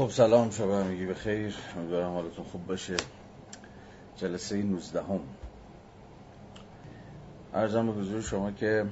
[0.00, 2.96] خب سلام شب همگی به خیر امیدوارم حالتون خوب باشه.
[4.16, 5.20] جلسه 19 هم
[7.54, 8.86] ارزم به حضور شما که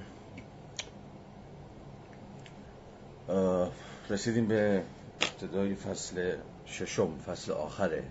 [4.11, 4.82] رسیدیم به
[5.21, 6.36] ابتدای فصل
[6.66, 8.04] ششم فصل آخره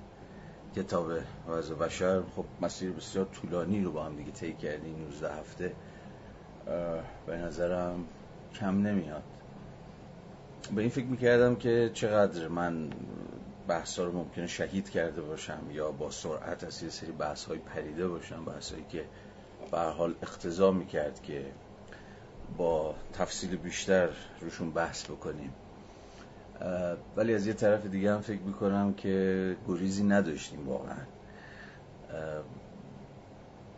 [0.76, 1.12] کتاب
[1.48, 2.22] وضع بشر.
[2.36, 5.74] خب مسیر بسیار طولانی رو با هم دیگه طی کردیم 19 هفته.
[7.26, 8.06] به نظرم
[8.54, 9.37] کم نمیاد.
[10.76, 12.90] به این فکر می‌کردم که چقدر من
[13.68, 18.08] بحث رو ممکنه شهید کرده باشم یا با سرعت از یه سری بحث های پریده
[18.08, 19.06] باشم بحث هایی که
[19.72, 21.46] به حال اقتضا می‌کرد که
[22.58, 24.10] با تفصیل بیشتر
[24.42, 25.54] روشون بحث بکنیم.
[27.16, 30.98] ولی از یه طرف دیگه هم فکر می‌کنم که گریزی نداشتیم واقعا.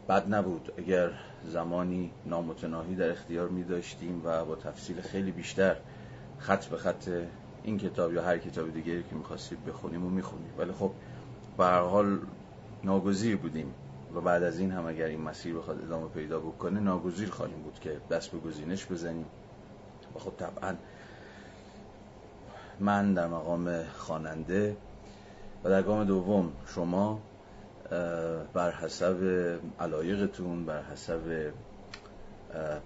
[0.09, 0.71] بد نبود.
[0.77, 1.09] اگر
[1.45, 5.75] زمانی نامتناهی در اختیار می داشتیم و با تفصیل خیلی بیشتر
[6.39, 7.09] خط به خط
[7.63, 10.53] این کتاب یا هر کتاب دیگری که می‌خواستید بخونیم و می‌خونیم.
[10.58, 10.91] ولی خب
[11.58, 12.19] به هر حال
[12.83, 13.73] ناگزیر بودیم
[14.16, 17.80] و بعد از این هم اگر این مسیر بخواد ادامه پیدا بکنه ناگزیر خواهیم بود
[17.80, 19.25] که دست به گزینش بزنیم.
[20.16, 20.75] و خب طبعا
[22.80, 24.77] من در مقام خواننده
[25.64, 27.19] و در گام دوم شما
[28.53, 29.23] بر حسب
[29.80, 31.52] علایقتون بر حسب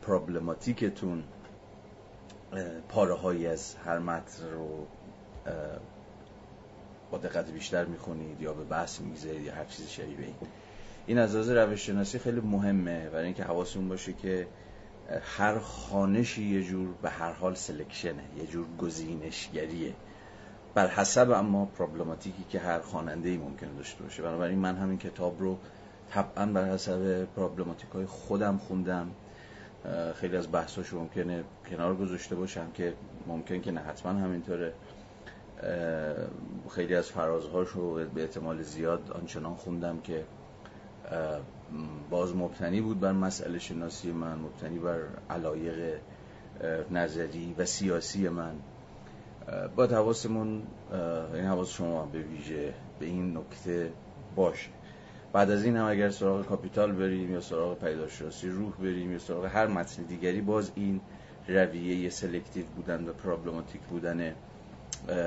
[0.02, 1.24] پرابلماتیکتون
[2.90, 4.88] پاره هایی از هر متن رو
[7.12, 10.36] با دقت بیشتر می‌خونید یا به بحث می‌گذارید یا هر چیز شبیه این.
[11.08, 14.48] این از روش شناسی خیلی مهمه برای اینکه حواستون باشه که
[15.38, 19.94] هر خانشی یه جور به هر حال سلکشنه یه جور گزینشگریه.
[20.74, 24.24] بر حسب اما پرابلماتیکی که هر خواننده ای ممکنه داشته باشه.
[24.24, 25.58] بنابراین من همین کتاب رو
[26.12, 29.12] طبعا بر حسب پرابلماتیک های خودم خوندم.
[30.16, 32.94] خیلی از بحثاش ممکنه کنار گذاشته باشم که
[33.28, 34.74] ممکن که نه حتما همینطوره.
[36.70, 40.24] خیلی از فرازهاش رو به احتمال زیاد آنچنان خوندم که
[42.10, 45.00] باز مبتنی بود بر مسئله شناسی من مبتنی بر
[45.30, 46.00] علایق
[46.92, 48.56] نظری و سیاسی من.
[49.76, 50.64] با حواسمون
[51.34, 53.92] این حواس شما به ویژه به این نکته
[54.36, 54.70] باشه.
[55.34, 59.46] بعد از این هم اگر سراغ کاپیتال بریم یا سراغ پدیدارشناسی روح بریم یا سراغ
[59.46, 61.02] هر متن دیگری باز این
[61.48, 64.36] رویه selective بودن و problematic بودن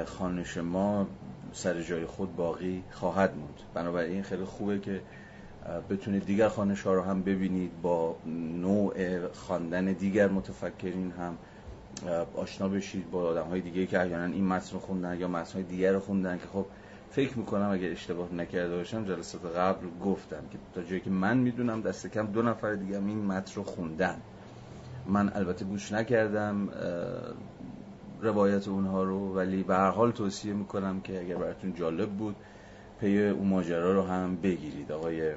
[0.06, 1.06] خوانش ما
[1.52, 3.60] سر جای خود باقی خواهد موند.
[3.74, 5.00] بنابراین خیلی خوبه که
[5.90, 8.16] بتونید دیگر خوانش ها رو هم ببینید با
[8.60, 11.38] نوع خواندن دیگر متفکرین هم
[12.36, 15.62] آشنا بشید با آدم های دیگه که احیانا این متن رو خوندن یا متن های
[15.62, 16.66] دیگر رو خوندن که خب
[17.10, 21.82] فکر می‌کنم اگر اشتباه نکرده باشم جلسات قبل گفتم که تا جایی که من می‌دونم
[21.82, 24.16] دست کم دو نفر دیگه این متن رو خوندن.
[25.06, 26.68] من البته گوش نکردم
[28.20, 32.36] روایت اونها رو ولی به هر حال توصیه می‌کنم که اگر براتون جالب بود
[33.00, 34.92] پی اون ماجرا رو هم بگیرید.
[34.92, 35.32] آقای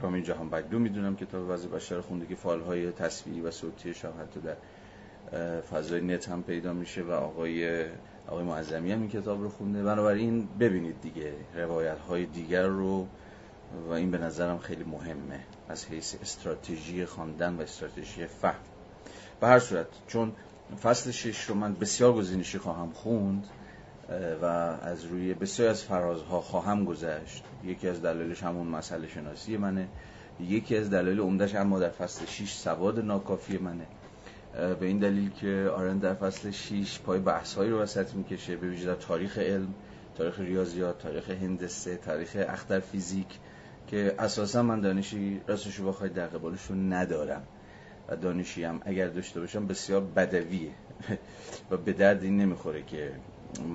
[0.00, 4.12] رامین جهان بگدو می‌دونم کتاب وضع بشر خونده که فایل های تصویری و صوتیش هم
[4.20, 4.56] حتی در
[5.60, 7.84] فضای نت هم پیدا میشه و آقای
[8.32, 9.82] آقای معظمی هم این کتاب رو خونده.
[9.82, 13.06] بنابراین ببینید دیگه روایت های دیگر رو
[13.88, 15.40] و این به نظرم خیلی مهمه.
[15.68, 18.54] از حیث استراتژی خواندن و استراتژی فهم.
[19.40, 20.32] به هر صورت چون
[20.82, 23.46] فصل شش رو من بسیار گزینشی خواهم خوند
[24.42, 24.44] و
[24.82, 27.44] از روی بسیار از فرازها خواهم گذشت.
[27.64, 29.88] یکی از دلایلش همون مسئله شناسی منه.
[30.40, 33.86] یکی از دلایل عمدهش اما در فصل 6 سواد ناکافی منه.
[34.52, 38.68] به این دلیل که آرن در فصل 6 پای بحث هایی رو وسط می‌کشه به
[38.68, 39.74] ویژه در تاریخ علم
[40.14, 43.38] تاریخ ریاضیات تاریخ هندسه تاریخ اختر فیزیک
[43.86, 47.42] که اساسا من دانشی راستش رو بخواید در قبالشون ندارم
[48.08, 50.70] و دانشی هم اگر داشته باشم بسیار بدویه
[51.70, 53.12] و به درد نمی‌خوره که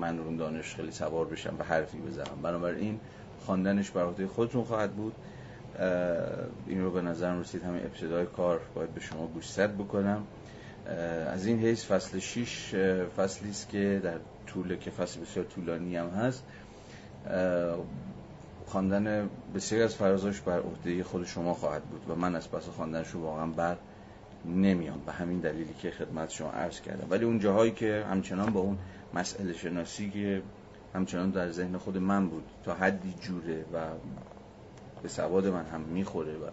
[0.00, 2.42] من اون دانش خیلی سوار بشم و حرفی بزنم.
[2.42, 3.00] بنابراین
[3.46, 5.12] خواندنش بر عهده خودتون خواهد بود.
[6.66, 8.60] این رو به نظرم رسید همین ابتدای کار.
[8.74, 10.26] باید به شما گوشزد بکنم.
[11.32, 12.74] از این حیث فصل 6
[13.16, 16.44] فصلی است که در طول که فصل بسیار طولانی هم هست.
[18.66, 23.10] خواندن بسیاری از فرازاش بر عهده خود شما خواهد بود و من از پس خواندنش
[23.10, 23.76] رو واقعا بر
[24.44, 25.00] نمیام.
[25.06, 27.06] به همین دلیلی که خدمت شما عرض کردم.
[27.10, 28.78] ولی اون جاهایی که همچنان با اون
[29.14, 30.42] مسئله شناسی که
[30.94, 33.78] همچنان در ذهن خود من بود تا حدی جوره و
[35.02, 36.46] به سواد من هم می‌خوره و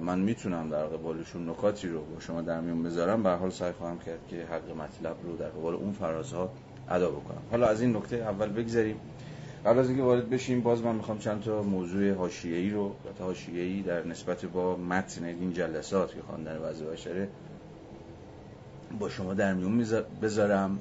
[0.00, 3.22] من می‌تونم در قبالشون نکاتی رو با شما در میون بذارم.
[3.22, 6.50] به حال سعی خواهم کرد که حق مطلب رو در قبال اون فرازها
[6.88, 7.42] ادا بکنم.
[7.50, 8.96] حالا از این نکته اول بگذاریم
[9.66, 13.82] قبل از اینکه وارد بشیم باز من می‌خوام چند تا موضوع حاشیه‌ای رو تا حاشیه‌ای
[13.82, 17.28] در نسبت با متن این جلسات که خواندن وضع بشره
[19.00, 19.86] با شما در میون
[20.22, 20.78] بذارم.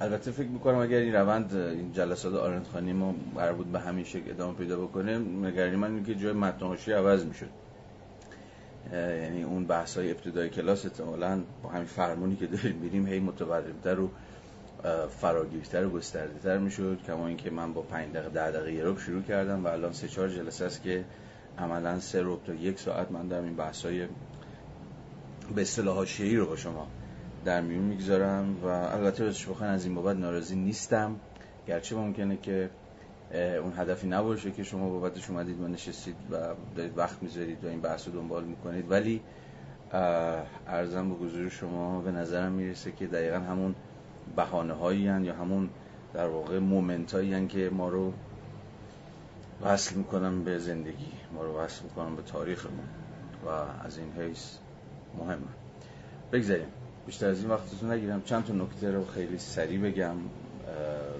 [0.00, 4.30] البته فکر می‌کنم اگر این روند این جلسات آرندخانی ما قرار بود به همین شکل
[4.30, 7.48] ادامه پیدا بکنه نگرانی من اینه که جای متن عوض می‌شد.
[8.92, 14.00] یعنی اون بحث های ابتدای کلاس احتمالا با همین فرمونی که داریم میریم هی متورمتر
[14.00, 14.10] و
[15.20, 19.64] فراگیرتر و گسترده می‌شد کما اینکه من با 5 دقیقه 10 دقیقه یه شروع کردم
[19.64, 21.04] و الان سه چهار جلسه است که
[21.58, 24.06] عملا سه ربع تا یک ساعت من دارم این بحث های
[25.54, 26.06] به اصطلاح
[26.36, 26.86] رو با شما
[27.48, 31.16] در میون می‌گذارم و البته بهش بخواین از این بابت ناراضی نیستم.
[31.66, 32.70] گرچه ممکنه که
[33.34, 36.36] اون هدفی نباشه که شما بابتش اومدید و نشستید و
[36.76, 38.90] دارید وقت می‌ذارید و این بحث رو دنبال می‌کنید.
[38.90, 39.20] ولی
[40.66, 43.74] ارزم به حضور شما به نظرم می‌رسه که دقیقا همون
[44.36, 45.70] بحانه هایی یا همون
[46.14, 48.12] در واقع مومنت هایی که ما رو
[49.62, 52.88] وصل می‌کنن به زندگی ما رو وصل می‌کنن به تاریخمون
[53.46, 53.48] و
[53.84, 54.56] از این حیث
[55.18, 55.48] مهمه.
[56.32, 56.68] بگذاریم.
[57.08, 58.22] بیشتر از این وقتتون نگیرم.
[58.22, 60.16] چند تا نکته رو خیلی سریع بگم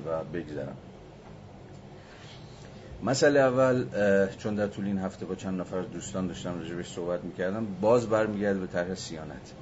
[0.07, 0.77] و بگذارم
[3.03, 3.85] مسئله اول
[4.39, 8.61] چون در طول این هفته با چند نفر دوستان داشتم راجبش صحبت می‌کردم باز برمیگرده
[8.61, 9.53] به طرح سیانت.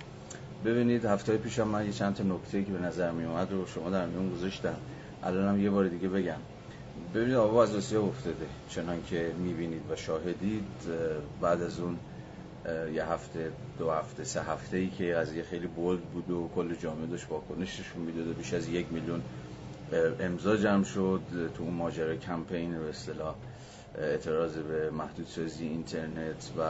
[0.64, 3.90] ببینید هفته پیشم من یه چند تا نکته که به نظر می اومد رو شما
[3.90, 4.76] در میون گذاشتم.
[5.22, 6.38] الانم یه بار دیگه بگم.
[7.14, 10.64] ببینید آبا از افتاده چنان که می‌بینید و شاهدید
[11.40, 11.98] بعد از اون
[12.94, 17.06] یه هفته دو هفته سه هفته ای که قضیه خیلی بولد بود و کل جامعه
[17.06, 19.22] داشت واکنششون می‌داد بیش از یک میلیون
[20.20, 21.20] امضا جمع شد
[21.54, 23.34] تو اون ماجرا کمپین به اصطلاح
[23.98, 26.62] اعتراض به محدودسازی اینترنت و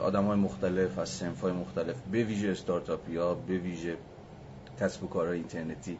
[0.00, 3.96] آدم های مختلف از سنف های مختلف به ویژه استارتاپی ها به ویژه
[4.80, 5.98] کسب و کارهای اینترنتی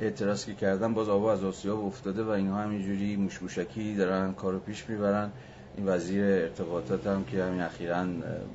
[0.00, 0.94] اعتراض که کردن.
[0.94, 5.30] باز آوا از آسیا افتاده و اینها همینجوری موشموشکی دارن کارو پیش می‌برن.
[5.76, 8.04] این وزیر ارتباطات هم که همین اخیرا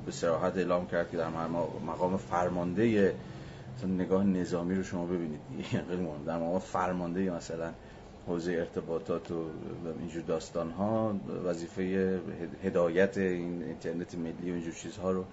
[0.06, 1.28] به صراحت اعلام کرد که در
[1.86, 3.14] مقام فرمانده
[3.86, 5.40] نگاه نظامی رو شما ببینید.
[6.26, 7.72] در مقام فرمانده مثلا
[8.26, 9.44] حوزه ارتباطات و
[10.00, 11.14] اینجور داستان ها
[11.44, 12.20] وظیفه
[12.64, 15.24] هدایت این اینترنت ملی و اینجور چیزها رو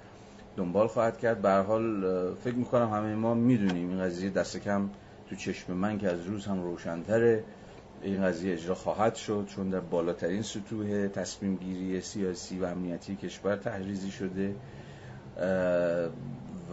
[0.58, 1.42] دنبال خواهد کرد.
[1.42, 2.04] به حال
[2.36, 4.90] فکر می‌کنم همه ما می‌دونیم این قضیه دست کم
[5.30, 7.44] تو چشم من که از روز هم روشنتره.
[8.02, 13.56] این قضیه اجرا خواهد شد چون در بالاترین سطوح تصمیم گیری سیاسی و امنیتی کشور
[13.56, 14.56] تحریزی شده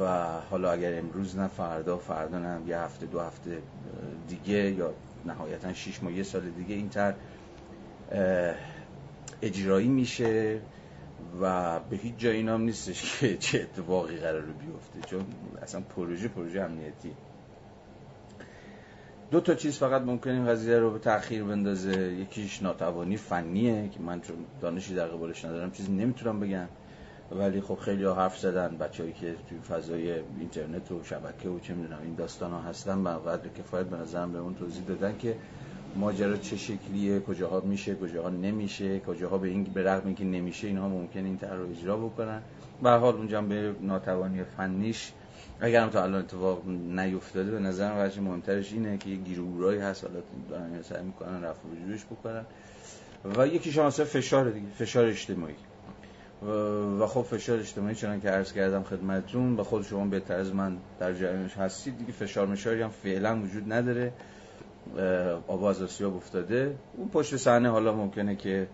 [0.00, 0.06] و
[0.50, 3.58] حالا اگر امروز نه فردا فردا نه یه هفته دو هفته
[4.28, 4.94] دیگه یا
[5.26, 7.14] نهایتا شیش ماه یه سال دیگه این تر
[9.42, 10.60] اجرایی میشه
[11.40, 15.24] و به هیچ جایی اینام نیستش که چه اتفاقی قرار بیفته چون
[15.62, 17.12] اصلا پروژه پروژه امنیتی.
[19.30, 22.12] دو تا چیز فقط ممکن این قضیه رو به تاخیر بندازه.
[22.12, 26.68] یکیش ناتوانی فنیه که من چون دانشی در قبالش ندارم چیزی نمی‌تونم بگم.
[27.32, 31.98] ولی خب خیلی حرف زدن بچه‌ای که توی فضای اینترنت و شبکه و چه می‌دونم
[32.02, 35.36] این داستان هستن و قدر کفایت به نظرم به اون توضیح دادن که
[35.96, 40.88] ماجرا چه شکلیه کجاها میشه کجاها نمیشه کجاها به این به رغم اینکه نمیشه اینها
[40.88, 42.42] ممکن این طرح رو اجرا بکنن.
[42.82, 45.12] به حال اون به ناتوانی فنیش
[45.60, 50.04] اگرم تا الان اتفاق نیفتاده به نظرم وجه مهمترش اینه که یه گیرورایی هست.
[50.04, 50.20] حالا
[50.50, 52.44] دارن سعی می‌کنن رفع وجودش بکنن.
[53.36, 55.54] و یکی شانسه فشار دیگه فشار اجتماعی.
[57.00, 60.76] و خب فشار اجتماعی چنان که عرض کردم خدمتتون و خود شما بهتر از من
[61.00, 61.98] در جریانش هستید.
[61.98, 64.12] دیگه فشار مشاری هم فعلا وجود نداره.
[65.46, 66.76] آواز آسیاب افتاده.
[66.96, 68.66] اون پشت صحنه حالا ممکنه که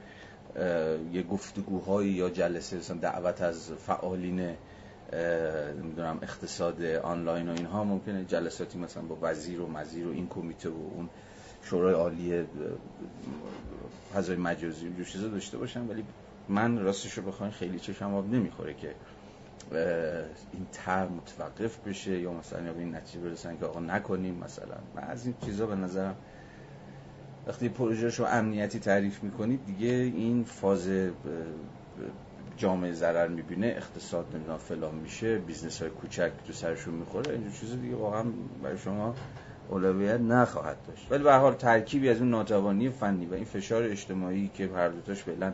[1.12, 4.54] یه گفتگوهایی یا جلسه مثلا دعوت از فعالین
[5.82, 10.68] نمی‌دونم اقتصاد آنلاین و اینها ممکنه جلساتی مثلا با وزیر و مزیر و این کمیته
[10.68, 11.08] و اون
[11.62, 12.44] شورای عالی
[14.14, 16.04] فضای مجازی و چیزا داشته باشن ولی
[16.48, 18.94] من راستش رو بخواین خیلی چشم آب نمی‌خوره که
[20.52, 24.76] این تر متوقف بشه یا مثلا یا به این نتیجه برسن که آقا نکنیم مثلا.
[24.94, 26.16] من از این چیزا به نظرم
[27.46, 30.88] وقتی پروژه رو امنیتی تعریف می‌کنید دیگه این فاز
[32.60, 37.76] جامعه ضرر می‌بینه اقتصاد نمی‌دونم فلان میشه business های کوچک تو سرشون می‌خوره اینجور چیزا
[37.76, 38.24] دیگه واقعا
[38.62, 39.14] برای شما
[39.68, 41.06] اولویت نخواهد داشت.
[41.12, 45.22] ولی به حال ترکیبی از اون ناتوانی فنی و این فشار اجتماعی که هر دوتاش
[45.22, 45.52] فعلا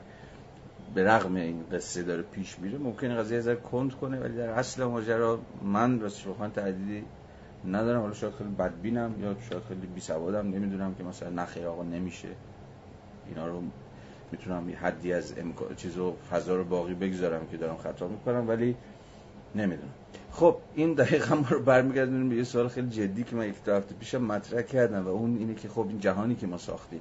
[0.95, 4.85] به رغم این قصه داره پیش میره ممکنه قضیه از کند کنه ولی در اصل
[4.85, 7.05] ماجرا من راستش بخوام تردیدی
[7.65, 8.01] ندارم.
[8.01, 12.29] حالا شاید خیلی بدبینم یا شاید خیلی بی سوادم نمی‌دونم که مثلا نخیر آقا نمیشه.
[13.29, 13.63] اینا رو
[14.33, 18.77] می‌تونم حدی از امکان چیزو فضا رو باقی بگذارم که دارم خطا می‌کنم ولی
[19.55, 19.93] نمی‌دونم.
[20.33, 23.73] خب این دقیقا ما رو برمیگردونیم به یه سوال خیلی جدی که من یک دو
[23.73, 27.01] هفته پیشم مطرح کردم و اون اینه که خب این جهانی که ما ساختیم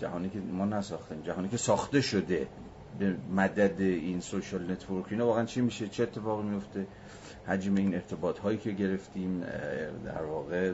[0.00, 2.46] جهانی که ما نساختیم جهانی که ساخته شده
[2.98, 6.86] به مدد این social network اینا واقعا چی میشه؟ چه اتفاقی میفته
[7.46, 9.40] حجم این ارتباط هایی که گرفتیم
[10.04, 10.72] در واقع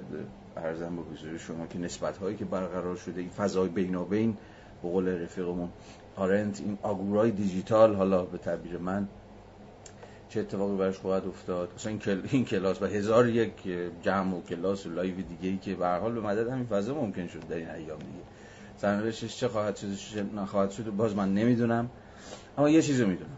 [0.57, 4.37] عرضم به حضور شما که نسبت هایی که برقرار شده این فضای بینابین
[4.83, 5.69] به قول رفیقمون
[6.17, 9.09] آرنت این آگورای دیجیتال حالا به تعبیر من
[10.29, 11.99] چه اتفاقی برش خواهد افتاد؟ مثلا
[12.31, 13.53] این کلاس و هزار یک
[14.03, 17.27] جمع و کلاس و live دیگه ای که به حال به مدد همین فضا ممکن
[17.27, 18.25] شد در این ایام دیگه.
[18.77, 21.91] سرنوشتش چه خواهد شد؟ چه نخواهد شد؟ باز من نمی‌دونم.
[22.59, 23.37] اما یه چیزو می‌دونم.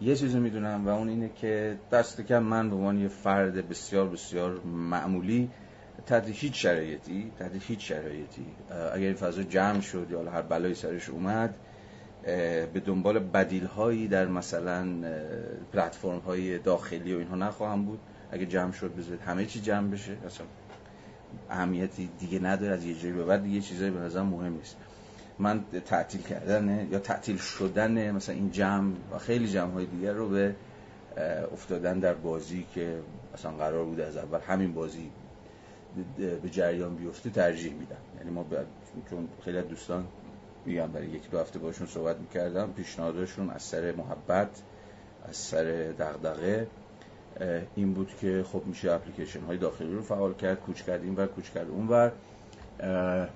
[0.00, 4.08] یه چیزو می‌دونم و اون اینه که دست کم من به عنوان یه فرد بسیار
[4.08, 5.50] بسیار معمولی
[6.06, 8.46] تحت هیچ شرایطی تحت هیچ شرایطی
[8.92, 11.54] اگر این فضا جمع شد یا هر بلایی سرش اومد
[12.74, 14.86] به دنبال بدیل هایی در مثلا
[15.72, 17.98] پلتفرم های داخلی و اینها نخواهم بود.
[18.30, 20.16] اگه جمع شد بذارید همه چی جمع بشه.
[20.26, 20.46] اصلا
[21.50, 24.76] اهمیتی دیگه نداره از یه جایی به بعد دیگه چیزایی به نظر مهم نیست.
[25.38, 30.28] من تعطیل کردن یا تعطیل شدن مثلا این جمع و خیلی جمع های دیگر رو
[30.28, 30.54] به
[31.52, 32.98] افتادن در بازی که
[33.34, 35.10] اصلا قرار بود از اول همین بازی
[36.42, 37.96] به جریان بیفته ترجیح میدم.
[38.18, 38.46] یعنی ما
[39.10, 40.04] چون خیلی دوستان
[40.66, 44.62] میگم برای یک دو هفته باشون صحبت می‌کردم پیشنهادشون از سر محبت
[45.28, 45.64] از سر
[45.98, 46.66] دغدغه
[47.74, 51.26] این بود که خب میشه اپلیکیشن های داخلی رو فعال کرد کوچ کرد این ور
[51.26, 52.12] کوچ کرد اون ور.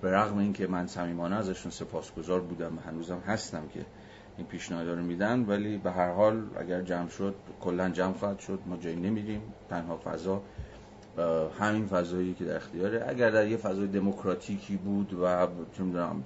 [0.03, 3.85] به رغم اینکه من صمیمانه ازشون سپاسگزار بودم و هنوزم هستم که
[4.37, 8.59] این پیشنهاد رو میدن ولی به هر حال اگر جمع شد کلا جمع خواهد شد
[8.67, 10.43] ما جایی نمیریم تنها فضا
[11.61, 13.05] همین فضایی که در اختیاره.
[13.09, 15.47] اگر در یه فضای دموکراتیکی بود و
[15.77, 16.25] چه می‌دونم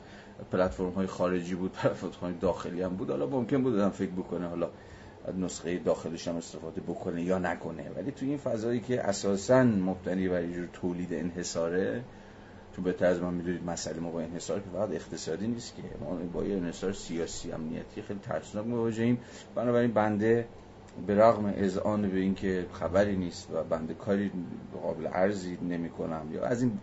[0.53, 4.69] پلتفرم های خارجی بود پلتفرم های داخلی هم بود حالا ممکن بود فکر بکنه حالا
[5.39, 7.91] نسخه داخلش هم استفاده بکنه یا نکنه.
[7.97, 12.03] ولی تو این فضایی که اساسا مبتنی بر جور تولید انحصاره
[12.77, 16.19] تو به از من می‌دونید مسئله ما با انحصار که فقط اقتصادی نیست که ما
[16.33, 19.19] با یه انحصار سیاسی امنیتی خیلی ترسناک مواجهیم.
[19.55, 20.47] بنابراین بنده
[21.07, 24.31] به رغم اذعان به اینکه خبری نیست و بنده کاری
[24.83, 26.79] قابل عرضی نمی کنم یا از این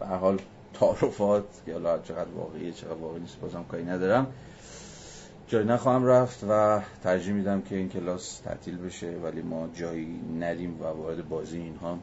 [0.00, 0.38] به حال
[0.74, 4.26] تعارفات که حالا چقدر واقعیه چقدر واقعی نیست بازم کاری ندارم
[5.46, 10.80] جایی نخواهم رفت و ترجیح میدم که این کلاس تعطیل بشه ولی ما جایی نریم
[10.80, 11.98] و وارد بازی اینها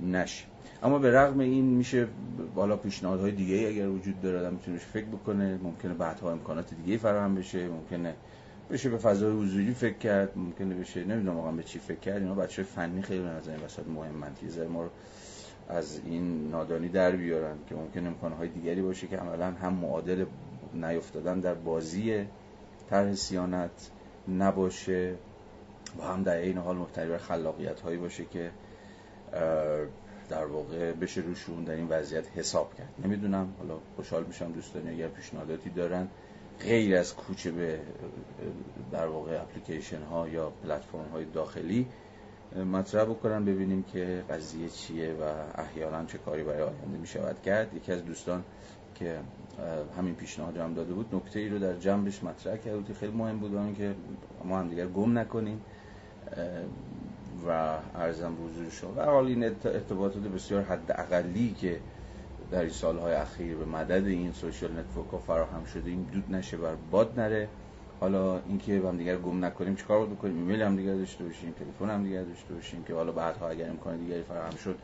[0.00, 0.46] نشیم.
[0.82, 2.08] اما به رغم این میشه
[2.54, 7.34] بالا پیشنهادهای دیگه اگر وجود داره آدم می‌تونه فکر بکنه ممکنه بعدها امکانات دیگه فراهم
[7.34, 8.14] بشه ممکنه
[8.70, 12.34] بشه به فضای حضوری فکر کرد ممکنه بشه نمی‌دونم واقعا به چی فکر کرد اینا
[12.34, 14.90] بچه فنی خیلی به نظر این وسط مهمن که ما رو
[15.68, 20.24] از این نادانی در بیارن که ممکن امکانهای دیگری باشه که عملا هم معادل
[20.74, 22.24] نیفتادن در بازی
[22.90, 23.90] طرح سیانت
[24.28, 25.14] نباشه
[25.98, 28.50] و هم در این حال مبتنی بر خلاقیت هایی باشه که
[30.28, 32.94] در واقع بشه روشون در این وضعیت حساب کرد.
[33.04, 36.08] نمی‌دونم حالا خوشحال میشم دوستان اگر پیشنهاداتی دارن.
[36.60, 37.80] غیر از کوچه به
[38.92, 41.86] در واقع اپلیکیشن ها یا پلتفرم های داخلی
[42.72, 45.22] مطرح بکنم ببینیم که قضیه چیه و
[45.54, 47.74] احیانا چه کاری برای آینده می شود کرد.
[47.74, 48.44] یکی از دوستان
[48.94, 49.18] که
[49.98, 52.74] همین پیشنهاد هم داده بود نکته ای رو در جنبش مطرح کرد.
[52.74, 53.94] بود خیلی مهم بود که
[54.44, 55.60] ما هم دیگر گم نکنیم
[57.48, 58.92] و ارزم حضور شما.
[58.96, 61.80] و حال این ارتباطات بسیار حد اقلی که
[62.50, 66.56] در این سالهای اخیر به مدد این social network ها فراهم شده این دود نشه
[66.56, 67.48] بر باد نره.
[68.00, 71.90] حالا اینکه هم دیگر گم نکنیم چیکار باید بکنیم؟ ایمیل هم دیگر داشته باشیم تلفن
[71.90, 74.78] هم دیگر داشته باشیم که حالا بعدها اگر امکان دیگری فراهم شد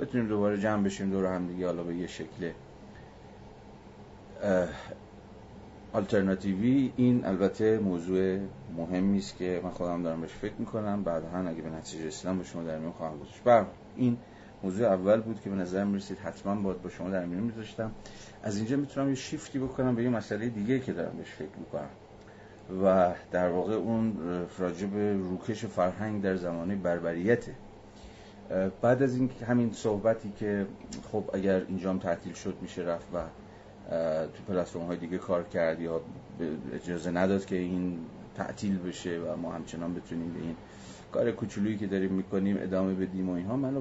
[0.00, 2.50] بتونیم دوباره جمع بشیم دور هم دیگه حالا به یه شکل
[5.92, 8.38] آلترناتیوی این البته موضوع
[8.76, 11.02] مهمی است که من خودم دارم بهش فکر می‌کنم.
[11.04, 13.66] بعدا اگه به نتیجه رسیدم با شما در میون خواهم گذاشت.
[13.96, 14.16] این
[14.62, 16.18] موضوع اول بود که به نظر می‌رسید.
[16.18, 17.92] حتما باید با شما در میون میذاشتم.
[18.42, 21.88] از اینجا می‌تونم یه شیفتی بکنم به یه مسئله دیگه که دارم بهش فکر می‌کنم.
[22.84, 24.16] و در واقع اون
[24.58, 24.96] راجب
[25.30, 27.54] روکش فرهنگ در زمانه بربریته.
[28.82, 30.66] بعد از این همین صحبتی که
[31.12, 33.22] خب اگر اینجام تعطیل شد میشه رفت و
[34.26, 36.00] تو پلتفرم های دیگه کار کرد یا
[36.72, 37.98] اجازه نداد که این
[38.36, 40.56] تعطیل بشه و ما همچنان بتونیم به این
[41.16, 43.56] کار کوچولویی که داریم می‌کنیم ادامه بدیم و اینها.
[43.56, 43.80] منو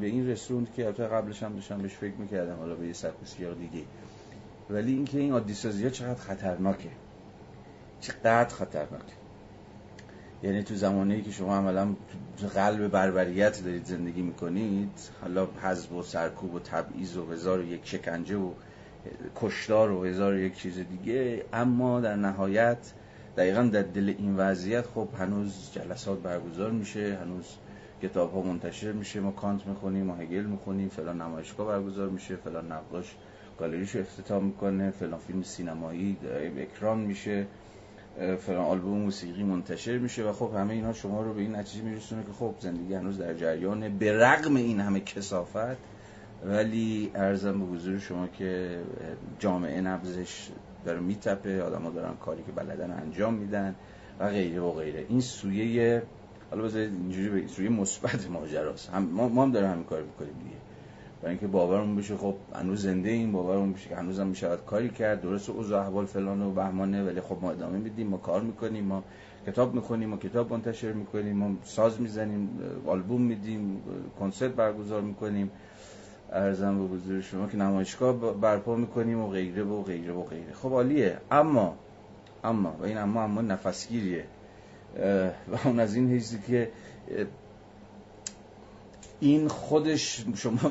[0.00, 3.14] به این رسوند که البته قبلش هم داشتم بهش فکر می‌کردم حالا به یه سبک
[3.36, 3.84] دیگه.
[4.70, 6.88] ولی اینکه این عادی سازی ها چقدر خطرناکه.
[8.00, 9.14] چقدر خطرناکه.
[10.42, 11.94] یعنی تو زمانی که شما عملا
[12.38, 17.64] تو قلب بربریت دارید زندگی می‌کنید حالا حزب و سرکوب و تبعیض و هزار و
[17.64, 18.50] یک شکنجه و
[19.36, 22.92] کشتار و هزار و یک چیز دیگه اما در نهایت
[23.36, 27.44] دقیقا در دل این وضعیت خب هنوز جلسات برگزار میشه هنوز
[28.02, 32.72] کتاب ها منتشر میشه ما کانت می‌خونیم ما هگل می‌خونیم فلان نمایشگاه برگزار میشه فلان
[32.72, 33.14] نقاش
[33.58, 36.16] گالریشو افتتاح می‌کنه فلان فیلم سینمایی
[36.58, 37.46] اکران میشه
[38.16, 42.22] فلان آلبوم موسیقی منتشر میشه و خب همه اینا شما رو به این نتیجه میرسونه
[42.22, 45.76] که خب زندگی هنوز در جریانه به رغم این همه کسافت
[46.44, 48.78] ولی ارزم به حضور شما که
[49.38, 50.48] جامعه نبزش
[50.86, 53.74] داره میتپه آدم ها دارن کاری که بلدن انجام میدن
[54.20, 55.06] و غیره و غیره.
[55.08, 56.02] این سویه
[56.50, 58.90] حالا بذارید اینجوری بگید سویه مثبت ماجراست.
[58.90, 60.56] هم ما هم داره همین کار می‌کنیم دیگه.
[61.22, 64.88] برای اینکه باورمون بشه خب هنوز زنده این باورمون بشه که هنوز هم میشه کاری
[64.88, 65.22] کرد.
[65.22, 69.02] درست اوضاع احوال فلان و بهمانه ولی خب ما ادامه میدیم ما کار می‌کنیم ما
[69.46, 72.48] کتاب می‌کنیم ما کتاب منتشر می‌کنیم ما ساز می‌زنیم
[72.86, 73.82] آلبوم میدیم
[74.20, 75.50] کنسرت برگزار می‌کنیم.
[76.32, 80.52] ارزم به حضور شما که نمایشگاه برپا می‌کنیم و غیره و غیره و غیره.
[80.62, 81.18] خب عالیه.
[81.30, 81.76] اما
[82.44, 84.24] اما و این اما اما نفسگیریه.
[85.52, 86.70] و اون از این حیثی که
[89.20, 90.70] این خودش شما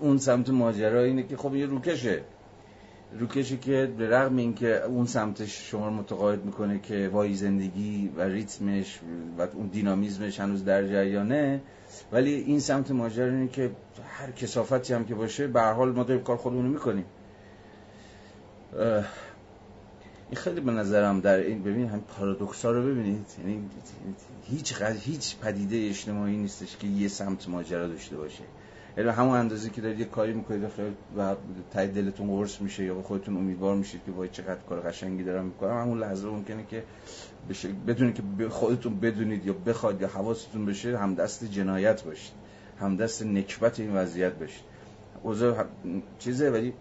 [0.00, 2.22] اون سمت ماجرا اینه که خب یه روکشه.
[3.18, 8.22] روکشی که به رغم اینکه اون سمتش شما رو متقاعد می‌کنه که وای زندگی و
[8.22, 9.00] ریتمش
[9.38, 11.60] و اون دینامیزمش هنوز در جریانه
[12.12, 13.70] ولی این سمت ماجرا اینه که
[14.08, 17.04] هر کسافتی هم که باشه به هر حال ما داریم کار خودمون می‌کنیم.
[20.30, 23.26] این خیلی به نظرم در این ببین هم پارادوکس رو ببینید.
[23.38, 23.70] یعنی
[24.44, 28.42] هیچ هیچ پدیده اجتماعی نیستش که یه سمت ماجرا داشته باشه.
[28.96, 30.70] یعنی همون اندازه که دارید یه کاری می‌کنید
[31.16, 31.34] و
[31.70, 35.44] تای دلتون قرص میشه یا به خودتون امیدوار میشید که وای چقدر کار قشنگی دارم
[35.44, 35.80] می‌کنم.
[35.80, 36.82] همون لحظه ممکنه که
[37.50, 42.32] بشه بدونید که خودتون بدونید یا بخواید یا حواستون بشه هم دست جنایت باشید.
[42.80, 44.64] هم دست نکبت این وضعیت باشید.
[45.22, 45.64] اوضاع
[46.18, 46.74] چیزه ولی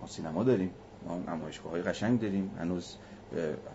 [0.00, 0.70] ما سینما داریم.
[1.06, 2.50] ما نمایشگاه های قشنگ داریم.
[2.58, 2.96] هنوز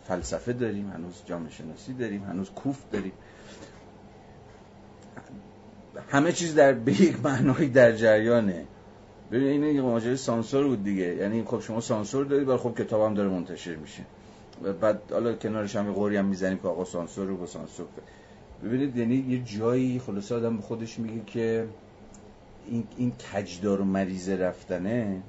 [0.08, 0.90] فلسفه داریم.
[0.90, 2.24] هنوز جامعه شناسی داریم.
[2.24, 3.14] هنوز کوف داریم.
[6.10, 8.66] همه چیز در به یک معنایی در جریانه.
[9.32, 11.16] ببین این ماجرای سانسور بود دیگه.
[11.16, 14.04] یعنی خب شما سانسور دارید ولی خب کتابم داره منتشر میشه.
[14.64, 17.88] و بعد حالا کنارش هم قوری هم می‌زنیم که آقا سانسور رو با سانسور
[18.64, 21.68] ببینید یعنی یه جایی خلاصه آدم به خودش میگه که
[22.68, 25.22] این این کجدار و مریضه رفتنه.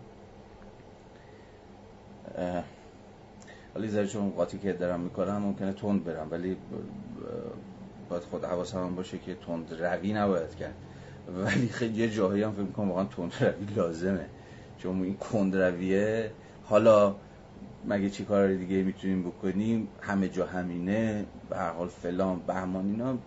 [3.75, 6.57] حالا ذره چون قاطی که دارم می‌کنم ممکنه تند برم ولی
[8.11, 10.75] باید خود حواسم هم باشه که تند روی نباید کرد.
[11.37, 14.27] ولی خیلی یه جاهایی هم فکر می‌کنم واقعا تند روی لازمه.
[14.79, 16.31] چون این کند رویه
[16.65, 17.15] حالا
[17.89, 23.19] مگه چی کار دیگه می‌تونیم بکنیم؟ همه جا همینه به هر حال فلان بهمان اینا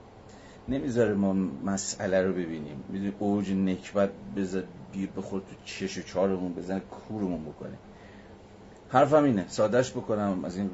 [0.70, 1.34] نمی‌ذاره ما
[1.66, 2.84] مسئله رو ببینیم.
[2.90, 7.78] می‌دونی اوج نکبت بذار بیر بخور تو چش و چارمون بزن کورمون بکنه.
[8.90, 10.70] حرفم اینه سادش بکنم از این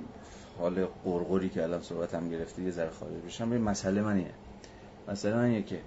[0.59, 3.49] حال قرقری که الان صحبتم گرفته یه ذره خارج بشم.
[3.49, 4.33] به مسئله من اینه.
[5.07, 5.79] مسئله من اینه که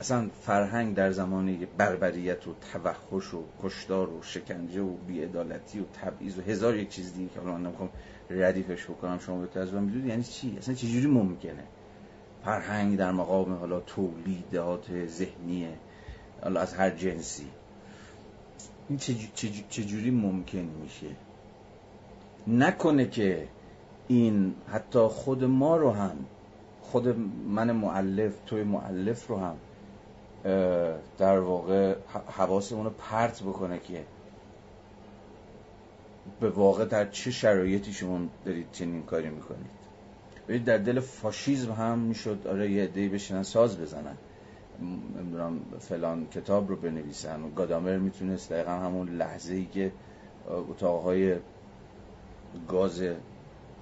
[0.00, 6.38] اصلا فرهنگ در زمانی بربریت و توحش و کشدار و شکنجه و بیعدالتی و تبعیض
[6.38, 7.88] و هزار یک چیز دیگه که الان نمی‌خوام
[8.30, 11.64] ردیفش بکنم شما به تجربه می‌دونید یعنی چی؟ اصلا چجوری ممکنه؟
[12.44, 15.72] فرهنگ در مقام حالا تولیدات ذهنیه
[16.42, 17.46] حالا از هر جنسی.
[18.88, 18.98] این
[19.70, 21.06] چجوری ممکن میشه؟
[22.46, 23.48] نکنه که
[24.08, 26.16] این حتی خود ما رو هم
[26.80, 27.08] خود
[27.48, 29.56] من معلف توی معلف رو هم
[31.18, 31.94] در واقع
[32.28, 34.04] حواسمون رو پرت بکنه که
[36.40, 39.76] به واقع در چه شرایطی شما دارید چنین کاری می‌کنید.
[40.48, 44.16] ببینید در دل فاشیزم هم می‌شد آره یه عده‌ای بشینن ساز بزنن.
[45.16, 47.42] نمی‌دونم فلان کتاب رو بنویسن.
[47.42, 49.92] و گادامر می‌تونست دقیقا همون لحظه ای که
[50.48, 51.36] اتاقهای
[52.68, 53.02] گاز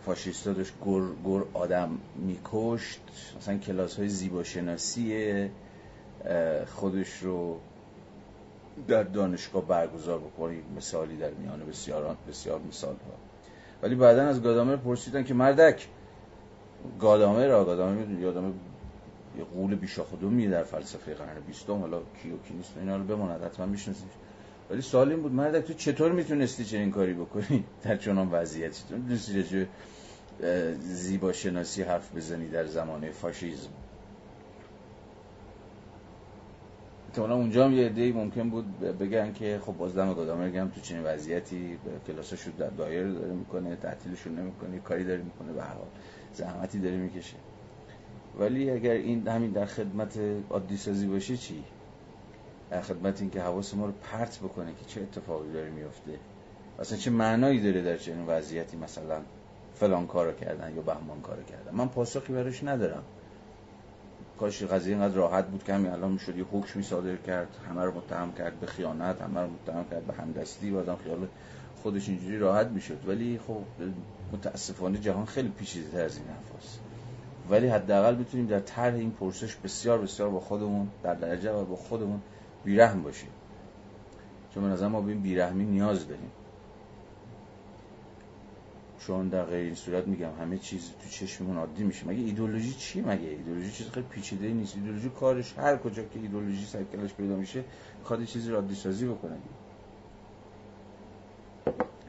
[0.04, 3.00] فاشیستا داشت گر, گر آدم میکشت.
[3.38, 5.50] مثلا کلاس های زیباشناسی
[6.66, 7.58] خودش رو
[8.88, 13.14] در دانشگاه برگزار بکنی مثالی در میان بسیاران بسیار مثال ها
[13.82, 15.88] ولی بعدا از گادامر پرسیدن که مردک
[17.00, 18.54] گادامر را گادامر می‌دونی یادم
[19.38, 23.42] یه قول بیشا خودمی در فلسفه قرن بیستم حالا کیو کی نیست اینا رو بماند
[23.42, 24.23] حتما می‌شناسید
[24.70, 28.82] ولی سوال این بود مردک تو چطور می‌تونستی چنین کاری بکنی؟ در چنان وضعیتی.
[28.88, 29.66] تو می‌تونستی
[30.80, 33.68] زیبا شناسی حرف بزنی در زمان فاشیزم.
[37.08, 40.80] احتمالا اونجا هم یه عده‌ای ممکن بود بگن که خب باز دم گادامر گم تو
[40.80, 45.86] چنین وضعیتی کلاساشو در دایر داره می‌کنه تعطیلشون نمی‌کنه کاری داره می‌کنه به هر حال
[46.32, 47.36] زحمتی داره می‌کشه.
[48.38, 50.18] ولی اگر این همین در خدمت
[50.50, 51.64] عادی سازی باشه چی؟
[52.70, 56.18] در خدمت این که حواس ما رو پرت بکنه که چه اتفاقی داره میفته.
[56.78, 59.20] اصلا چه معنایی داره در چنین وضعیتی مثلا
[59.74, 63.02] فلان کارو کردن یا بهمان کارو کردن؟ من پاسخی براش ندارم.
[64.38, 67.96] کاش قضیه اینقدر راحت بود که همین الان می‌شد یه حکمی صادر کرد همه رو
[67.96, 71.28] متهم کرد به خیانت همه رو متهم کرد به همدستی و آدم خیال
[71.82, 72.98] خودش اینجوری راحت می‌شد.
[73.08, 73.60] ولی خب
[74.32, 76.80] متاسفانه جهان خیلی پیچیده تر از این حرفاست
[77.50, 81.76] ولی حداقل می‌تونیم در طرح این پرسش بسیار بسیار با خودمون در درجه و با
[81.76, 82.20] خودمون
[82.64, 83.30] بیرحم باشیم.
[84.54, 86.30] چون به ما به این بیرحمی نیاز داریم.
[88.98, 92.06] چون در غیر این صورت میگم همه چیز تو چشممون عادی میشه.
[92.06, 94.76] مگه ایدولوژی چیه؟ مگه ایدولوژی چیز خیلی پیچیده نیست.
[94.76, 97.64] ایدولوژی کارش هر کجا که ایدولوژی سرکلش پیدا میشه
[98.04, 99.36] کار چیزی را عادی سازی بکنه.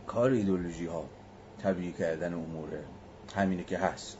[0.07, 1.05] کار ایدولوژی ها
[1.59, 2.83] طبیعی کردن اموره
[3.35, 4.17] همینه که هست.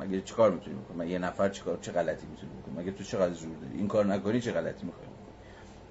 [0.00, 3.32] مگه چیکار می‌تونی بکنی مگه یه نفر چیکار چه غلطی می‌تونی بکنی مگه تو چقدر
[3.34, 5.07] زور داری؟ این کار نکنی چه غلطی می‌خوای؟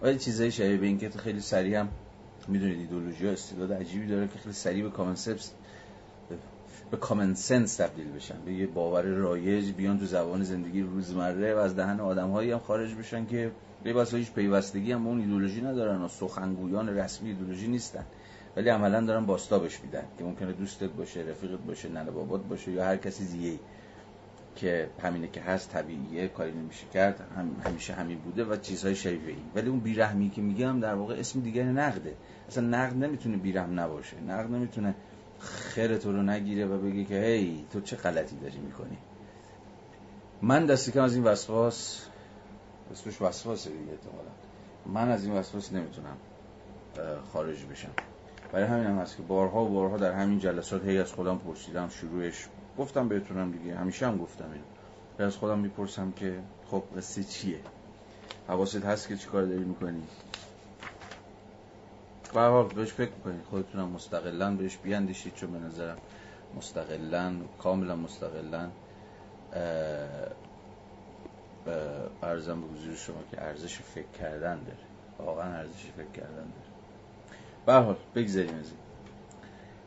[0.01, 1.89] ولی چیزای شبیه به این که خیلی سریع هم
[2.47, 5.51] می‌دونید ایدئولوژی ها استعداد عجیبی داره که خیلی سریع به concept
[6.91, 8.35] به common sense تبدیل بشن.
[8.45, 12.95] به یه باور رایج بیان تو زبان زندگی روزمره و از دهن آدمهایی هم خارج
[12.95, 13.51] بشن که
[13.83, 18.05] به واسه هیچ پیوستگی هم اون ایدئولوژی ندارن و سخنگویان رسمی ایدئولوژی نیستن.
[18.55, 22.85] ولی عملا دارن باستابش میدن که ممکنه دوستت باشه رفیقت باشه ننه بابات باشه یا
[22.85, 23.59] هر کسی دیگه
[24.57, 29.27] که همینه که هست طبیعیه کاری نمیشه کرد هم همیشه همین بوده و چیزهای شبیه
[29.27, 32.15] این ولی اون بیرحمی که میگم در واقع اسم دیگر نقده.
[32.47, 34.21] اصلا نقد نمی‌تونه بیرحم نباشه.
[34.27, 34.95] نقد نمی‌تونه
[35.39, 38.97] خیر تو رو نگیره و بگه که هی تو چه غلطی داری می‌کنی؟
[40.41, 42.05] من دستی کم از این وسواس
[42.91, 44.29] اسمش وسواسه دیگه احتمالا.
[44.85, 46.17] من از این وسواس نمی‌تونم
[47.33, 47.91] خارج بشم.
[48.51, 51.89] برای همین هم هست که بارها و بارها در همین جلسات هی از خودم پرسیدم
[51.89, 53.75] شروعش گفتم بهتونم دیگه.
[53.75, 55.27] همیشه هم گفتم اینو.
[55.27, 56.39] از خودم می‌پرسم که
[56.71, 57.59] خب قصه چیه؟
[58.47, 60.03] حواست هست که چیکار داری می‌کنی؟
[62.33, 65.97] به حال بهش فکر کنید خودتونم مستقلا بهش بیاندیشید چون به نظرم
[66.57, 68.69] مستقلا کاملا مستقلا
[72.23, 74.77] ارزم به حضور شما که ارزش فکر کردن داره.
[75.19, 76.67] واقعا ارزش فکر کردن داره.
[77.65, 78.86] به حال بگذاریم از این.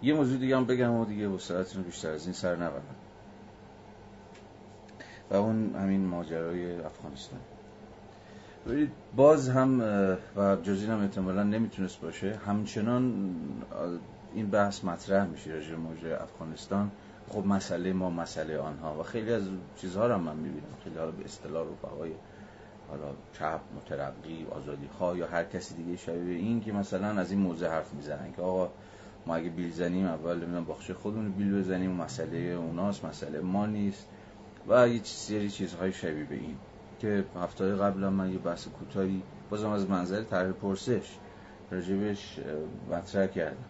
[0.02, 2.82] یه موضوع دیگه هم بگم و دیگه رو بیشتر از این سر نبرم
[5.30, 7.40] و اون همین ماجرای افغانستان.
[9.16, 9.80] باز هم
[10.36, 13.34] و جز هم احتمالا نمی‌تونست باشه همچنان
[14.34, 16.90] این بحث مطرح میشه راجع موضوع افغانستان.
[17.28, 19.00] خب مسئله ما مسئله آنها.
[19.00, 19.42] و خیلی از
[19.76, 20.74] چیزها رو من می‌بینم.
[20.84, 22.12] خیلی حالا به اصطلاح رفقای
[22.88, 27.40] حالا چپ مترقی آزادی خواه یا هر کسی دیگه شبیه این که مثلا از این
[27.40, 28.70] موضوع حرف می‌زنن که آقا
[29.30, 34.06] ما اگه بیل زنیم اول نمی‌دونم باخچه خودمون بیل بزنیم مسئله اوناست مسئله ما نیست.
[34.68, 36.56] و یه سری چیزهای شبیه به این
[36.98, 41.18] که هفته قبل من یه بحث کوتاهی بازم از منظر طرح پرسش
[41.70, 42.38] راجبش
[42.90, 43.64] مطرح کردم.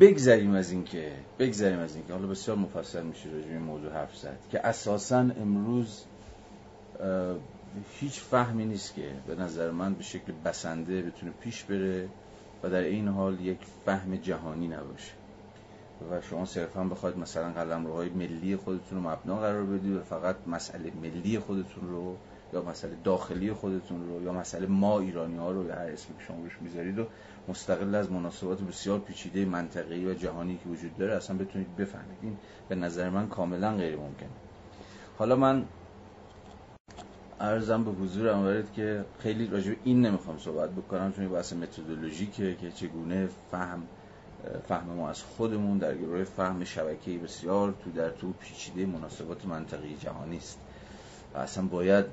[0.00, 3.92] بگذریم از این که بگذریم از این که حالا بسیار مفصل میشه راجب این موضوع
[3.92, 6.04] حرف زد که اساسا امروز
[8.00, 12.08] هیچ فهمی نیست که به نظر من به شکل بسنده بتونه پیش بره.
[12.62, 15.12] و در این حال یک فهم جهانی نباشه.
[16.10, 20.92] و شما صرفا بخواید مثلا قلمروهای ملی خودتون رو مبنا قرار بدید و فقط مسئله
[21.02, 22.16] ملی خودتون رو
[22.52, 26.22] یا مسئله داخلی خودتون رو یا مسئله ما ایرانی ها رو یا هر اسمی که
[26.24, 27.06] شما روش می‌ذارید و
[27.48, 32.18] مستقل از مناسبات بسیار پیچیده منطقه‌ای و جهانی که وجود داره اصلا بتونید بفهمید.
[32.22, 32.36] این
[32.68, 34.28] به نظر من کاملا غیر ممکنه
[35.18, 35.64] حالا من
[37.40, 42.70] ارزم به حضور وارد که خیلی راجع این نمی‌خوام صحبت بکنم چون بحث متدولوژیکه که
[42.70, 43.82] چگونه فهم
[44.68, 49.96] فهم ما از خودمون در گروه فهم شبکه‌ای بسیار تو در تو پیچیده مناسبات منطقی
[49.96, 50.58] جهانی است
[51.34, 52.04] و اصلا باید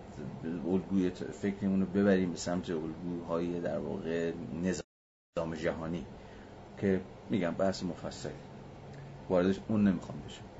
[0.65, 4.31] الگوی فکرمون رو ببریم به سمت الگوهای در واقع
[4.63, 6.05] نظام جهانی
[6.81, 8.31] که میگم بحث مفصلی
[9.29, 10.52] واردش اون نمی‌خوام بشم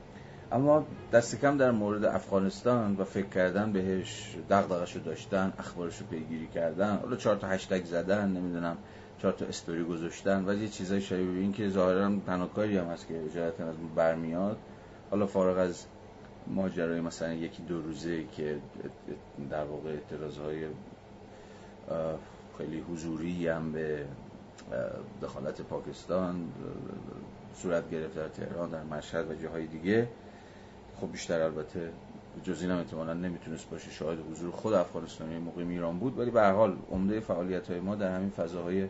[0.53, 6.97] اما دست کم در مورد افغانستان و فکر کردن بهش دغدغه‌شو داشتن اخبارشو پیگیری کردن
[6.97, 8.77] حالا چهار تا هشتگ زدن نمی‌دونم
[9.17, 13.23] چهار تا استوری گذاشتن و یه چیزای شبیه این که ظاهرا تنها هم هست که
[13.25, 14.57] اجازتا از برمیاد.
[15.11, 15.85] حالا فارغ از
[16.47, 18.57] ماجرای مثلا یکی دو روزه که
[19.49, 20.65] در واقع اعتراضهای
[22.57, 24.05] خیلی حضوری هم به
[25.21, 26.51] دخالت پاکستان
[27.55, 30.07] صورت گرفت در تهران در مشهد و جاهای دیگه
[31.03, 31.91] خب بیشتر البته
[32.43, 36.51] جز اینم احتمالا نمی‌تونست باشه شاهد حضور خود افغانستانی موقع ایران بود ولی به هر
[36.51, 38.87] حال عمده فعالیت های ما در همین فضاهای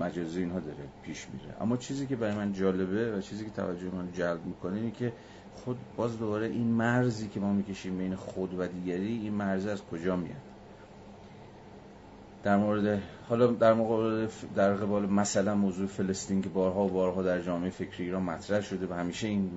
[0.00, 1.62] مجازی اینها داره پیش میره.
[1.62, 5.12] اما چیزی که برای من جالبه و چیزی که توجه من جلب می‌کنه اینه که
[5.54, 9.82] خود باز دوباره این مرزی که ما می‌کشیم بین خود و دیگری این مرز از
[9.82, 10.55] کجا میاد؟
[12.46, 17.40] در مورد حالا در مقابل در قبال مثلا موضوع فلسطین که بارها و بارها در
[17.40, 19.50] جامعه فکری ایران مطرح شده و همیشه این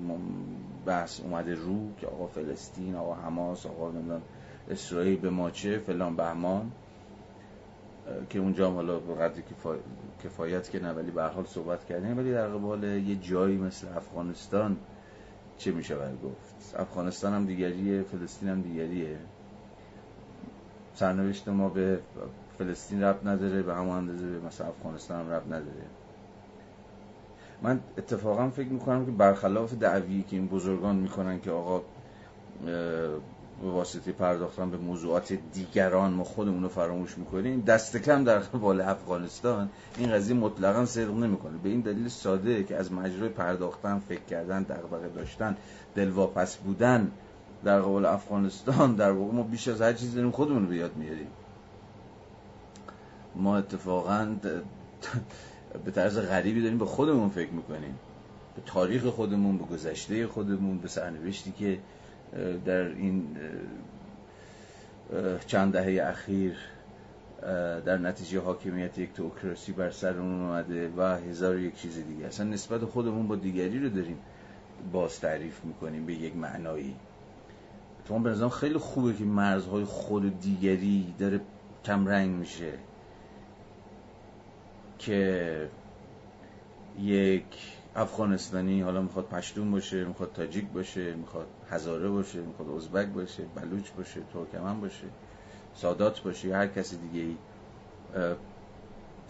[0.86, 4.22] بحث اومده رو که آقا فلسطین آقا حماس آقا نمی‌دونم
[4.70, 6.70] اسرائیل به ماچه فلان بهمان
[8.30, 9.42] که اونجا حالا به قدر
[10.24, 12.18] کفایت که نه ولی به حال صحبت کردیم.
[12.18, 14.76] ولی در قبال یه جایی مثل افغانستان
[15.58, 19.18] چه میشه گفت؟ افغانستان هم دیگریه فلسطین هم دیگریه.
[20.94, 21.98] سرنوشت ما به
[22.60, 25.86] فلسطین رب نداره به همون اندازه به مثلا افغانستان هم رب نداره.
[27.62, 31.82] من اتفاقا فکر می‌کنم که برخلاف دعوی که این بزرگان می‌کنن که آقا
[33.62, 38.80] به واسطه پرداختن به موضوعات دیگران ما خودمون رو فراموش می‌کنیم دست کم در قبال
[38.80, 41.58] افغانستان این قضیه مطلقا صدق نمی‌کنه.
[41.62, 45.56] به این دلیل ساده که از مجرای پرداختن فکر کردن دغدغه داشتن
[45.94, 47.10] دلواپس بودن
[47.64, 50.96] در قبال افغانستان در واقع ما بیش از هر چیزی داریم خودمون رو به یاد
[50.96, 51.28] میاریم
[53.34, 54.36] ما اتفاقا
[55.84, 57.98] به طرز غریبی داریم به خودمون فکر می‌کنیم.
[58.56, 61.78] به تاریخ خودمون به گذشته خودمون به سرنوشتی که
[62.64, 63.36] در این
[65.46, 66.56] چند دهه اخیر
[67.84, 72.26] در نتیجه حاکمیت یک توکراسی بر سر اون اومده و هزار یک چیز دیگه.
[72.26, 74.18] اصلا نسبت خودمون با دیگری رو داریم
[74.92, 76.96] باز تعریف می‌کنیم به یک معنایی.
[78.08, 81.40] تو به خیلی خوبه که مرزهای خود دیگری داره
[81.84, 82.72] کم رنگ میشه.
[85.00, 85.68] که
[86.98, 87.44] یک
[87.96, 93.90] افغانستانی حالا می‌خواد پشتون باشه می‌خواد تاجیک باشه می‌خواد هزاره باشه می‌خواد ازبک باشه بلوچ
[93.96, 95.06] باشه ترکمن باشه
[95.74, 97.36] سادات باشه یا هر کسی دیگه ای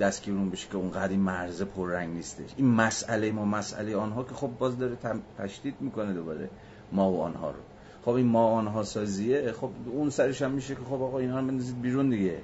[0.00, 2.50] دستگیرون بشه که اونقدر این مرزه پررنگ نیستش.
[2.56, 4.96] این مسئله ما مسئله آنها که خب باز داره
[5.38, 6.50] تشدید می‌کنه دوباره
[6.92, 7.60] ما و آنها رو.
[8.04, 11.46] خب این ما آنها سازیه خب اون سرش هم میشه که خب آقا اینا رو
[11.46, 12.38] بندازید بیرون دیگه.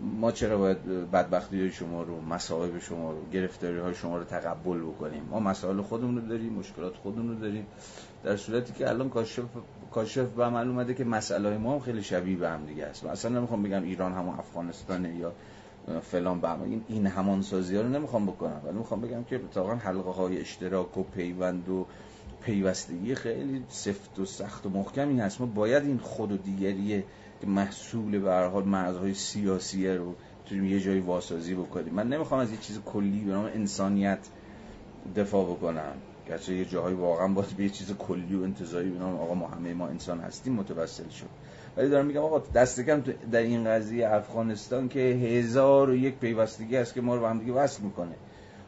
[0.00, 4.80] ما چرا باید بدبختی های شما رو مسائب شما رو گرفتاری های شما رو تقبل
[4.80, 7.66] بکنیم؟ ما مسائل خودمون رو داریم مشکلات خودمون رو داریم
[8.24, 9.42] در صورتی که الان کاشف
[9.90, 13.04] کاشف به عمل اومده که مسئله ما هم خیلی شبیه به هم دیگه است.
[13.04, 15.32] اصلا نمی‌خوام بگم ایران همون افغانستانه یا
[16.02, 18.60] فلان به این این همان سازی ها رو نمی‌خوام بکنم.
[18.64, 21.86] ولی می‌خوام بگم که اتفاقا حلقه های اشتراک و پیوند و
[22.42, 27.04] پیوستگی خیلی سفت و سخت و محکمی هست ما باید این خود و دیگریه
[27.40, 30.14] که محصول به هر حال مرزهای سیاسیه رو
[30.50, 31.94] یه جایی واسازی بکنیم.
[31.94, 34.18] من نمی‌خوام از یه چیز کلی به نام انسانیت
[35.16, 35.92] دفاع بکنم.
[36.28, 39.48] گرچه یه جاهای واقعا باید به یه چیز کلی و انتظاری به نام آقا ما
[39.48, 41.26] همه ما انسان هستیم متوسل شد.
[41.76, 46.76] ولی دارم میگم آقا دست کم در این قضیه افغانستان که هزار و یک پیوستگی
[46.76, 48.14] هست که ما رو به هم دیگه وصل می‌کنه.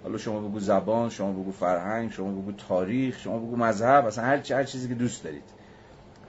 [0.02, 4.52] حالا شما بگو زبان شما بگو فرهنگ شما بگو تاریخ شما بگو مذهب اصلا هر,
[4.52, 5.44] هر چیزی که دوست دارید.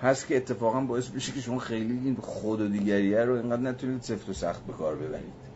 [0.03, 4.01] هست که اتفاقا باعث بشه که شما خیلی این خود و دیگریه رو اینقدر نتونید
[4.01, 5.53] سفت و سخت به کار ببرید.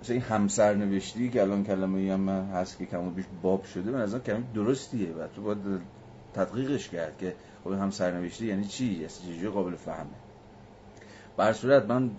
[0.00, 4.00] مثلا این همسر نوشتی که الان کلمه هم هست که کمو بیش باب شده من
[4.00, 5.58] از کلمه درستیه و تو باید
[6.34, 7.34] تدقیقش کرد که
[7.64, 10.10] خب همسر نوشتی یعنی چی؟ یعنی قابل فهمه؟
[11.36, 12.10] بر صورت من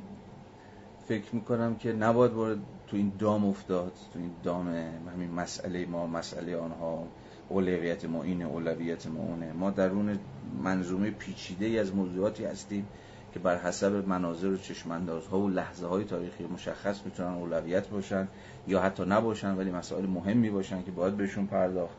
[1.08, 4.68] فکر می‌کنم که نباید وارد تو این دام افتاد تو این دام
[5.16, 7.08] همین مسئله ما مسئله آنها.
[7.54, 9.54] اولویت ما اینه اولویت ما اونه.
[9.54, 10.20] ما درون
[10.64, 12.88] منظومه پیچیده ای از موضوعاتی هستیم
[13.34, 18.28] که بر حسب مناظر و چشماندازها و لحظه های تاریخی مشخص می‌تونن اولویت باشن
[18.68, 21.96] یا حتی نباشن ولی مسائل مهمی باشن که باید بهشون پرداخت.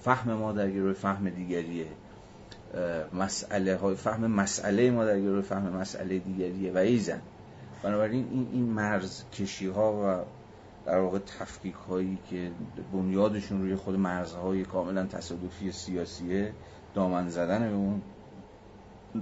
[0.00, 1.86] فهم ما در گروه فهم دیگریه.
[3.12, 6.72] مسئله های فهم مسئله ما در گروه فهم مسئله دیگریه.
[6.72, 7.20] و ایزن.
[7.82, 10.24] بنابراین این این مرز کشی ها و
[10.86, 12.50] در واقع تفکیک هایی که
[12.92, 16.52] بنیادشون روی خود مرزهای کاملا تصادفی سیاسیه
[16.94, 18.02] دامن زدن به اون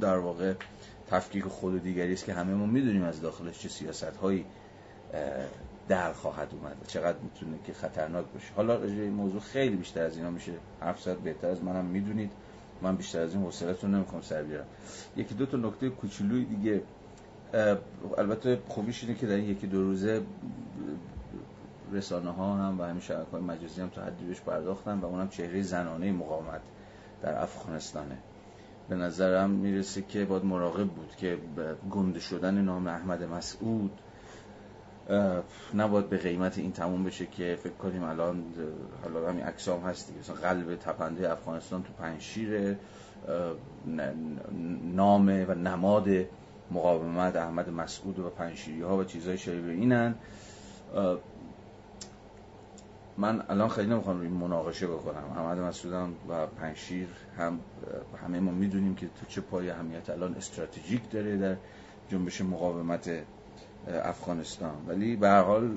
[0.00, 0.54] در واقع
[1.06, 4.44] تفکیک خود دیگری است که همه ما می‌دونیم از داخلش چه سیاست هایی
[5.88, 8.52] در خواهد اومد چقدر می‌تونه که خطرناک باشه.
[8.56, 12.32] حالا این موضوع خیلی بیشتر از اینا میشه حرف زد بهتر از منم می‌دونید.
[12.82, 14.66] من بیشتر از این حوصله‌تون نمی‌خوام سر بیارم.
[15.16, 16.82] یکی دو تا نکته کوچولوی دیگه
[18.18, 20.22] البته خوبیش اینه که در این یکی دو روزه
[21.92, 25.28] رسانه ها هم و همین شبکه های مجازی هم تا حدی بهش پرداختن و اونم
[25.28, 26.60] چهره زنانه مقاومت
[27.22, 28.18] در افغانستانه.
[28.88, 31.38] به نظرم می‌رسه که باید مراقب بود که
[31.90, 33.90] گنده شدن نام احمد مسعود
[35.74, 38.44] نباید به قیمت این تموم بشه که فکر کنیم الان
[39.02, 42.76] حالا همین اکسام هستی مثلا قلب تپنده افغانستان تو پنشیر
[44.94, 46.08] نام و نماد
[46.70, 50.14] مقاومت احمد مسعود و پنشیری ها و چیزهای شبیه اینن.
[53.18, 55.24] من الان خیلی نمی‌خوام روی مناقشه بکنم.
[55.36, 57.58] احمد مسعودم و پنشیر هم
[58.24, 61.56] همه ما می‌دونیم که تو چه پای اهمیت الان استراتژیک داره در
[62.08, 63.10] جنبش مقاومت
[63.88, 64.74] افغانستان.
[64.88, 65.76] ولی به هر حال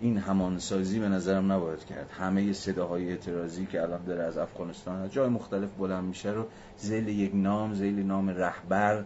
[0.00, 2.10] این همانسازی به نظرم نباید کرد.
[2.10, 7.30] همه صداهای اعتراضی که الان داره از افغانستان جای مختلف بلند میشه رو زیل یک
[7.34, 9.04] نام زیل نام رهبر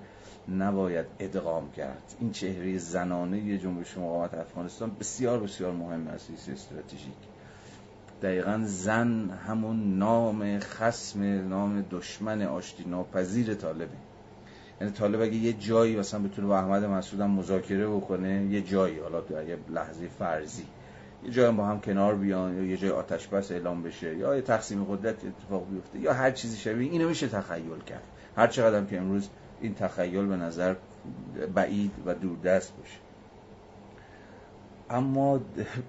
[0.48, 2.14] نباید ادغام کرد.
[2.20, 7.12] این چهره زنانه جنبش مقاومت افغانستان بسیار بسیار مهم است استراتژیک.
[8.22, 13.96] دقیقا زن همون نام خسم نام دشمن آشتی ناپذیر طالبه.
[14.81, 18.98] یعنی طالب اگه یه جایی مثلا بتونه با احمد مسعود هم مذاکره بکنه یه جایی
[18.98, 20.64] حالا در یه لحظه فرضی
[21.24, 24.42] یه جایی با هم کنار بیان یا یه جای آتش بس اعلام بشه یا یه
[24.42, 28.02] تقسیم قدرت اتفاق بیفته یا هر چیزی شبیه اینو میشه تخیل کرد.
[28.37, 29.28] هر چقدر که امروز
[29.62, 30.75] این تخیل به نظر
[31.55, 32.98] بعید و دوردست باشه.
[34.90, 35.40] اما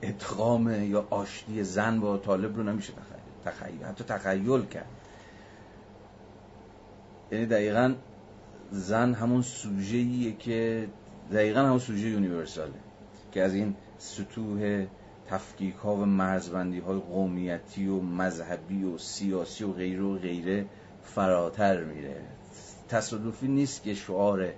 [0.01, 3.53] ادغام یا آشتی زن با طالب رو نمیشه تخیل.
[3.53, 4.85] تخیل حتی تخیل کرد.
[7.31, 7.95] یعنی دقیقا
[8.71, 10.87] زن همون سوژه‌ایه که
[11.31, 12.73] دقیقا همون سوژه یونیورساله
[13.31, 14.85] که از این سطوح
[15.27, 20.65] تفکیک ها و مرزبندی های قومیتی و مذهبی و سیاسی و غیره و غیره
[21.03, 22.21] فراتر میره.
[22.93, 24.49] تصادفی نیست که شعار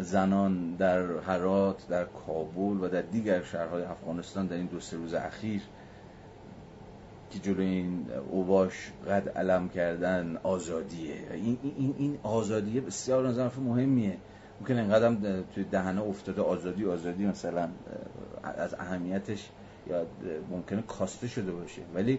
[0.00, 5.14] زنان در هرات در کابل و در دیگر شهرهای افغانستان در این دو سه روز
[5.14, 5.62] اخیر
[7.30, 11.14] که جلوی این اوباش قد علم کردن آزادیه.
[11.32, 14.16] این, این, این آزادیه بسیار نظر مهمیه.
[14.60, 17.68] ممکن اینقدر توی دهنه افتاده آزادی آزادی مثلا
[18.42, 19.48] از اهمیتش
[19.90, 20.06] یا
[20.50, 21.82] ممکنه کاسته شده باشه.
[21.94, 22.18] ولی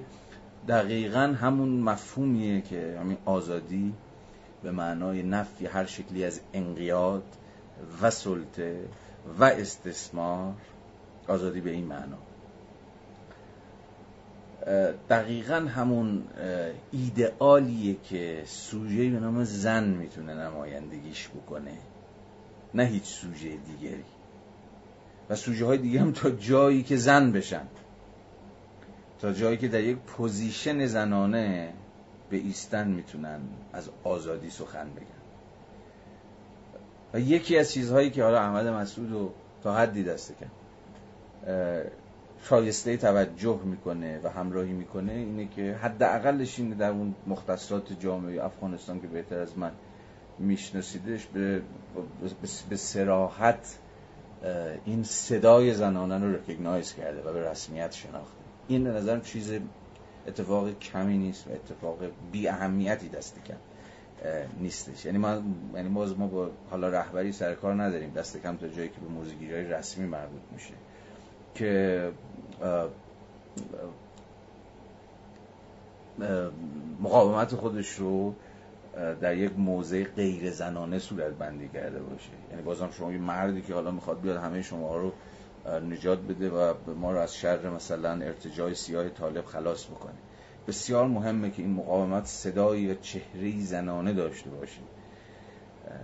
[0.67, 3.93] دقیقا همون مفهومیه که همین آزادی
[4.63, 7.23] به معنای نفی هر شکلی از انقیاد
[8.01, 8.85] و سلطه
[9.39, 10.53] و استثمار
[11.27, 12.17] آزادی به این معنا.
[15.09, 16.23] دقیقا همون
[16.91, 21.77] ایدئالیه که سوژه به نام زن می‌تونه نمایندگیش بکنه.
[22.73, 24.03] نه هیچ سوژه دیگری.
[25.29, 27.67] و سوژه های دیگه هم تا جایی که زن بشن.
[29.19, 31.73] تا جایی که در یک پوزیشن زنانه
[32.29, 33.39] به ایستن می‌تونن
[33.73, 35.19] از آزادی سخن بگن.
[37.13, 39.31] و یکی از چیزهایی که حالا احمد مسعود رو
[39.63, 40.51] تا حدی دسته کرد
[42.43, 49.01] شایسته توجه می‌کنه و همراهی می‌کنه اینه که حداقلش اینه در اون مختصات جامعه افغانستان
[49.01, 49.71] که بهتر از من
[50.39, 51.61] میشناسیدش به
[52.69, 53.77] به سراحت
[54.85, 58.37] این صدای زنانه رو رکگنایز کرده و به رسمیت شناخته.
[58.67, 59.51] این نظرم چیز
[60.29, 61.97] اتفاق کمی نیست و اتفاق
[62.31, 63.55] بی اهمیتی دست کم
[64.59, 65.05] نیستش.
[65.05, 65.41] یعنی ما
[65.75, 68.11] یعنی ما با حالا رهبری سر کار نداریم.
[68.11, 70.73] دست کم تا جایی که به موزگیری های رسمی مربوط میشه.
[71.55, 72.11] که
[77.01, 78.33] مقاومت خودش رو
[79.21, 82.29] در یک موضع غیر زنانه صورت بندی کرده باشه.
[82.51, 85.11] یعنی بازم شما یه مردی که حالا می‌خواد بیاد همه شما رو
[85.67, 90.13] نجات بده و ما رو از شر مثلا ارتجاع سیاه طالب خلاص بکنه.
[90.67, 94.81] بسیار مهمه که این مقاومت صدای یا چهره زنانه داشته باشه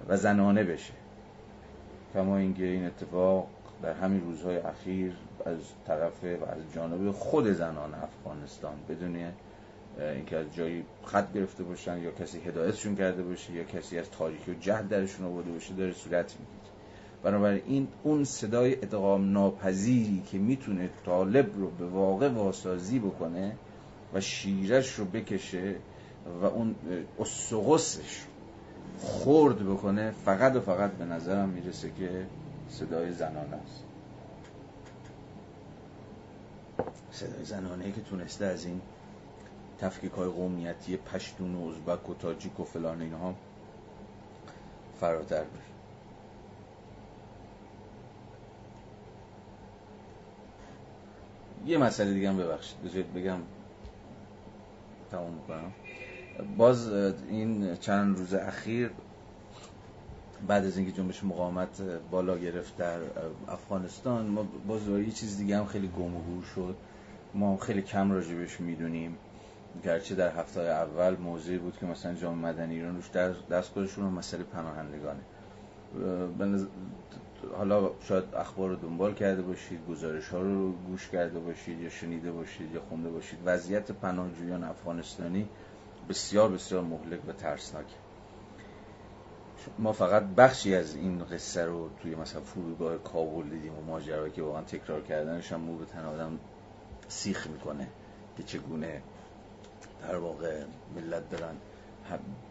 [0.07, 0.93] و زنانه بشه.
[2.13, 3.47] کما اینکه این اتفاق
[3.83, 5.13] در همین روزهای اخیر
[5.45, 9.31] از طرف و از جانب خود زنان افغانستان بدون
[9.99, 14.51] اینکه از جایی خط گرفته باشن یا کسی هدایتشون کرده باشه یا کسی از تاریکی
[14.51, 16.54] و جهد درشون آورده باشه داره صورت می‌گیره.
[17.25, 23.55] بنابراین اون صدای ادغام ناپذیری که می‌تونه طالب رو به واقع واسازی بکنه
[24.13, 25.75] و شیرش رو بکشه
[26.41, 26.75] و اون
[27.19, 28.25] اسقسش
[28.99, 32.25] خورد بکنه فقط و فقط به نظرم می‌رسه که
[32.69, 33.83] صدای زنانه است.
[37.11, 38.81] صدای زنانه که تونسته از این
[39.79, 43.35] تفکیک های قومیتی پشتون و ازبک و تاجیک و فلان اینها
[44.99, 45.74] فراتر بشه.
[51.65, 52.83] یه مسئله دیگه هم ببخشید.
[52.83, 53.37] بذارید بگم.
[55.11, 55.71] تمام می‌کنم.
[56.57, 56.91] باز
[57.29, 58.91] این چند روز اخیر
[60.47, 62.99] بعد از اینکه جنبش مقاومت بالا گرفت در
[63.47, 66.75] افغانستان ما باز یه چیز دیگه هم خیلی گم و گور شد.
[67.33, 69.17] ما خیلی کم راجبش می‌دونیم.
[69.83, 73.11] گرچه در هفته اول موضوعی بود که مثلا جامعه مدنی ایران روش
[73.51, 75.19] دستگاهشون رو مسئله پناهندگانه.
[77.57, 82.31] حالا شاید اخبار رو دنبال کرده باشید گزارش ها رو گوش کرده باشید یا شنیده
[82.31, 83.39] باشید یا خونده باشید.
[83.45, 85.49] وضعیت پناهجویان افغانستانی
[86.09, 87.85] بسیار بسیار مهلک و ترسناک.
[89.79, 94.41] ما فقط بخشی از این قصه رو توی مثلا فرودگاه کابل دیدیم و ماجرایی که
[94.41, 96.39] واقعا تکرار کردنش هم مو تن آدم
[97.07, 97.87] سیخ می‌کنه
[98.37, 99.01] که چگونه
[100.01, 100.63] در واقع
[100.95, 101.55] ملت دارن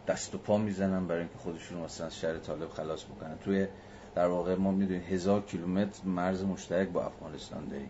[0.07, 3.37] دست و پا می‌زنن برای اینکه خودشون مثلا از شهر طالب خلاص بکنن.
[3.37, 3.67] توی
[4.15, 7.89] در واقع ما می‌دونیم هزار کیلومتر مرز مشترک با افغانستان داریم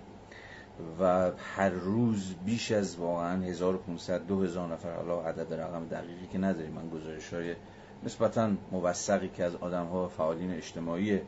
[1.00, 6.72] و هر روز بیش از واقعا 1500 2000 نفر حالا عدد رقم دقیقی که نداریم
[6.72, 7.56] من گزارش های
[8.04, 11.22] نسبتا موثقی که از آدم ها فعالین اجتماعی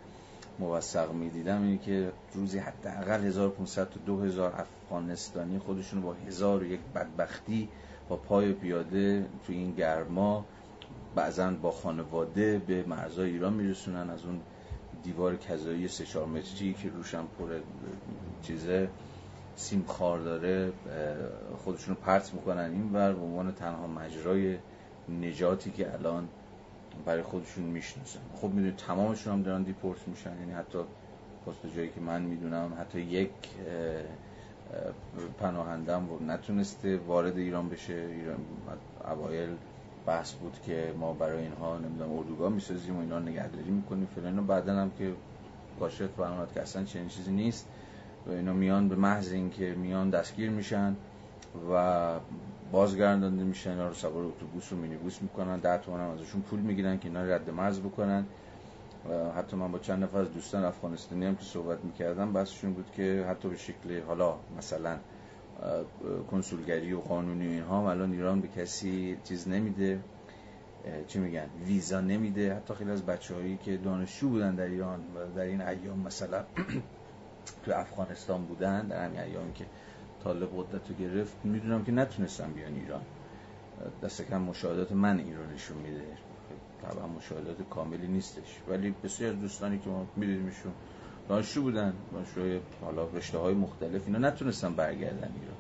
[0.60, 6.80] موثق می‌دیدم اینه که روزی حداقل 1500 تا 2000 افغانستانی خودشون با هزار و یک
[6.96, 7.70] بدبختی
[8.10, 10.46] با پای پیاده تو این گرما
[11.16, 14.42] بعضا با خانواده به مرزهای ایران میرسونن از اون
[15.04, 17.60] دیوار کذایی سه چهار متری که روشم پر
[18.44, 18.90] چیزه
[19.56, 20.72] سیم خار داره
[21.58, 22.72] خودشون رو پرت می‌کنن.
[22.72, 24.58] این ور به عنوان تنها مجرای
[25.22, 26.28] نجاتی که الان
[27.06, 28.20] برای خودشون می‌شناسن.
[28.36, 30.40] خب می‌دونید تمامشون هم دارن دیپورت میشن.
[30.40, 30.80] یعنی حتی
[31.46, 33.30] پست جایی که من می‌دونم حتی یک
[35.40, 37.94] پناهندم نتونسته وارد ایران بشه.
[37.94, 38.38] ایران
[39.06, 39.50] اوایل
[40.08, 44.76] بحث بود که ما برای اینها نمی‌دونم اردوگاه می‌سازیم و اینا نگهداری می‌کنیم فلان بعدا
[44.76, 45.14] هم که
[45.80, 47.66] کاشف فرمود که اصلا چنین چیزی نیست
[48.28, 50.96] و اینا میان به محض اینکه میان دستگیر میشن
[51.72, 52.20] و
[52.72, 57.00] بازگردانده میشن اینا رو سوار اتوبوس و مینیبوس می‌کنن ده تومن هم ازشون پول می‌گیرن
[57.00, 58.26] که اینا رد مرز بکنن.
[59.10, 62.92] و حتی من با چند نفر از دوستان افغانستانی هم که صحبت می‌کردم بحثشون بود
[62.96, 64.98] که حتی به شکل حالا مثلا
[66.32, 70.00] کنسولگری و قانونی و اینها الان ایران به کسی چیز نمیده
[71.08, 72.56] چی میگن ویزا نمیده.
[72.56, 76.44] حتی خیلی از بچه هایی که دانشجو بودن در ایران و در این ایام مثلا
[77.66, 79.66] تو افغانستان بودن در همین ایامی که
[80.24, 83.02] طالب قدرت رو گرفت می‌دونم که نتونستم بیان ایران.
[84.04, 86.04] دست کم مشاهدات من ایرانشون میده.
[86.82, 88.58] طبعا مشاهدات کاملی نیستش.
[88.68, 90.74] ولی بسیار دوستانی که ما میدیدیمشون
[91.30, 95.58] دانشجو بودن دانشجوی حالا رشته های مختلف اینا نتونستن برگردن ایران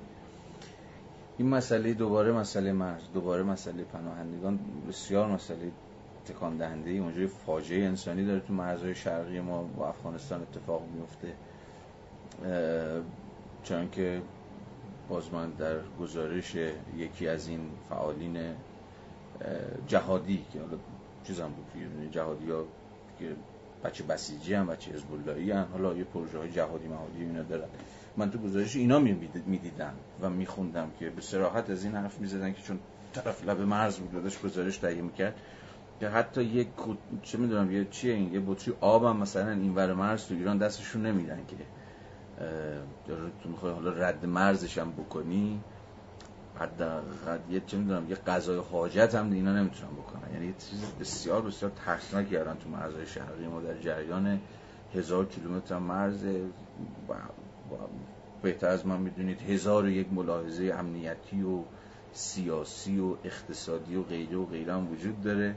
[1.38, 4.59] این مسئله دوباره مسئله مرز دوباره مسئله پناهندگان
[4.89, 5.72] بسیار مسئله
[6.26, 11.34] تکان دهنده ای اونجوری فاجعه انسانی داره تو مرزهای شرقی ما و افغانستان اتفاق میفته.
[13.63, 14.22] چون که
[15.09, 16.55] باز من در گزارش
[16.97, 18.38] یکی از این فعالین
[19.88, 20.78] جهادی که حالا
[21.24, 22.63] چیزم بود جهادی ها
[23.20, 23.36] که
[23.84, 25.67] بچه بسیجی هم بچه حزب هم.
[25.71, 27.67] حالا یه پروژه های جهادی مهادی اینا دارن.
[28.17, 32.61] من تو گزارش اینا می‌دیدم و میخوندم که به سراحت از این حرف می‌زدن که
[32.61, 32.80] چون
[33.13, 35.36] طرف لب مرز بود گزارش تهیه می‌کرد
[35.99, 36.67] که حتی یک
[37.23, 41.05] چه می‌دونم یه چیه این یه بطری آبم مثلا این ور مرز تو ایران دستشون
[41.05, 41.55] نمیدن که
[43.43, 45.61] تو می‌خوای حالا رد مرزش هم بکنی.
[46.60, 50.34] حداقل یه چه می‌دونم یه غذای حاجت هم اینا نمی‌تونن بکنن.
[50.34, 54.39] یعنی یه چیز بسیار بسیار ترسناکی کردن تو مرزهای شهری ما در جریان
[54.93, 56.26] هزار کیلومتر مرز.
[58.41, 61.64] بهتر از من می‌دونید هزار و یک ملاحظه امنیتی و
[62.14, 65.55] سیاسی و اقتصادی و غیره و غیره هم وجود داره.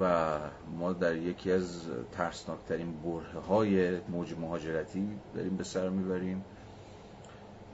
[0.00, 0.38] و
[0.78, 1.82] ما در یکی از
[2.12, 6.44] ترسناکترین بره های موج مهاجرتی داریم به سر می‌بریم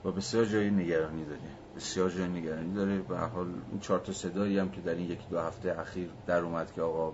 [0.05, 3.01] و بسیار جای نگرانی داره بسیار جای نگرانی داره.
[3.09, 6.39] و حال این چهار تا صدایی هم که در این یکی دو هفته اخیر در
[6.39, 7.13] اومد که آقا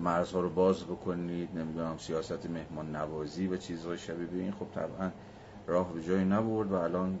[0.00, 5.10] مرزها رو باز بکنید نمی‌دونم سیاست مهمان نوازی و چیزهای شبیه این خب طبعا
[5.66, 7.18] راه به جایی نبرد و الان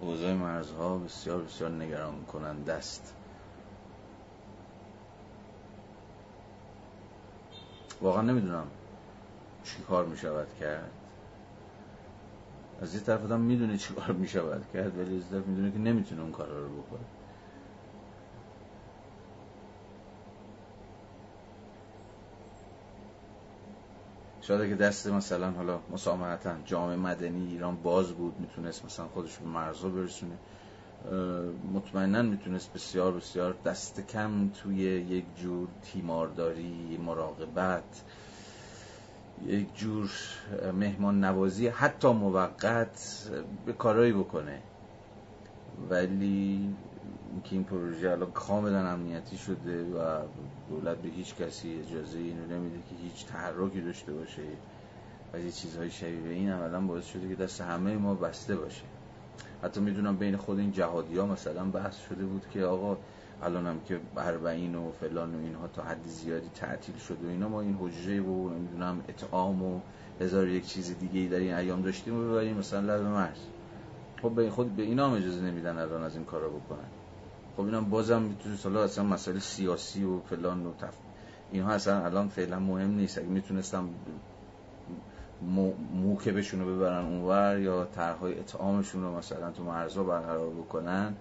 [0.00, 3.14] اوضاع مرزها بسیار بسیار نگران کننده است.
[8.00, 8.66] واقعا نمی‌دونم
[9.64, 10.90] چی کار می شود کرد.
[12.82, 15.78] از یه طرف آدم می‌دونه چی کار می شود کرد ولی از طرف می‌دونه که
[15.78, 17.06] نمی‌تونه اون کار رو بکنه.
[24.42, 29.48] شاید که دست مثلا حالا مسامحتا جامعه مدنی ایران باز بود می‌تونست مثلا خودش به
[29.48, 30.36] مرزا برسونه.
[31.74, 38.02] مطمئنا می‌تونست بسیار بسیار دست کم توی یک جور تیمارداری مراقبت
[39.44, 40.10] یک جور
[40.72, 43.30] مهمان نوازی حتی موقت
[43.66, 44.62] به کارایی بکنه.
[45.90, 46.74] ولی
[47.32, 50.20] اینکه این پروژه الان کاملا امنیتی شده و
[50.70, 54.42] دولت به هیچ کسی اجازه اینو نمیده که هیچ تحرکی داشته باشه
[55.32, 58.82] و یه چیزهای شبیه این هم باعث شده که دست همه ما بسته باشه.
[59.62, 62.96] حتی می‌دونم بین خود این جهادی ها مثلا بحث شده بود که آقا
[63.42, 64.00] الان هم که
[64.46, 68.20] این و فلان و اینها تا حد زیادی تعطیل شده و اینا ما این حجره
[68.20, 69.80] و نمی‌دونم اطعام و
[70.20, 73.38] هزار یک چیز دیگه ای در این ایام داشتیم و ببریم مثلا لب مرز.
[74.22, 76.88] خب به خود به اینا هم اجازه نمیدن الان از این کارا بکنن.
[77.56, 80.94] خب اینا بازم می‌تونه حالا اصلا مسئله سیاسی و فلان و تف...
[81.52, 83.18] اینها اصلا الان فعلا مهم نیست.
[83.18, 83.88] اگه می‌تونستم
[85.94, 91.14] موکبشون رو ببرن اونور یا طرحهای اطعامشون رو مثلا تو مرزها برقرار بکنن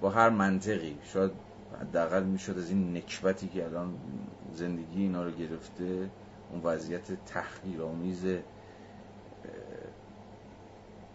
[0.00, 0.98] با هر منطقی.
[1.04, 1.30] شاید
[1.80, 3.94] حداقل می‌شد از این نکبتی که الان
[4.52, 6.10] زندگی اینا رو گرفته
[6.50, 8.24] اون وضعیت تحقیرآمیز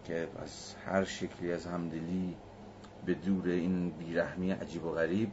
[0.04, 2.36] که از هر شکلی از همدلی
[3.06, 5.32] به دور این بیرحمی عجیب و غریب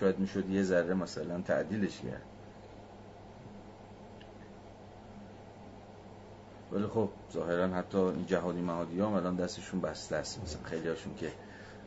[0.00, 2.22] شاید می‌شد یه ذره مثلا تعدیلش کرد.
[6.72, 10.42] ولی خب ظاهرا حتی این جهادی مهادی ها الان دستشون بسته است.
[10.42, 11.32] مثلا خیلی هاشون که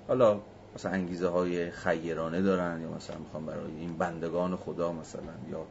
[0.08, 0.40] حالا
[0.76, 5.66] مثلا انگیزه های خیرانه دارن یا مثلا می‌خوان برای این بندگان خدا مثلا یا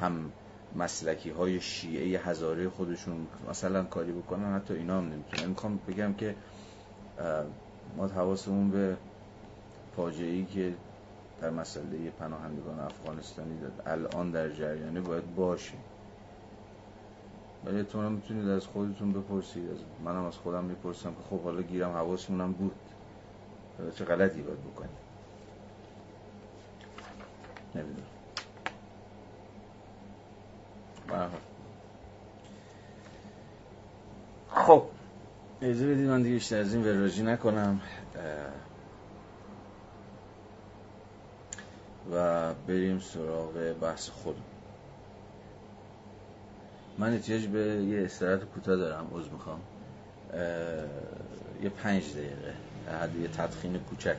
[0.00, 0.32] هم
[0.76, 5.48] مسلکی های شیعه هزاره خودشون مثلا کاری بکنن حتی اینا هم نمی‌تونن.
[5.48, 6.34] می‌خوام بگم که
[7.96, 8.96] ما حواسمون به
[9.96, 10.74] فاجعه ای که
[11.40, 15.74] در مسئله پناهندگان افغانستانی داد الان در جریانه باید باشه.
[17.64, 19.70] ولی تو می‌تونید از خودتون بپرسید.
[19.70, 22.74] از منم از خودم می‌پرسم که خب حالا گیرم حواسمونم بود.
[23.94, 24.90] چه غلطی باید بکنیم
[27.74, 28.06] نمی‌دونم.
[34.50, 34.82] خب
[35.62, 37.80] اجازه بدید من دیگه بیشتر از این وراجی نکنم.
[42.12, 44.42] و بریم سراغ بحث خودم.
[46.98, 49.60] من احتیاج به یه استراحت کوتاه دارم عذر می‌خوام.
[51.62, 52.54] یه پنج دقیقه.
[52.88, 54.16] حد یه تدخین کوچک.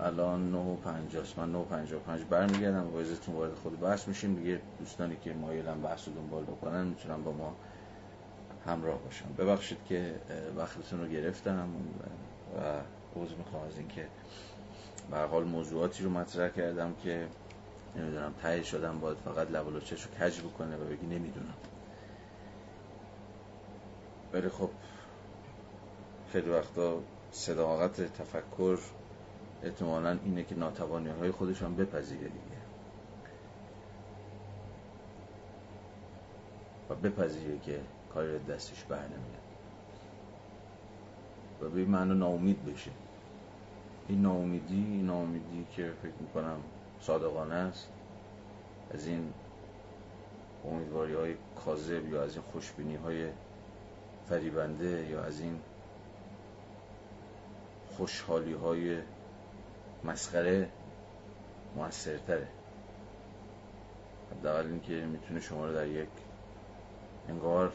[0.00, 2.86] الان 9 و 50 من 9 و 55 برمیگردم.
[2.86, 4.34] و ازتون وارد خود بحث میشیم.
[4.34, 7.56] دیگه دوستانی که مایلن بحث رو دنبال بکنن می‌تونم با ما
[8.66, 10.14] همراه باشم ببخشید که
[10.56, 11.68] وقتتون رو گرفتم
[12.56, 12.60] و
[13.20, 14.06] عذر می‌خوام از اینکه
[15.10, 17.26] به حال موضوعاتی رو مطرح کردم که
[17.96, 19.80] نمی‌دونم تهی شدم باید فقط لب و
[20.20, 21.54] کج بکنه و بگی نمی‌دونم.
[24.32, 24.70] ولی خب
[26.32, 27.00] خیلی وقتا
[27.30, 28.78] صداقت تفکر
[29.62, 32.56] احتمالا اینه که ناتوانی های خودش هم بپذیره دیگه.
[36.90, 37.80] و بپذیره که
[38.14, 39.46] کاری دستش بر نمیاد
[41.62, 42.90] و به این ناامید بشه.
[44.08, 46.56] این ناامیدی این ناامیدی که فکر می‌کنم
[47.00, 47.88] صادقانه است
[48.90, 49.32] از این
[50.64, 53.28] امیدواری های کاذب یا از این خوشبینی های
[54.28, 55.60] فریبنده یا از این
[57.96, 58.98] خوشحالی های
[60.04, 60.68] مسخره
[61.76, 62.48] موثرتره.
[64.30, 66.08] حداقل اینکه می‌تونه شما رو در یک
[67.28, 67.72] انگار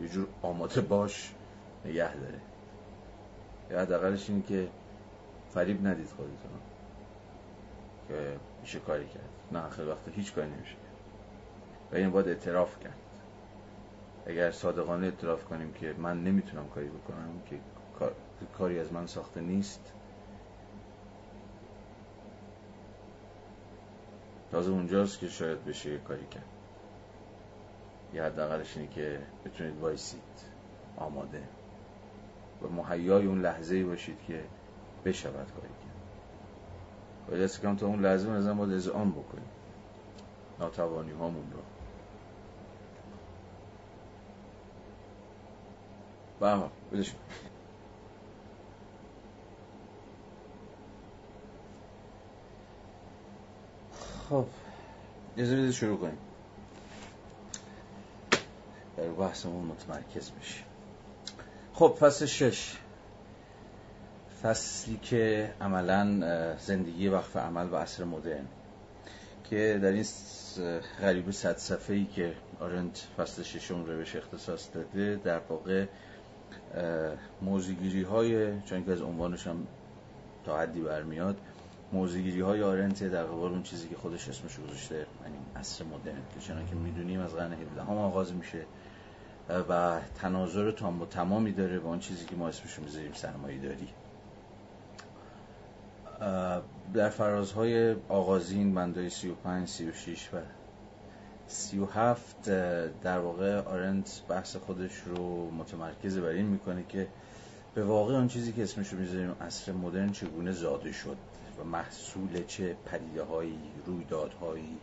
[0.00, 1.34] یه جور آماده باش
[1.84, 2.40] نگه داره.
[3.70, 4.68] یا حداقلش اینه که
[5.54, 6.36] فریب ندید خودتون.
[8.08, 9.30] که میشه کاری کرد.
[9.52, 10.76] نه خیلی وقت هیچ کاری نمیشه
[11.92, 12.98] و این باید اعتراف کرد.
[14.26, 17.56] اگر صادقانه اعتراف کنیم که من نمی‌تونم کاری بکنم که
[18.58, 19.92] کاری از من ساخته نیست.
[24.50, 26.44] تازه اونجاست که شاید بشه یه کاری کرد.
[28.12, 30.22] یا حداقلش اینه که بتونید وایسید.
[30.96, 31.42] آماده.
[32.62, 34.44] و مهیای اون لحظه ای باشید که
[35.04, 35.92] بشود کاری کرد.
[37.28, 39.48] باید از کم تا اون لحظه نظرم باید ازعام بکنیم.
[40.60, 41.58] ناتوانی هامون رو.
[46.40, 46.62] بله
[54.32, 54.46] خب
[55.36, 56.18] اجازه شروع کنیم.
[58.96, 60.64] در بحثمون متمرکز بشیم
[61.74, 62.76] خب فصل شش.
[64.42, 68.46] فصلی که عملا زندگی وقف عمل و عصر مدرن.
[69.44, 70.04] که در این
[71.00, 75.86] غریب صد صفحه ای که آرنت فصل ششم رو بهش اختصاص داده در واقع
[77.42, 79.66] موزیگیری های چون که از عنوانش هم
[80.44, 81.36] تا حدی برمیاد
[81.92, 86.40] موزیگیری های آرنت در قبال اون چیزی که خودش اسمش گذاشته یعنی عصر مدرن که
[86.40, 88.64] چنانکه که می‌دونیم از قرن 17 هم آغاز میشه
[89.68, 93.88] و تناظر تام و تمامی داره با اون چیزی که ما اسمش می‌ذاریم سرمایه داری
[96.94, 100.36] در فرازهای آغازین بندای 35, 36 و
[101.46, 102.48] 37
[103.02, 107.08] در واقع آرنت بحث خودش رو متمرکز بر این می‌کنه که
[107.74, 111.16] به واقع آن چیزی که اسمش رو می‌ذاریم عصر مدرن چگونه زاده شد.
[111.62, 114.78] محصول چه پدیده هایی رویدادهایی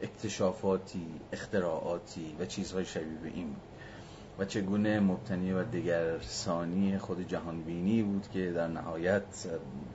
[0.00, 3.62] اکتشافاتی اختراعاتی و چیزهای شبیه به این بود.
[4.38, 5.64] و چگونه مبتنی و
[6.20, 9.22] ثانی خود جهانبینی بود که در نهایت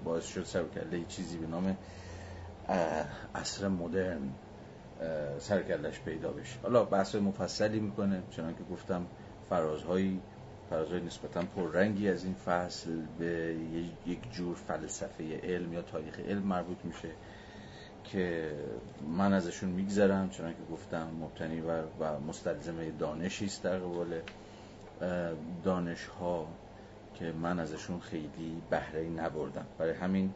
[0.03, 1.77] باعث شد سرکله چیزی به نام
[3.35, 4.21] عصر مدرن
[5.39, 6.59] سرکلش پیدا بشه.
[6.63, 9.05] حالا بحث مفصلی می‌کنه چنان که گفتم
[9.49, 10.21] فرازهایی
[10.71, 13.55] فرازهای نسبتا پررنگی از این فصل به
[14.07, 17.09] یک جور فلسفه علم یا تاریخ علم مربوط میشه
[18.03, 18.51] که
[19.17, 24.21] من ازشون میگذرم چون که گفتم مبتنی بر و مستلزمه دانشی است در قبال
[25.63, 26.47] دانش ها
[27.15, 29.65] که من ازشون خیلی بهره نبردم.
[29.77, 30.33] برای همین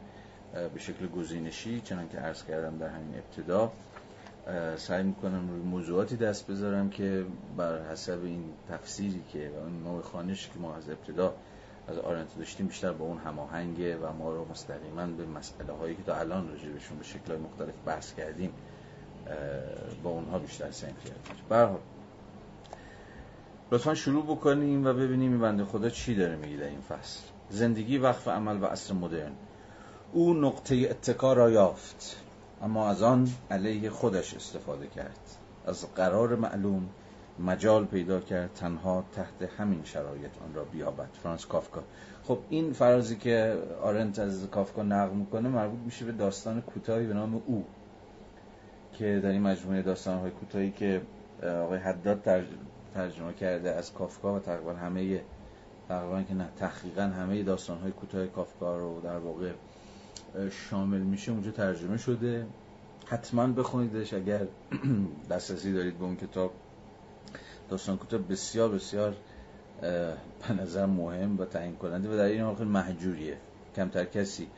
[0.74, 3.72] به شکل گزینشی چنان که عرض کردم در همین ابتدا
[4.76, 7.24] سعی می‌کنم روی موضوعاتی دست بذارم که
[7.56, 11.34] بر حسب این تفسیری که اون نوع خانشی که ما از ابتدا
[11.88, 16.02] از آرنت داشتیم بیشتر با اون هماهنگه و ما رو مستقیما به مسئله هایی که
[16.02, 18.52] تا الان راجع بهشون به شکل مختلف بحث کردیم
[20.02, 21.12] با اونها بیشتر سنخیت
[21.48, 21.80] برحال
[23.72, 27.20] لطفا شروع بکنیم و ببینیم این بنده خدا چی داره میگه این فصل.
[27.50, 29.32] زندگی وقف عمل و عصر مدرن.
[30.12, 32.16] او نقطه اتکا را یافت.
[32.62, 35.18] اما از آن علیه خودش استفاده کرد.
[35.66, 36.88] از قرار معلوم
[37.38, 41.08] مجال پیدا کرد تنها تحت همین شرایط آن را بیابد.
[41.22, 41.82] فرانس کافکا.
[42.24, 47.14] خب این فرازی که آرنت از کافکا نقل می‌کنه مربوط میشه به داستان کوتاهی به
[47.14, 47.64] نام او
[48.92, 51.02] که در این مجموعه داستان های کوتاهی که
[51.42, 52.22] آقای حداد
[52.94, 55.20] ترجمه کرده از کافکا و تقریبا همه
[55.88, 59.52] تقریبا که نه تحقیقا همه داستان های کوتاه کافکا رو در واقع
[60.50, 62.46] شامل میشه اونجا ترجمه شده.
[63.06, 64.46] حتما بخونیدش اگر
[65.30, 66.52] دسترسی دارید به اون کتاب.
[67.68, 69.16] داستان کوتاه بسیار بسیار
[69.80, 73.36] به نظر مهم و تعیین کننده و در این حال محجوریه.
[73.76, 74.48] کمتر کسی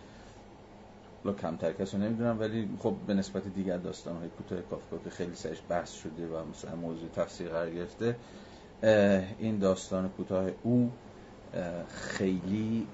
[1.24, 5.62] لا کمتر کسی نمی‌دونم ولی خب به نسبت دیگر داستان های کوتاه کافکا خیلی سرش
[5.68, 8.16] بحث شده و مثلا موضوع تفسیر قرار گرفته.
[9.38, 10.90] این داستان کوتاه او
[11.88, 12.86] خیلی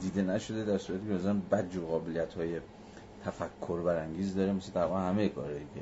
[0.00, 2.60] دیده نشده در صورتی که مثلا بد جو قابلیت های
[3.24, 5.80] تفکر برانگیز داره مثل تقریبا همه کارهایی که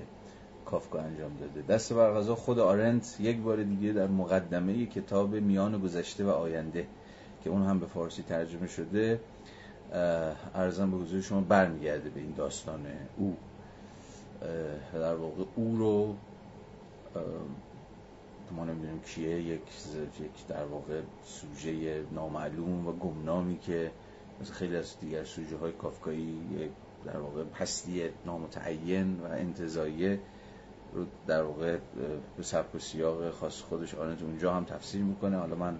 [0.67, 1.75] کافکا انجام داده.
[1.75, 6.87] دست بر غذا خود آرنت یک بار دیگه در مقدمه کتاب میان گذشته و آینده
[7.45, 9.21] که اون هم به فارسی ترجمه شده
[10.55, 12.81] ارزم به حضور شما برمیگرده به این داستان
[13.17, 13.37] او.
[14.93, 16.15] در واقع او رو
[18.53, 19.61] ما نمی‌دونیم کیه یک
[20.21, 23.91] یک در واقع سوژه نامعلوم و گمنامی که
[24.41, 26.39] مثل خیلی از دیگر سوژه های کافکایی
[27.05, 30.21] در واقع هستی نامتعین و انتظاییه
[30.93, 31.79] رو در واقع
[32.37, 35.37] به سبک و سیاق خاص خودش آنت اونجا هم تفسیر می‌کنه.
[35.37, 35.79] حالا من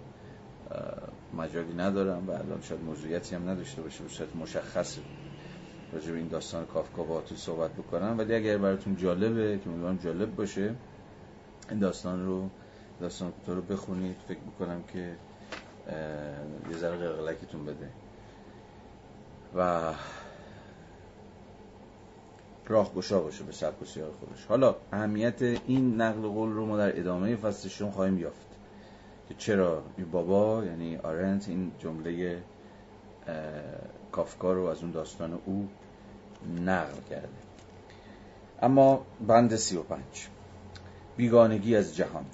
[1.37, 4.97] مجالی ندارم و الان شاید موضوعیتی هم نداشته باشه به صورت مشخص
[5.93, 8.15] راجع به این داستان کافکا با تو صحبت بکنم.
[8.17, 10.75] ولی اگر براتون جالبه که امیدوارم جالب باشه
[11.69, 12.49] این داستان رو
[12.99, 15.15] داستان کوتاه رو بخونید فکر می‌کنم که
[16.71, 17.89] یه ذره قلقلکتون بده.
[19.55, 19.93] و
[22.67, 24.45] راه گشا باشه به سبک و سیاق خودش.
[24.45, 28.47] حالا اهمیت این نقل قول رو ما در ادامه فصلشون خواهیم یافت.
[29.29, 32.43] که چرا؟ این بابا یعنی آرنت این جمله
[34.11, 35.69] کافکا رو از اون داستان او
[36.59, 37.29] نقل کرده.
[38.61, 40.27] اما بند سی و پنج.
[41.17, 42.25] بیگانگی از جهان.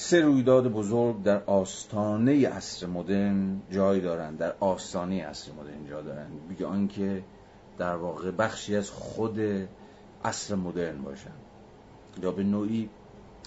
[0.00, 6.48] سه رویداد بزرگ در آستانه عصر مدرن جای دارند در آستانه عصر مدرن جای دارند
[6.48, 7.24] بگه آنکه
[7.78, 9.40] در واقع بخشی از خود
[10.24, 11.30] عصر مدرن باشن.
[12.22, 12.90] یا به نوعی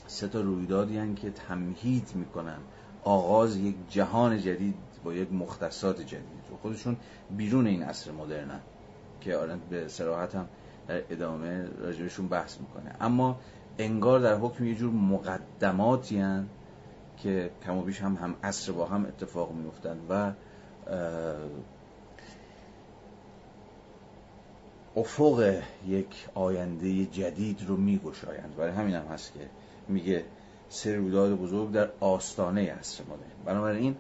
[0.08, 2.58] سه تا رویدادی که تمهید می‌کنن.
[3.04, 6.52] آغاز یک جهان جدید با یک مختصات جدید.
[6.54, 6.98] و خودشون
[7.38, 8.62] بیرون این عصر مدرنن
[9.22, 10.48] که آرنت به سراحت هم
[10.88, 12.96] در ادامه راجبشون بحث می‌کنه.
[13.02, 13.40] اما
[13.84, 16.48] انگار در حکم یه جور مقدماتی هن
[17.18, 20.32] که کم و بیش هم هم عصر با هم اتفاق میفتن و
[24.96, 28.56] افق یک آینده جدید رو میگشایند.
[28.56, 29.40] برای همین هم هست که
[29.88, 30.24] میگه
[30.70, 33.96] سه رویداد بزرگ در آستانه عصر مدرن بنابراین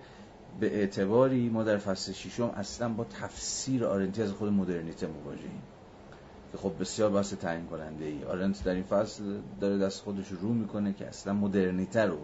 [0.59, 5.61] به اعتباری ما در فصل ششم اصلا با تفسیر آرنتی از خود مدرنیته مواجهیم.
[6.51, 9.23] که خب بسیار بحث تعیین کننده ای آرنت در این فصل
[9.59, 12.19] داره دست خودش رو می‌کنه که اصلا مدرنیته رو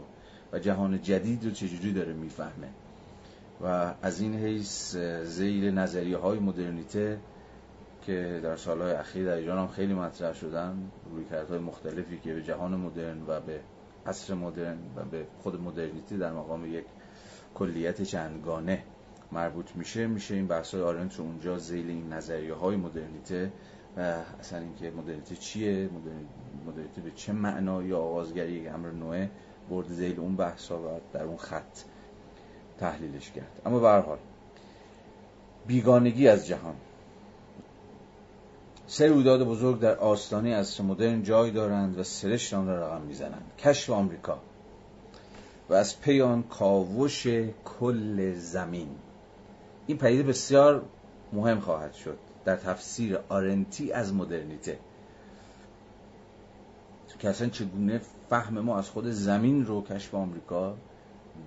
[0.54, 2.70] و جهان جدید رو چجوری داره می‌فهمه.
[3.62, 7.20] و از این حیث زیل نظریه های مدرنیته
[8.02, 12.76] که در سالهای اخیر در ایران هم خیلی مطرح شدن رویکردهای مختلفی که به جهان
[12.76, 13.60] مدرن و به
[14.06, 16.86] عصر مدرن و به خود مدرنیتی در مقام یک
[17.56, 18.84] کلیت چندگانه
[19.32, 23.52] مربوط میشه میشه این بحث های آرنت رو اونجا زیل این نظریه های مدرنیته
[23.98, 24.02] و
[24.40, 25.90] اصلا اینکه مدرنیته چیه
[26.68, 29.30] مدرنیته به چه معنایی آغازگری یک امر نوعه
[29.70, 31.80] برد زیل اون بحث ها و در اون خط
[32.80, 33.62] تحلیلش کرد.
[33.66, 34.18] اما به حال
[35.68, 36.76] بیگانگی از جهان.
[38.88, 43.52] سه رویداد بزرگ در آستانه عصر مدرن جای دارند و سرشت را رقم می‌زنند.
[43.60, 44.40] کشف آمریکا.
[45.70, 47.28] و از پی آن کاوش
[47.80, 48.90] کل زمین.
[49.88, 50.82] این پدیده بسیار
[51.34, 52.18] مهم خواهد شد.
[52.48, 54.80] در تفسیر آرنتی از مدرنیته.
[57.20, 60.78] که اصلا چگونه فهم ما از خود زمین رو کشف آمریکا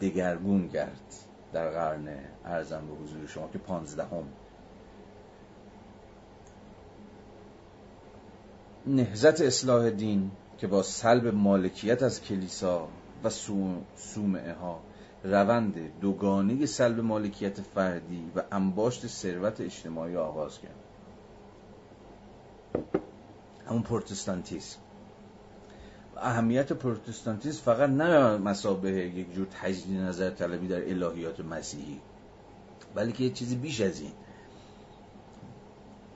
[0.01, 1.15] دگرگون کرد
[1.53, 2.09] در قرن
[2.45, 4.25] ارزم به حضور شما که پانزدهم.
[8.87, 12.89] نهزت اصلاح دین که با سلب مالکیت از کلیسا
[13.25, 13.31] و
[13.97, 14.81] سومعه ها
[15.25, 20.90] روند دوگانه سلب مالکیت فردی و انباشت ثروت اجتماعی آغاز کرد.
[23.67, 24.79] همون پروتستانتیسم.
[26.17, 32.01] اهمیت پروتستانتیسم فقط نه مسابه یک جور تجدید نظر طلبی در الهیات مسیحی
[32.95, 34.13] بلکه یه چیزی بیش از این.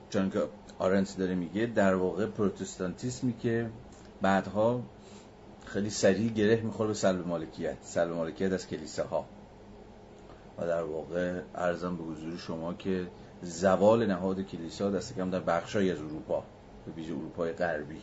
[0.09, 0.43] چون که
[0.79, 3.69] آرنت داره میگه در واقع پروتستانتیسمی که
[4.21, 4.81] بعدها
[5.65, 9.25] خیلی سریع گره می‌خوره به سلب مالکیت سلب مالکیت از کلیساها.
[10.57, 13.07] و در واقع ارزم به حضور شما که
[13.41, 16.43] زوال نهاد کلیسا دست کم در بخشای از اروپا
[16.85, 18.01] به ویژه اروپای غربی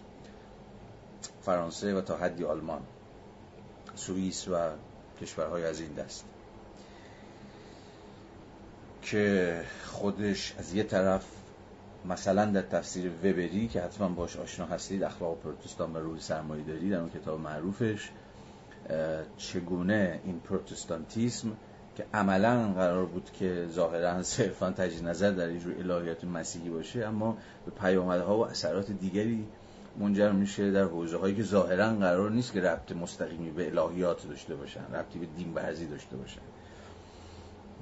[1.43, 2.83] فرانسه و تا حدی آلمان
[3.95, 4.71] سوئیس و
[5.21, 6.25] کشورهای از این دست.
[9.03, 11.25] که خودش از یه طرف
[12.05, 16.91] مثلا در تفسیر وبری که حتما باش آشنا هستید اخلاق پروتستان و روی سرمایه داری
[16.91, 18.11] در اون کتاب معروفش
[19.37, 21.57] چگونه این پروتستانتیسم
[21.97, 27.37] که عملا قرار بود که ظاهرا صرفا تجدید نظر در اینجور الهیات مسیحی باشه اما
[27.67, 29.47] به پیامدها و اثرات دیگری
[29.99, 34.55] منجر میشه در حوزه هایی که ظاهرا قرار نیست که ربط مستقیمی به الهیات داشته
[34.55, 36.41] باشن ربطی به دین برزی داشته باشن.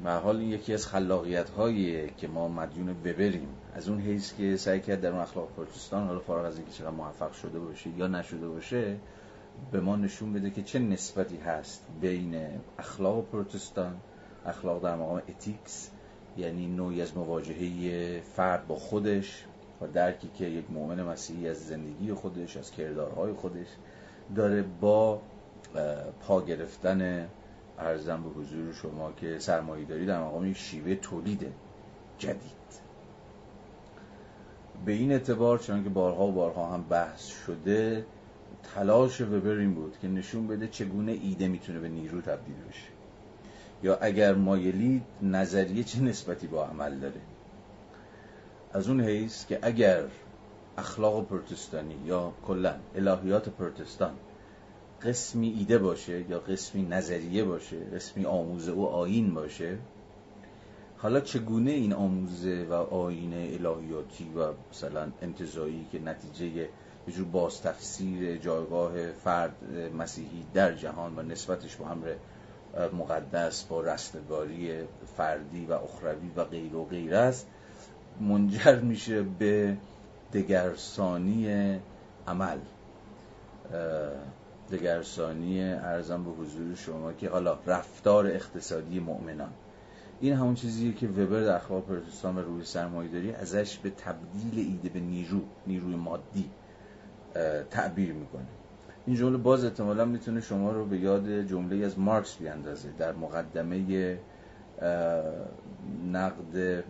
[0.04, 4.80] و حال یکی از خلاقیت هایی که ما مدیون ببریم از اون حیث که سعی
[4.80, 8.48] کرد در اون اخلاق پروتستان حالا فارغ از اینکه چقدر موفق شده باشه یا نشده
[8.48, 8.96] باشه
[9.72, 12.36] به ما نشون بده که چه نسبتی هست بین
[12.78, 13.96] اخلاق پروتستان
[14.46, 15.90] اخلاق در مقام اتیکس
[16.36, 19.44] یعنی نوعی از مواجهه فرد با خودش
[19.80, 23.66] و درکی که یک مؤمن مسیحی از زندگی خودش از کردارهای خودش
[24.36, 25.20] داره با
[26.20, 27.28] پا گرفتن
[27.78, 31.46] ارزم به حضور شما که سرمایه داری در مقام شیوه تولید
[32.18, 32.61] جدید.
[34.84, 38.04] به این اعتبار چون که بارها و بارها هم بحث شده
[38.62, 42.90] تلاش وبر این بود که نشون بده چگونه ایده می‌تونه به نیرو تبدیل بشه.
[43.82, 47.20] یا اگر مایلی نظریه چه نسبتی با عمل داره؟
[48.72, 50.04] از اون حیث که اگر
[50.78, 54.14] اخلاق پروتستانی یا کلا الهیات پروتستان
[55.02, 59.78] قسمی ایده باشه یا قسمی نظریه باشه قسمی آموزه و آین باشه
[60.98, 66.68] حالا چگونه این آموزه و آین الهیاتی و مثلا انتظایی که نتیجه
[67.09, 69.57] یه جور باز تفسیر جایگاه فرد
[69.98, 72.14] مسیحی در جهان و نسبتش با امر
[72.92, 74.82] مقدس با رستگاری
[75.16, 77.46] فردی و اخروی و غیر و غیر است
[78.20, 79.76] منجر میشه به
[80.32, 81.78] دگرسانی
[82.26, 82.59] عمل.
[84.72, 89.51] دگرسانی ارزم به حضور شما که حالا رفتار اقتصادی مؤمنان.
[90.20, 94.68] این همون چیزیه که وبر در اخلاق پروتستان و روی سرمایه داری ازش به تبدیل
[94.68, 96.51] ایده به نیرو نیروی مادی.
[97.70, 98.47] تعبیر می‌کنه.
[99.07, 104.18] این جمله باز احتمالا می‌تونه شما رو به یاد جمله از مارکس بیاندازه در مقدمه
[106.12, 106.85] نقد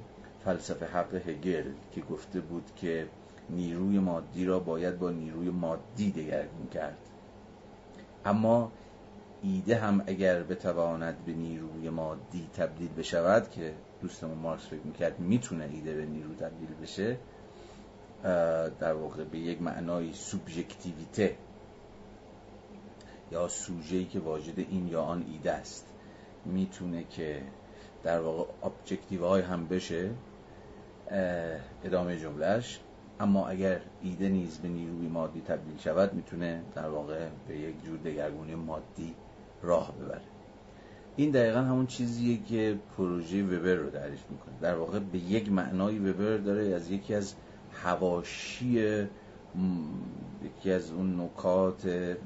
[0.44, 3.06] فلسفه حق هگل که گفته بود که
[3.50, 6.98] نیروی مادی را باید با نیروی مادی دگرگون کرد
[8.24, 8.72] اما
[9.42, 15.68] ایده هم اگر بتواند به نیروی مادی تبدیل بشود که دوستمون مارکس فکر می‌کرد می‌تونه
[15.72, 17.16] ایده به نیرو تبدیل بشه
[18.80, 21.36] در واقع به یک معنای سوبژکتیویته
[23.32, 25.86] یا سوژه‌ای که واجد این یا آن ایده است.
[26.44, 27.42] می‌تونه که
[28.02, 30.10] در واقع ابجکتیو های هم بشه
[31.84, 32.80] ادامه جملهش
[33.20, 37.98] اما اگر ایده نیز به نیروی مادی تبدیل شود می‌تونه در واقع به یک جور
[37.98, 39.14] دگرگونی مادی
[39.62, 40.20] راه ببره.
[41.16, 44.54] این دقیقا همون چیزیه که پروژه وبر رو تعریف می‌کنه.
[44.60, 47.34] در واقع به یک معنای وبر داره از یکی از
[47.84, 49.08] هواشی
[50.44, 52.16] یکی از اون نکات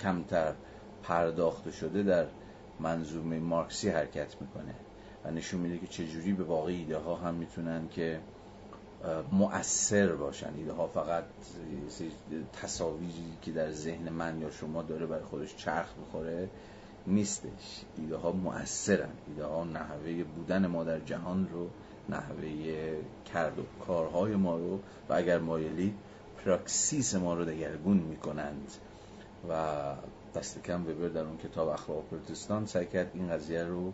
[0.00, 0.54] کمتر
[1.02, 2.26] پرداخته شده در
[2.80, 4.74] منظومه مارکسی حرکت می‌کنه
[5.24, 8.20] و نشون میده که چجوری به واقع ایده ها هم می‌تونن که
[9.32, 10.54] مؤثر باشن.
[10.56, 11.24] ایده ها فقط
[12.62, 16.48] تصاویری که در ذهن من یا شما داره برای خودش چرخ بخوره
[17.06, 17.84] نیستش.
[17.98, 19.10] ایده ها مؤثرن.
[19.28, 21.70] ایده ها نحوه بودن ما در جهان رو
[22.10, 22.96] نحوه
[23.34, 25.94] کرد و کارهای ما رو و اگر مایلی
[26.44, 28.72] پراکسیس ما رو دگرگون می‌کنند
[29.48, 29.72] و
[30.34, 33.92] دست کم وبر در اون کتاب اخلاق پروتستان سعی کرد این قضیه رو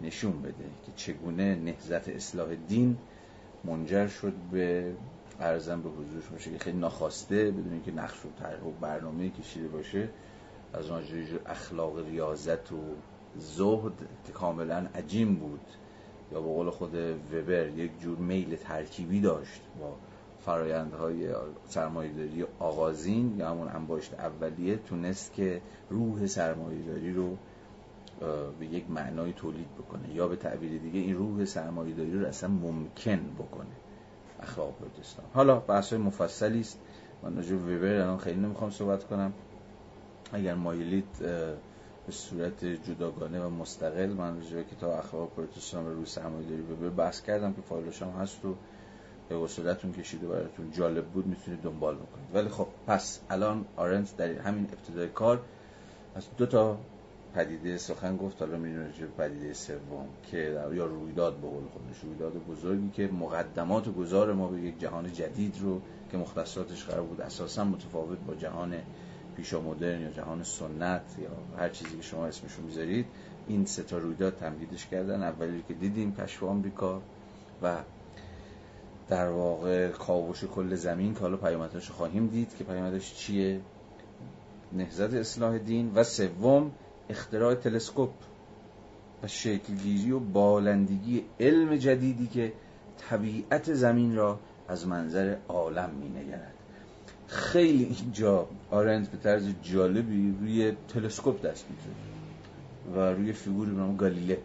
[0.00, 2.98] نشون بده که چگونه نهزت اصلاح دین
[3.64, 4.92] منجر شد به
[5.40, 9.68] ارزم به حضورش باشه که خیلی ناخواسته بدون اینکه نقش و طرح و برنامه کشیده
[9.68, 10.08] باشه
[10.74, 11.02] از اون
[11.46, 12.80] اخلاق ریاضت و
[13.36, 13.92] زهد
[14.26, 15.60] که کاملا عجیم بود.
[16.32, 16.94] یا به قول خود
[17.32, 19.96] وبر یک جور میل ترکیبی داشت با
[20.40, 21.28] فرایندهای
[21.68, 25.60] سرمایهداری آغازین یا همون انباشت اولیه تونست که
[25.90, 27.36] روح سرمایهداری رو
[28.60, 33.20] به یک معنای تولید بکنه یا به تعبیر دیگه این روح سرمایهداری رو اصلا ممکن
[33.38, 33.76] بکنه
[34.42, 36.80] اخلاق پروتستان حالا بحث مفصلی است.
[37.22, 39.32] من راجع وبر الان خیلی نمی‌خوام صحبت کنم.
[40.32, 41.08] اگر مایلید
[42.08, 47.22] به صورت جداگانه و مستقل من راجع کتاب اخلاق پروتستان و روح سرمایه‌داری وبر بحث
[47.22, 48.54] کردم که فایلش هم هست و
[49.28, 52.34] به وسیلتون کشیده براتون جالب بود می‌تونید دنبال بکنید.
[52.34, 55.40] ولی خب پس الان آرنت در همین ابتدای کار
[56.14, 56.78] از دو تا
[57.34, 58.42] پدیده سخن گفت.
[58.42, 60.36] حالا میریم راجع پدیده سوم که
[60.72, 65.12] یا رویداد به قول خودش رویداد بزرگی که مقدمات و گذار ما به یک جهان
[65.12, 65.80] جدید رو
[66.10, 68.74] که مختصاتش قرار بود اساسا متفاوت با جهان
[69.38, 73.06] پیشا مدرن یا جهان سنت یا هر چیزی که شما اسمشو می‌ذارید
[73.48, 75.22] این سه تا رویداد تمدیدش کردن.
[75.22, 77.02] اولی که دیدیم کشف آمریکا
[77.62, 77.76] و
[79.08, 83.60] در واقع کاوش کل زمین که حالا پیامدش خواهیم دید که پیامدش چیه؟
[84.72, 86.72] نهضت اصلاح دین و سوم
[87.10, 88.10] اختراع تلسکوپ
[89.22, 92.52] و شکلگیری و بالندگی علم جدیدی که
[92.98, 96.57] طبیعت زمین را از منظر عالم می نگرد
[97.28, 101.94] خیلی اینجا آرنت به طرز جالبی روی تلسکوپ دست می‌زنه
[102.96, 104.38] و روی فیگوری به نام گالیله.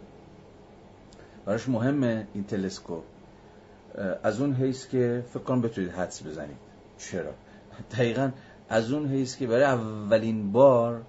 [1.46, 3.02] براش مهمه این تلسکوپ.
[4.22, 6.56] از اون حیث که فکر کنم بتونید حدس بزنید.
[6.98, 7.30] چرا؟
[7.92, 8.30] دقیقا
[8.68, 11.02] از اون حیث که برای اولین بار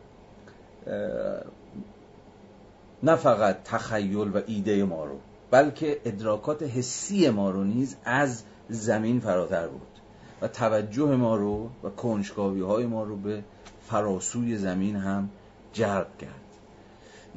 [3.03, 5.19] نه فقط تخیل و ایده ما رو
[5.51, 9.94] بلکه ادراکات حسی ما رو نیز از زمین فراتر بود
[10.41, 13.43] و توجه ما رو و کنجکاوی های ما رو به
[13.87, 15.29] فراسوی زمین هم
[15.73, 16.41] جلب کرد.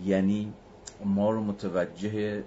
[0.05, 0.53] یعنی
[1.05, 2.44] ما رو متوجه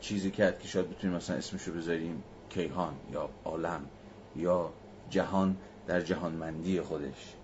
[0.00, 3.80] چیزی کرد که شاید بتونیم مثلا اسمشو بذاریم کیهان یا عالم
[4.36, 4.70] یا
[5.10, 5.56] جهان
[5.86, 7.34] در جهانمندی خودش.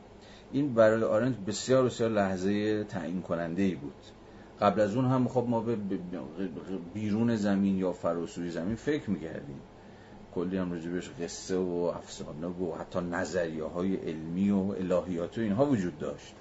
[0.53, 4.05] این برای آرنت بسیار بسیار لحظه تعیین کننده ای بود.
[4.61, 5.77] قبل از اون هم خب ما به
[6.95, 9.61] بیرون زمین یا فراسوی زمین فکر می‌کردیم.
[10.35, 15.67] کلی هم راجبش قصه و افسانه و حتی نظریه های علمی و الهیات و اینها
[15.67, 16.35] وجود داشت.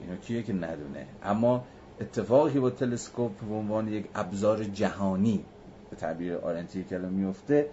[0.00, 1.64] اینا کیه که ندونه؟ اما
[2.00, 5.44] اتفاقی با تلسکوپ به عنوان یک ابزار جهانی
[5.90, 7.70] به تعبیر آرنتی کلام میفته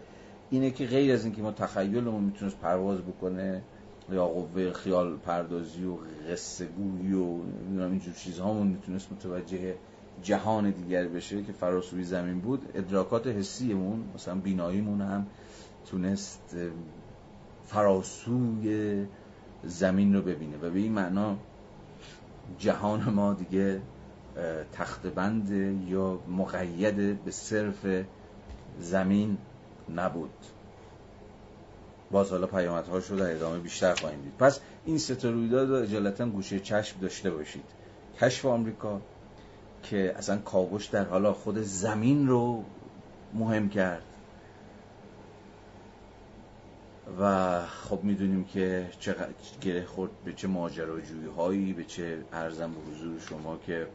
[0.49, 3.61] اینه که غیر از اینکه ما تخیلمون می‌تونست پرواز بکنه
[4.11, 5.95] یا قوه خیال پردازی و
[6.31, 7.41] قصه گویی و
[7.81, 9.75] اینجور چیزهامون می‌تونست متوجه
[10.24, 15.28] جهان دیگر بشه که فراسوی زمین بود ادراکات حسیمون مثلا بیناییمون هم
[15.86, 16.55] تونست
[17.65, 19.05] فراسوی
[19.63, 20.57] زمین رو ببینه.
[20.57, 21.38] و به این معنا
[22.59, 23.82] جهان ما دیگه
[24.74, 25.51] تخت بند
[25.88, 27.86] یا مقید به صرف
[28.80, 29.38] زمین
[29.95, 30.34] نبود.
[32.11, 34.34] باز حالا پیامدهاش رو در ادامه بیشتر خواهیم دید.
[34.39, 37.65] پس این سه رویداد رو اجالتا گوشه چشم داشته باشید.
[38.19, 39.01] کشف آمریکا
[39.84, 42.63] که اصلا کاوش در حالا خود زمین رو
[43.34, 44.03] مهم کرد.
[47.19, 49.15] و خب می‌دونیم که چه
[49.61, 53.88] گره خورد به چه ماجراجویی هایی به چه ارزم به حضور شما که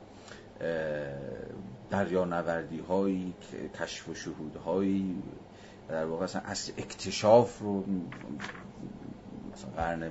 [1.91, 3.35] دریا نوردی هایی
[3.81, 5.23] کشف و شهود هایی
[5.89, 7.85] در واقع اصلا اصل اکتشاف رو
[9.53, 10.11] مثلا قرن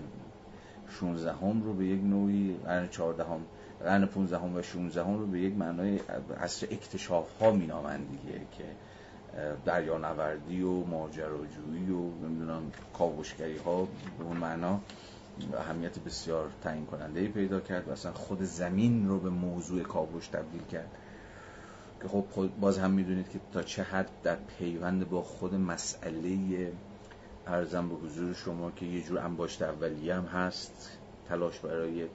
[0.99, 3.45] 16 هم رو به یک نوعی قرن 14 هم
[3.85, 5.99] قرن 15 هم و 16 هم رو به یک معنای
[6.39, 7.67] اصل اکتشاف ها می
[8.11, 8.63] دیگه که
[9.65, 14.79] دریا نوردی و ماجراجویی و نمی‌دونم کاوشگری ها به اون معنا
[15.57, 20.63] اهمیت بسیار تعیین کننده پیدا کرد و اصلا خود زمین رو به موضوع کاوش تبدیل
[20.71, 20.89] کرد.
[22.01, 22.25] که خب
[22.59, 26.71] باز هم می‌دونید که تا چه حد در پیوند با خود مسئله
[27.47, 30.91] ارزم به حضور شما که یه جور انباشت اولیه هم هست
[31.29, 32.07] تلاش برای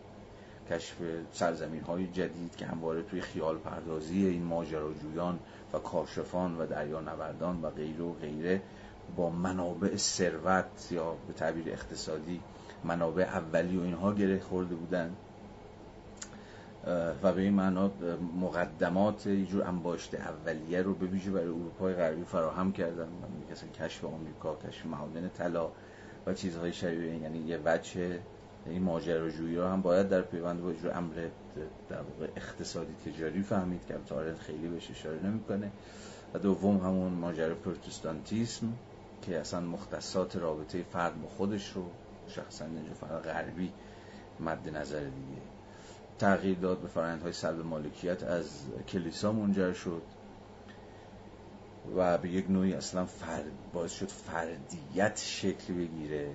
[0.70, 0.96] کشف
[1.32, 5.38] سرزمین های جدید که همواره توی خیال پردازی این ماجراجویان
[5.72, 8.62] و کاشفان و دریا نوردان و غیره و غیره
[9.16, 12.40] با منابع ثروت یا به تعبیر اقتصادی
[12.84, 15.16] منابع اولی و اینها گره خورده بودن.
[17.22, 17.90] و به این معنا
[18.40, 23.08] مقدمات یه جور انباشته اولیه رو به ویژه برای اروپای غربی فراهم کردن.
[23.52, 25.70] مثلا کشف آمریکا کشف معادن طلا
[26.26, 28.18] و چیزهای شبیه یعنی یه وجه
[28.70, 31.28] این ماجراجویی رو هم باید در پیوند با جور امر
[31.88, 35.70] در واقع اقتصادی تجاری فهمید که البته خیلی بهش اشاره نمی‌کنه.
[36.34, 38.72] و دوم همون ماجرا پروتستانتیسم
[39.22, 41.84] که اصلا مختصات رابطه فرد با خودش رو
[42.28, 43.72] شخصا اینجا فرق غربی
[44.40, 45.42] مد نظر دیگه.
[46.18, 50.02] تغییر داد به های سلب مالکیت از کلیسا منجر شد
[51.96, 56.30] و به یک نوعی اصلا فرد باعث شد فردیت شکل بگیره.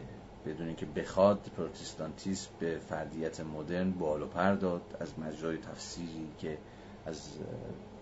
[0.46, 6.58] بدون اینکه بخواد پروتستانتیسم به فردیت مدرن بال و پر داد از مجرای تفسیری که
[7.06, 7.30] از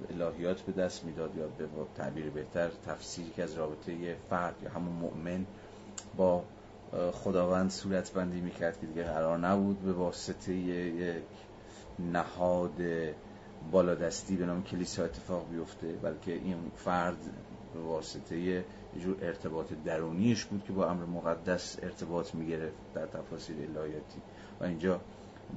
[0.10, 4.94] الهیات به دست می‌داد یا به تعبیر بهتر تفسیری که از رابطه فرد یا همون
[4.94, 5.46] مؤمن
[6.18, 6.44] با
[7.14, 11.24] خداوند صورت بندی می‌کرد که دیگه قرار نبود به واسطه یک
[12.00, 12.82] نهاد
[13.72, 17.18] بالادستی به نام کلیسا اتفاق بیفته بلکه این فرد
[17.74, 18.66] به واسطه
[18.96, 24.22] یه جور ارتباط درونیش بود که با امر مقدس ارتباط می‌گرفت در تفاصیل الهیاتی.
[24.60, 25.02] و اینجا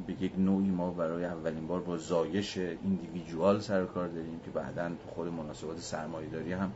[0.07, 4.89] به یک نوعی ما برای اولین بار با زایش ایندیویدوال سر کار داریم که بعدا
[4.89, 6.73] تو خود مناسبات سرمایه‌داری هم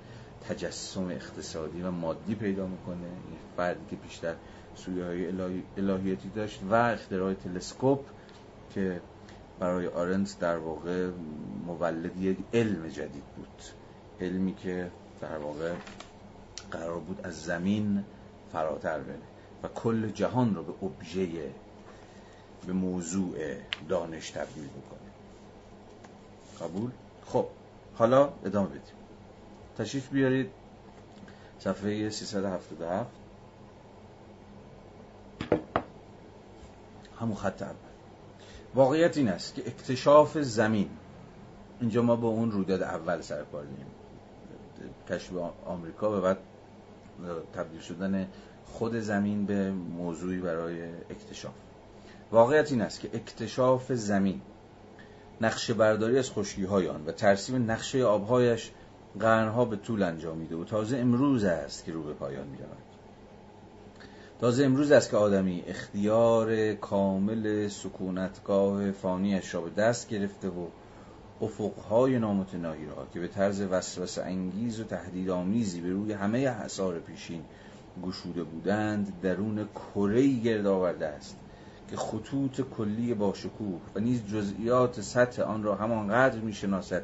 [0.49, 2.97] تجسم اقتصادی و مادی پیدا می‌کنه.
[2.97, 4.35] این فردی که بیشتر
[4.75, 5.29] سویه های
[5.77, 8.01] الهیاتی داشت و اختراع تلسکوپ
[8.75, 9.01] که
[9.59, 11.11] برای آرنت در واقع
[11.67, 13.63] مولد یک علم جدید بود.
[14.21, 14.91] علمی که
[15.21, 15.75] در واقع
[16.71, 18.05] قرار بود از زمین
[18.53, 19.19] فراتر بره
[19.63, 21.29] و کل جهان رو به ابژه
[22.67, 23.37] به موضوع
[23.89, 25.11] دانش تبدیل بکنه.
[26.61, 26.91] قبول؟
[27.27, 27.47] خب
[27.95, 28.83] حالا ادامه بدیم.
[29.79, 30.51] تشریف بیارید.
[31.59, 33.11] صفحه 377
[37.21, 37.75] همون خط اول.
[38.75, 40.91] واقعیت این است که اکتشاف زمین.
[41.81, 43.67] اینجا ما با اون رویداد اول سر کار
[45.09, 45.33] کشف
[45.67, 46.39] آمریکا و بعد
[47.55, 48.29] تبدیل شدن
[48.65, 51.55] خود زمین به موضوعی برای اکتشاف.
[52.33, 54.41] واقعیت این است که اکتشاف زمین
[55.41, 58.71] نقشه برداری از خشکی آن و ترسیم نقشه آبهایش
[59.21, 62.59] قرنها به طول انجامیده و تازه امروز است که رو به پایان می
[64.41, 70.67] تازه امروز است که آدمی اختیار کامل سکونتگاه فانیش را به دست گرفته و
[71.43, 77.43] افقهای نامتناهی را که به طرز وسوسه انگیز و تهدیدآمیزی به روی همه حصار پیشین
[78.03, 81.37] گشوده بودند درون کره گرد آورده است
[81.91, 87.03] که خطوط کلی با شکوه و نیز جزئیات سطح آن را همانقدر می‌شناسد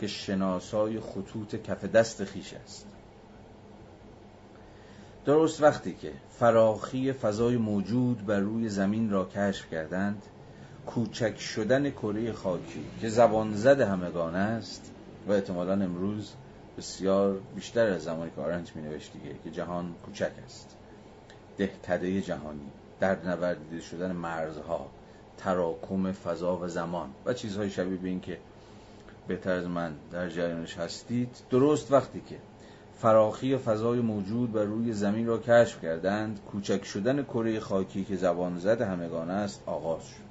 [0.00, 2.86] که شناسای خطوط کف دست خیش است.
[5.24, 10.22] درست وقتی که فراخی فضای موجود بر روی زمین را کشف کردند
[10.88, 14.92] کوچک شدن کره خاکی که زبان زد همگان است
[15.28, 16.32] و احتمالا امروز
[16.78, 20.76] بسیار بیشتر از زمانی که آرنج می نوشت دیگه که جهان کوچک است.
[21.56, 22.66] دهکده جهانی
[23.00, 24.90] در نوردیده شدن مرزها
[25.36, 28.38] تراکم فضا و زمان و چیزهای شبیه به این که
[29.26, 31.36] بهتر از من در جریانش هستید.
[31.50, 32.36] درست وقتی که
[32.98, 38.58] فراخی فضای موجود بر روی زمین را کشف کردند کوچک شدن کره خاکی که زبان
[38.58, 40.27] زد همگان است آغاز شد.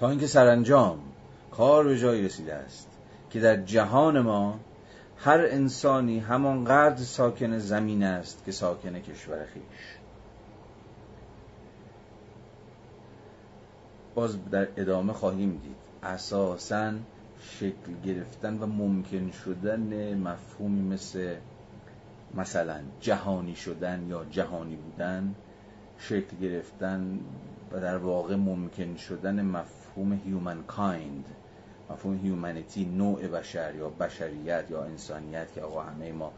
[0.00, 0.98] تا اینکه سرانجام
[1.50, 2.88] کار به جایی رسیده است
[3.30, 4.60] که در جهان ما
[5.18, 9.96] هر انسانی همانقدر ساکن زمین است که ساکن کشور خیش.
[14.14, 15.76] باز در ادامه خواهیم دید.
[16.02, 16.92] اساساً
[17.40, 21.34] شکل گرفتن و ممکن شدن مفهومی مثل
[22.34, 25.34] مثلا جهانی شدن یا جهانی بودن
[25.98, 27.20] شکل گرفتن
[27.72, 31.24] و در واقع ممکن شدن مفهوم humankind
[31.90, 36.32] مفهوم humanity نوع بشر یا بشریت یا انسانیت که آقا همه ما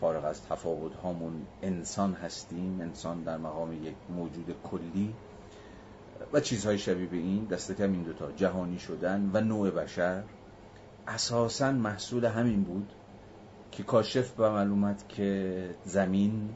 [0.00, 5.14] فارغ از تفاوت هامون انسان هستیم انسان در مقام یک موجود کلی
[6.32, 10.22] و چیزهای شبیه به این دست کم این دوتا جهانی شدن و نوع بشر.
[11.08, 12.92] اساسا محصول همین بود
[13.72, 16.50] که کاشف به عمل اومد که زمین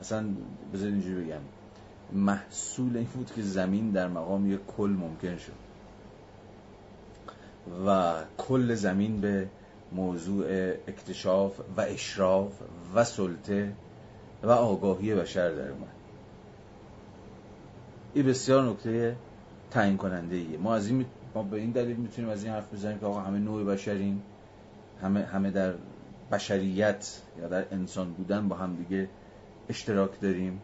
[0.00, 0.26] اصلا
[0.74, 1.40] بذارید اینجوری بگم
[2.12, 5.52] محصول این بود که زمین در مقام یک کل ممکن شد.
[7.86, 9.48] و کل زمین به
[9.92, 10.46] موضوع
[10.88, 12.52] اکتشاف و اشراف
[12.94, 13.72] و سلطه
[14.42, 15.96] و آگاهی بشر در اومد.
[18.14, 19.16] این بسیار نکته
[19.70, 22.98] تعیین کننده ایه ما از این ما به این دلیل می‌تونیم از این حرف بزنیم
[22.98, 24.22] که آقا همه نوع بشرین
[25.02, 25.74] همه همه در
[26.32, 29.08] بشریت یا در انسان بودن با هم دیگه
[29.68, 30.60] اشتراک داریم.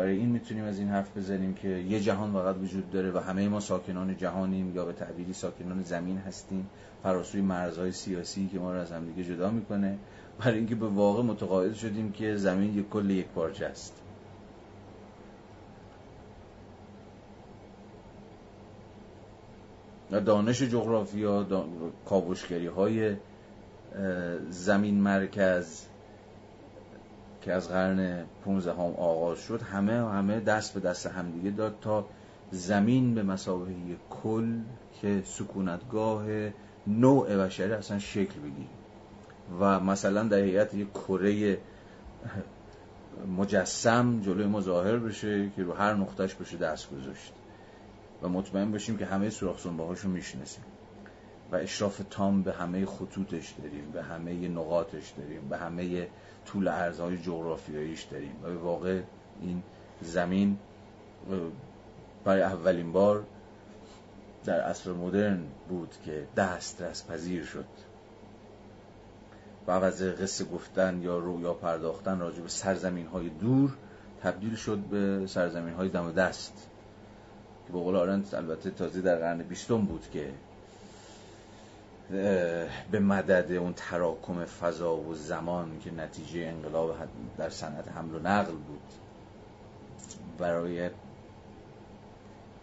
[0.00, 3.48] برای این می‌تونیم از این حرف بزنیم که یه جهان فقط وجود داره و همه
[3.48, 6.70] ما ساکنان جهانیم یا به تعبیری ساکنان زمین هستیم.
[7.02, 9.98] فراسوی مرزهای سیاسی که ما رو از همدیگه جدا می‌کنه.
[10.38, 14.02] برای اینکه به واقع متقاعد شدیم که زمین یک کل یک پارچه است.
[20.10, 21.46] دانش جغرافیا
[22.06, 23.16] کاوشگری های
[24.50, 25.86] زمین مرکز
[27.42, 32.06] که از قرن 15 هم آغاز شد همه همه دست به دست همدیگه داد تا
[32.50, 33.72] زمین به مسابقه
[34.10, 34.58] کل
[35.00, 36.26] که سکونتگاه
[36.86, 38.68] نوع بشری اصلا شکل بگیره.
[39.60, 41.58] و مثلا در حیات یک کره
[43.38, 47.32] مجسم جلوی ما ظاهر بشه که رو هر نقطهش بشه دست گذاشت
[48.22, 50.64] و مطمئن باشیم که همه سوراخ باهاشو می‌شناسیم.
[51.52, 56.08] و اشراف تام به همه خطوطش داریم به همه نقاطش داریم به همه
[56.46, 58.36] طول ارزهای جغرافیاییش داریم.
[58.42, 59.00] و به واقع
[59.42, 59.62] این
[60.00, 60.58] زمین
[62.24, 63.24] برای اولین بار
[64.44, 67.66] در عصر مدرن بود که دسترس پذیر شد.
[69.66, 73.76] و عوض قصه گفتن یا رویا پرداختن راجع به سرزمین های دور
[74.22, 76.68] تبدیل شد به سرزمین های دم دست
[77.66, 80.32] که به قول آرنت البته تازه در قرن بیستم بود که
[82.10, 86.96] به مدد اون تراکم فضا و زمان که نتیجه انقلاب
[87.38, 88.80] در صنعت حمل و نقل بود.
[90.38, 90.90] برای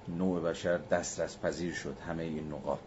[0.07, 2.79] نوع بشر دسترس پذیر شد همه این نقاط.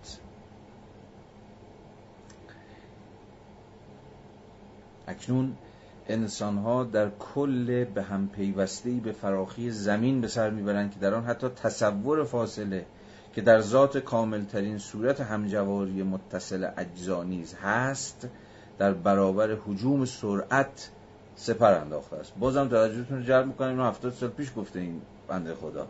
[5.06, 5.56] اکنون
[6.08, 11.14] انسان ها در کل به هم پیوسته‌ای به فراخی زمین به سر می‌برند که در
[11.14, 12.86] آن حتی تصور فاصله
[13.40, 18.28] که در ذات کاملترین صورت همجواری متصل اجزا نیز هست
[18.78, 20.90] در برابر حجوم سرعت
[21.36, 22.32] سپر انداخته است.
[22.38, 25.86] بازم توجهتون رو جلب می‌کنم اینو هفتاد سال پیش گفته این بنده خدا.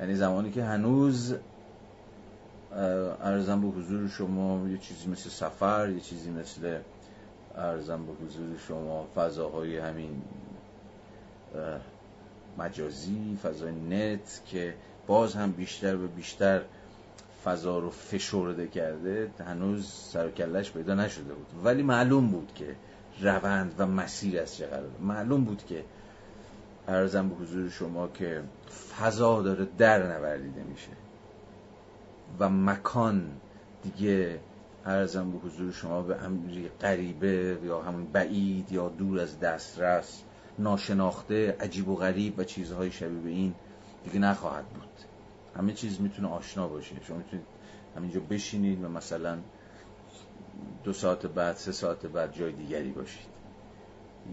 [0.00, 1.34] یعنی زمانی که هنوز
[3.22, 6.78] ارزم به حضور شما یه چیزی مثل سفر یه چیزی مثل
[7.56, 10.22] ارزم به حضور شما فضاهای همین
[12.58, 14.74] مجازی فضای نت که
[15.10, 16.62] باز هم بیشتر و بیشتر
[17.44, 21.46] فضا رو فشرده کرده هنوز سر پیدا نشده بود.
[21.64, 22.76] ولی معلوم بود که
[23.20, 24.90] روند و مسیر از چه قراره.
[25.00, 25.84] معلوم بود که
[26.88, 28.42] ارزم به حضور شما که
[28.98, 30.90] فضا داره در نوردیده میشه.
[32.38, 33.30] و مکان
[33.82, 34.40] دیگه
[34.86, 40.22] ارزم به حضور شما به امری غریبه یا همون بعید یا دور از دسترس
[40.58, 43.54] ناشناخته عجیب و غریب و چیزهای شبیه به این
[44.04, 44.89] دیگه نخواهد بود.
[45.60, 46.94] همه چیز می‌تونه آشنا باشه.
[47.02, 47.46] شما می‌تونید
[47.96, 49.38] همینجا بشینید و مثلا
[50.84, 53.30] دو ساعت بعد سه ساعت بعد جای دیگری باشید.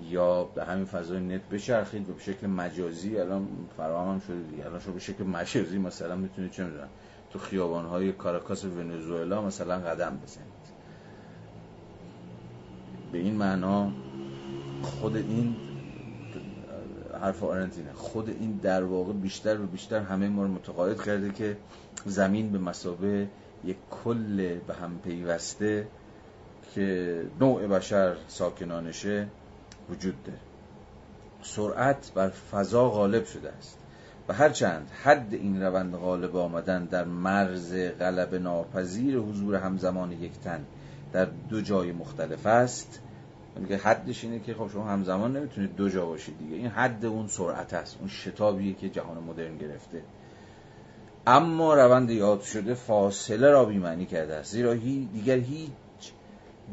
[0.09, 3.47] یا به همین فضای نت بچرخید و به شکل مجازی الان
[3.77, 4.65] فراهم هم شده دیگه.
[4.65, 6.89] الان شما به شکل مجازی مثلا می‌تونید چه می‌دونم
[7.29, 10.67] تو خیابان های کاراکاس ونزوئلا مثلا قدم بزنید.
[13.11, 13.91] به این معنا
[14.81, 15.55] خود این
[17.17, 21.57] حرف آرنتینه خود این در واقع بیشتر و بیشتر همه ما رو متقاعد کرده که
[22.05, 23.27] زمین به مسابه
[23.65, 25.87] یک کل به هم پیوسته
[26.75, 29.27] که نوع بشر ساکنانشه
[29.89, 30.39] وجود داره.
[31.43, 33.77] سرعت بر فضا غالب شده است.
[34.27, 40.65] و هرچند حد این روند غالب آمدن در مرز غلب ناپذیر حضور همزمان یک تن
[41.13, 42.99] در دو جای مختلف است
[43.57, 46.55] میگه حدش اینه که خب شما همزمان نمی‌تونید دو جا باشید دیگه.
[46.55, 47.97] این حد اون سرعت است.
[47.99, 50.01] اون شتابیه که جهان مدرن گرفته.
[51.27, 54.51] اما روند یاد شده فاصله را بیمعنی کرده است.
[54.51, 55.71] زیرا هی دیگر هیچ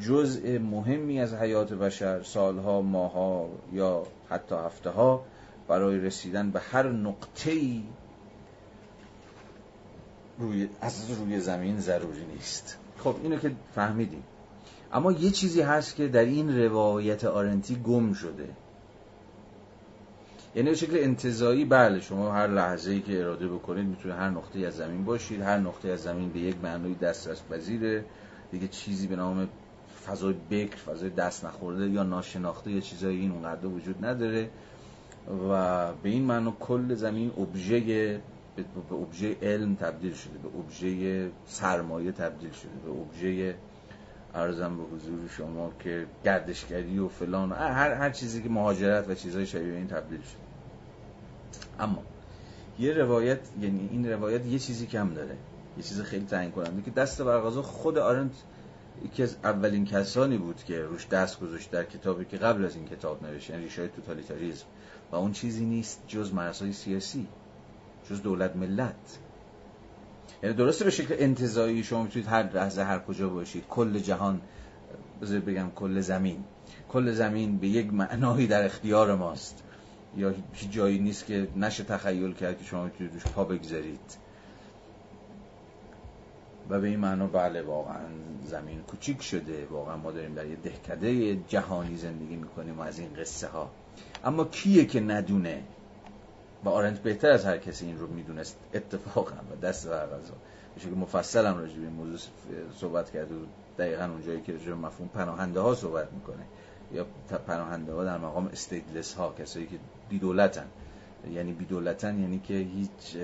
[0.01, 5.24] جزء مهمی از حیات بشر سالها ماها یا حتی هفته ها
[5.68, 7.80] برای رسیدن به هر نقطه
[10.39, 12.78] روی از روی زمین ضروری نیست.
[12.99, 14.22] خب اینو که فهمیدیم.
[14.95, 18.49] اما یه چیزی هست که در این روایت آرنتی گم شده.
[20.55, 24.60] یعنی به شکل انتظایی بله شما هر لحظه ای که اراده بکنید می‌تونه هر نقطه
[24.60, 25.40] از زمین باشید.
[25.40, 28.05] هر نقطه از زمین به یک معنی دسترس پذیره.
[28.51, 29.48] دیگه چیزی به نام
[30.06, 34.51] فضای بکر فضای دست نخورده یا ناشناخته یا چیزایی این اونقدر وجود نداره
[35.51, 38.20] و به این معنی کل زمین ابژه
[38.56, 43.55] به ابژه علم تبدیل شده به ابژه سرمایه تبدیل شده به ابژه
[44.35, 49.15] ارزم به حضور شما که گردشگری و فلان و هر, هر چیزی که مهاجرت و
[49.15, 50.44] چیزهای شبیه این تبدیل شد.
[51.81, 52.02] اما
[52.78, 55.36] یه روایت یعنی این روایت یه چیزی کم داره.
[55.77, 58.32] یه چیز خیلی تعیین کننده که دست برغازه خود آرنت
[59.05, 62.85] یکی از اولین کسانی بود که روش دست گذاشت در کتابی که قبل از این
[62.85, 64.66] کتاب نوشت یعنی ریشه توتالیتاریزم
[65.12, 67.27] و اون چیزی نیست جز مرزهای سیاسی
[68.11, 69.19] جز دولت ملت.
[70.45, 73.65] یعنی درسته به شکل انتظایی شما می‌تونید هر لحظه هر کجا باشید.
[73.69, 74.41] کل جهان
[75.23, 76.45] بذار بگم کل زمین.
[76.89, 79.62] کل زمین به یک معنایی در اختیار ماست.
[80.16, 84.19] یا هیچ جایی نیست که نشه تخیل کرد که شما می‌تونید روش پا بگذارید.
[86.71, 88.07] و به این معنا بله واقعا
[88.45, 89.66] زمین کوچیک شده.
[89.71, 93.71] واقعا ما داریم در یه دهکده جهانی زندگی می‌کنیم از این قصه ها
[94.25, 95.62] اما کیه که ندونه؟
[96.65, 100.35] و آرنج بهتر از هر کسی این رو می‌دونست اتفاقا و دست و غذا.
[100.81, 102.19] که مفصل هم راجع به این موضوع
[102.77, 103.39] صحبت کرده و
[103.78, 106.45] دقیقا اونجایی که راجع مفهوم پناهنده ها صحبت می‌کنه.
[106.93, 107.07] یا
[107.47, 109.77] پناهنده ها در مقام استیتلس ها کسایی که
[110.09, 110.66] بی دولتن
[111.32, 113.16] یعنی بی دولتن یعنی که هیچ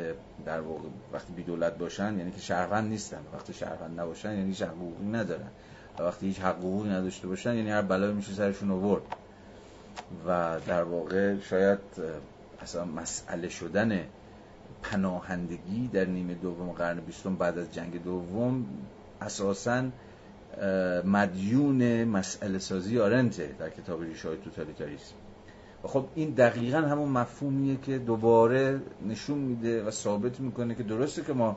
[0.47, 3.21] در واقع وقتی بی دولت باشن یعنی که شهروند نیستن.
[3.35, 5.49] وقتی شهروند نباشن یعنی هیچ حقوقی ندارن.
[5.99, 9.03] و وقتی هیچ حقوقی نداشته باشن یعنی هر بلایی میشه سرشون آورد.
[10.27, 11.79] و در واقع شاید
[12.61, 14.01] اصلا مسئله شدن
[14.82, 18.66] پناهندگی در نیمه دوم قرن بیستم بعد از جنگ دوم
[19.20, 19.85] اساسا
[21.05, 25.15] مدیون مسئله سازی آرنته در کتاب ریشای توتالیتاریسم.
[25.85, 31.23] و خب این دقیقا همون مفهومیه که دوباره نشون میده و ثابت می‌کنه که درسته
[31.23, 31.57] که ما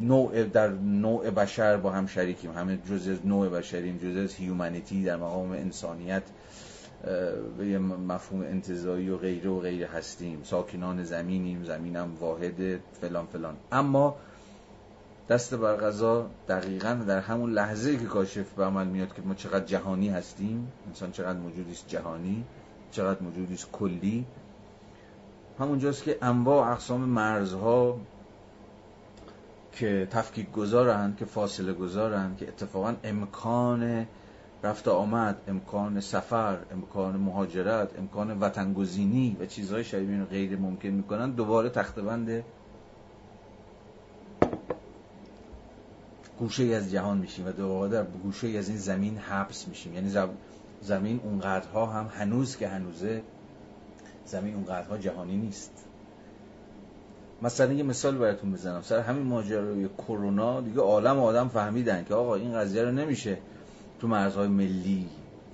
[0.00, 2.52] نوع در نوع بشر با هم شریکیم.
[2.52, 6.22] همه جزء نوع بشریم جزء هیومانیتی در مقام انسانیت.
[7.58, 10.40] به یه مفهوم انتظایی و غیره و غیره هستیم.
[10.44, 13.56] ساکنان زمینیم زمینم واحد فلان فلان.
[13.72, 14.16] اما
[15.30, 19.64] دست بر غذا دقیقا در همون لحظه که کاشف به عمل میاد که ما چقدر
[19.64, 22.44] جهانی هستیم انسان چقدر موجودی است جهانی
[22.90, 24.26] چقدر موجودی است کلی
[25.58, 27.98] همونجاست که انواع اقسام مرزها
[29.72, 34.06] که تفکیک گذارن که فاصله گذارن که اتفاقا امکان
[34.62, 41.30] رفت آمد امکان سفر امکان مهاجرت امکان وطنگزینی و چیزهای شبیه این غیر ممکن می‌کنن
[41.30, 42.44] دوباره تختبند
[46.38, 49.94] گوشه از جهان میشیم و دوباره در گوشه از این زمین حبس میشیم.
[49.94, 50.14] یعنی
[50.82, 53.22] زمین اونقدرها هم هنوز که هنوزه
[54.26, 55.70] زمین اونقدرها جهانی نیست.
[57.42, 58.82] مثلا یه مثال براتون بزنم.
[58.82, 63.38] سر همین ماجرای کرونا دیگه عالم آدم فهمیدن که آقا این قضیه رو نمیشه.
[64.00, 65.08] تو مرزهای ملی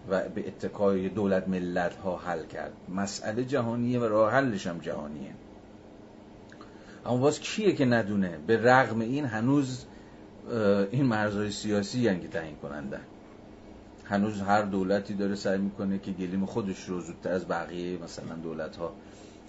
[0.08, 2.72] و به اتکای دولت ملت ها حل کرد.
[2.88, 5.34] مسئله جهانیه و راه حلش هم جهانیه.
[7.06, 9.84] اما باز کیه که ندونه؟ به رغم این هنوز
[10.90, 13.00] این مرزهای سیاسی هنگی تعیین کننده
[14.04, 18.76] هنوز هر دولتی داره سعی می‌کنه که گلیم خودش رو زودتر از بقیه مثلا دولت
[18.76, 18.92] ها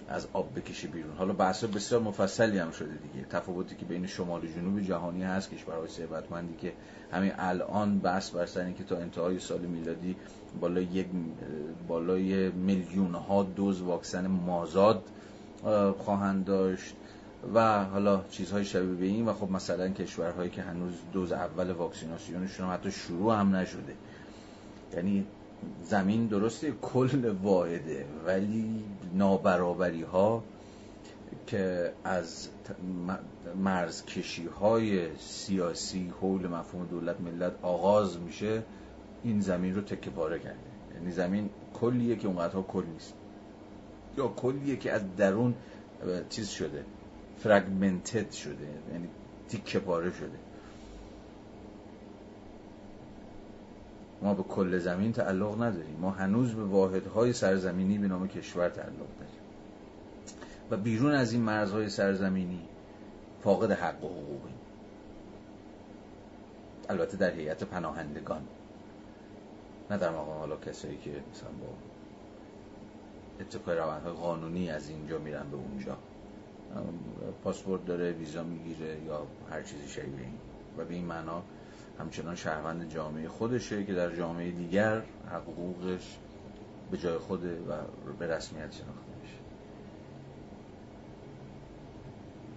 [0.10, 1.18] از آب بکشه بیرون.
[1.18, 3.26] حالا بحث بسیار مفصلی هم شده دیگه.
[3.30, 6.74] تفاوتی که بین شمال و جنوب جهانی هست کشورهای ثروتمندی که
[7.12, 10.16] همین الان بحث بر سر که تا انتهای سال میلادی
[10.62, 11.08] بالای یک
[11.88, 15.04] بالای میلیون ها دوز واکسن مازاد
[15.98, 16.96] خواهند داشت
[17.54, 22.70] و حالا چیزهای شبیه به این و خب مثلا کشورهایی که هنوز دوز اول واکسیناسیونشون
[22.70, 23.94] حتی شروع هم نشده.
[24.94, 25.26] یعنی
[25.84, 30.44] زمین درسته کل واحده ولی نابرابری ها
[31.48, 32.50] که از
[33.56, 38.64] مرز کشی های سیاسی حول مفهوم دولت ملت آغاز میشه
[39.24, 40.58] این زمین رو تکه پاره کرده.
[40.96, 43.14] یعنی زمین کلیه که اونقدرها کل نیست.
[44.18, 45.56] یا کلیه که از درون
[46.30, 46.86] چیز شده
[47.38, 49.08] فرگمنتد شده یعنی
[49.50, 50.38] تیکه پاره شده.
[54.22, 55.98] ما به کل زمین تعلق نداریم.
[56.02, 59.37] ما هنوز به واحدهای سرزمینی به نام کشور تعلق داریم.
[60.72, 62.62] و بیرون از این مرزهای سرزمینی
[63.44, 64.58] فاقد حق و حقوقیم
[66.90, 68.42] البته در هیئت پناهندگان.
[69.92, 71.68] نه در مقام حالا کسایی که مثلا با
[73.40, 75.98] اتفاق روندهای قانونی از اینجا میرن به اونجا.
[77.44, 80.38] پاسپورت داره ویزا می‌گیره یا هر چیزی شبیه این.
[80.78, 81.44] و به این معنا
[82.00, 86.18] همچنان شهروند جامعه خودشه که در جامعه دیگر حقوقش
[86.92, 87.74] به جای خوده و
[88.20, 89.38] به رسمیت شناخته میشه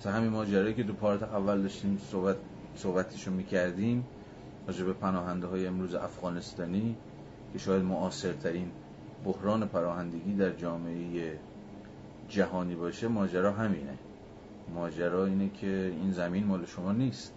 [0.01, 2.37] مثلا همین ماجرایی که دو پارت اول داشتیم صحبت
[2.77, 4.07] صحبتشو می‌کردیم
[4.67, 6.97] راجع به پناهنده های امروز افغانستانی
[7.53, 8.71] که شاید معاصرترین
[9.25, 11.39] بحران پناهندگی در جامعه
[12.29, 13.99] جهانی باشه ماجرا همینه.
[14.75, 17.35] ماجرا اینه که این زمین مال شما نیست.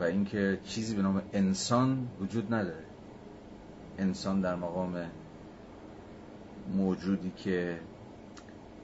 [0.00, 2.84] و اینکه چیزی به نام انسان وجود نداره.
[3.98, 5.10] انسان در مقام
[6.76, 7.78] موجودی که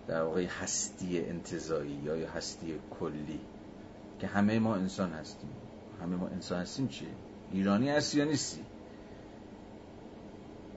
[0.08, 3.40] در واقع هستی انتظایی یا هستی کلی
[4.20, 5.50] که همه ما انسان هستیم.
[6.02, 7.08] همه ما انسان هستیم چیه؟
[7.52, 8.60] ایرانی هستی یا نیستی؟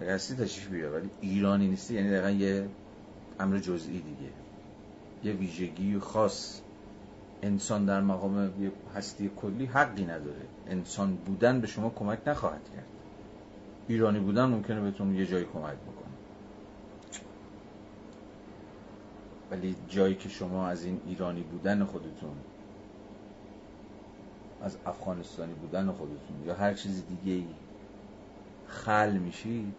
[0.01, 2.67] اگر هستی تشریف بیار ولی ایرانی نیستی یعنی دقیقا یه
[3.39, 4.31] امر جزئی دیگه.
[5.23, 6.61] یه ویژگی خاص.
[7.41, 8.51] انسان در مقام
[8.95, 10.41] هستی کلی حقی نداره.
[10.69, 12.85] انسان بودن به شما کمک نخواهد کرد.
[13.87, 16.04] ایرانی بودن ممکنه بهتون یه جایی کمک بکنه.
[19.51, 22.35] ولی جایی که شما از این ایرانی بودن خودتون
[24.61, 27.47] از افغانستانی بودن خودتون یا هر چیز دیگه ای
[28.67, 29.75] خل میشید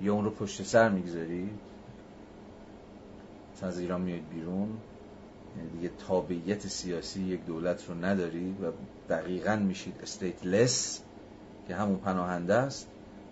[0.00, 1.60] یا اون رو پشت سر می‌گذارید
[3.64, 4.68] از ایران میاد بیرون
[5.56, 8.72] یعنی دیگه تابعیت سیاسی یک دولت رو ندارید و
[9.08, 11.02] دقیقا میشید استیتلس
[11.68, 12.88] که همون پناهنده است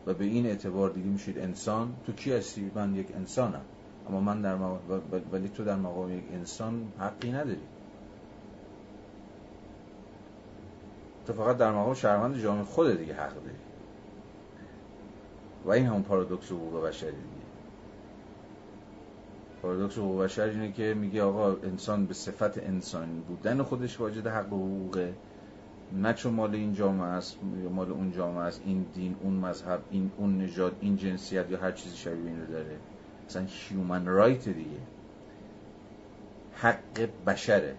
[0.06, 1.94] و به این اعتبار دیگه میشید انسان.
[2.06, 3.64] تو کی هستی؟ من یک انسانم.
[4.08, 4.80] اما من در مقام
[5.32, 7.60] ولی تو در مقام یک انسان حقی نداری.
[11.26, 13.56] تو فقط در مقام شهروند جامعه خود دیگه حق داری.
[15.64, 17.42] و این همون پارادوکس حقوق بشری دیگه.
[19.62, 24.52] پارادوکس حقوق بشر اینه که میگه آقا انسان به صفت انسانی بودن خودش واجد حق
[24.52, 25.14] و حقوقه.
[25.92, 29.80] نه چون مال این جامعه است یا مال اون جامعه است این دین اون مذهب
[29.90, 32.76] این اون نژاد این جنسیت یا هر چیزی شبیه این رو داره.
[33.32, 34.80] مثلا هیومن رایت دیگه.
[36.54, 37.74] حق بشره.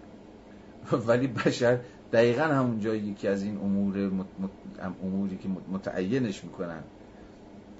[1.08, 1.78] ولی بشر
[2.12, 4.12] دقیقا همون جایی که از این امور
[5.02, 6.82] اموری که متعینش می‌کنن.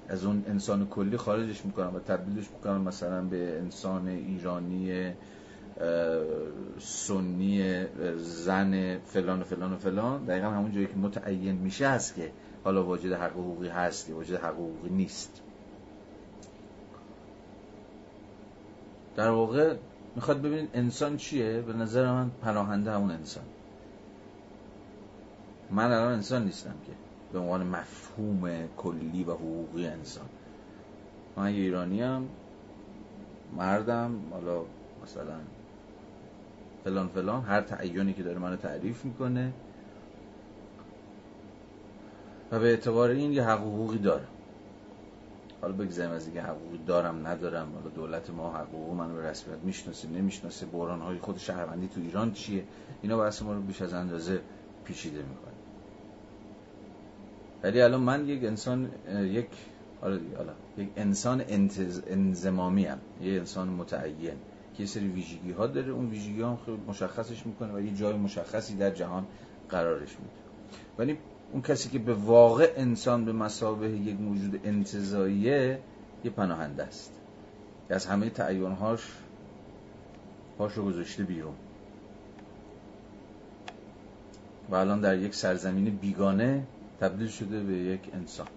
[0.09, 5.12] از اون انسان کلی خارجش می‌کنن و تبدیلش می‌کنن مثلا به انسان ایرانی
[6.78, 7.84] سنی
[8.16, 10.24] زن فلان و فلان و فلان.
[10.24, 12.30] دقیقا همون جایی که متعین میشه هست که
[12.64, 15.43] حالا واجد حق حقوقی هست یا واجد حق حقوقی نیست.
[19.16, 19.77] در واقع
[20.16, 23.45] می‌خواد ببینید انسان چیه؟ به نظر من پناهنده همون انسان.
[25.70, 26.93] من الان انسان نیستم که
[27.32, 30.27] به عنوان مفهوم کلی و حقوقی انسان.
[31.36, 32.28] من ایرانی هم
[33.57, 34.62] مردم حالا
[35.03, 35.39] مثلا
[36.85, 39.53] فلان فلان هر تعیونی که داره منو تعریف می‌کنه.
[42.53, 44.24] و به اعتبار این یه حقوقی داره.
[45.65, 50.09] حالا بگذاریم از اینکه حقوقی دارم ندارم حالا دولت ما حقوق منو به رسمیت می‌شناسه
[50.09, 52.65] نمی‌شناسه بحران های خود شهروندی تو ایران چیه
[53.03, 54.41] اینا بحث ما رو بیش از اندازه
[54.85, 55.55] پیچیده می‌کنه
[57.62, 59.47] ولی الان من یک انسان یک
[60.01, 62.03] حالا حالا یک انسان انتز...
[62.07, 62.99] انزمامی هم.
[63.23, 64.36] یه انسان متعین
[64.74, 68.16] که یه سری ویژگی ها داره اون ویژگی ها خیلی مشخصش می‌کنه و یه جای
[68.16, 69.27] مشخصی در جهان
[69.69, 70.41] قرارش میده
[70.99, 71.19] ولی
[71.55, 75.78] اون کسی که به واقع انسان به مسابه یک موجود انتظاییه
[76.24, 77.12] یه پناهنده است.
[77.89, 79.01] که از همه تعیینهاش
[80.59, 81.55] پاشو گذاشته بیرون.
[84.70, 86.62] و الان در یک سرزمین بیگانه
[87.01, 88.48] تبدیل شده به یک انسان.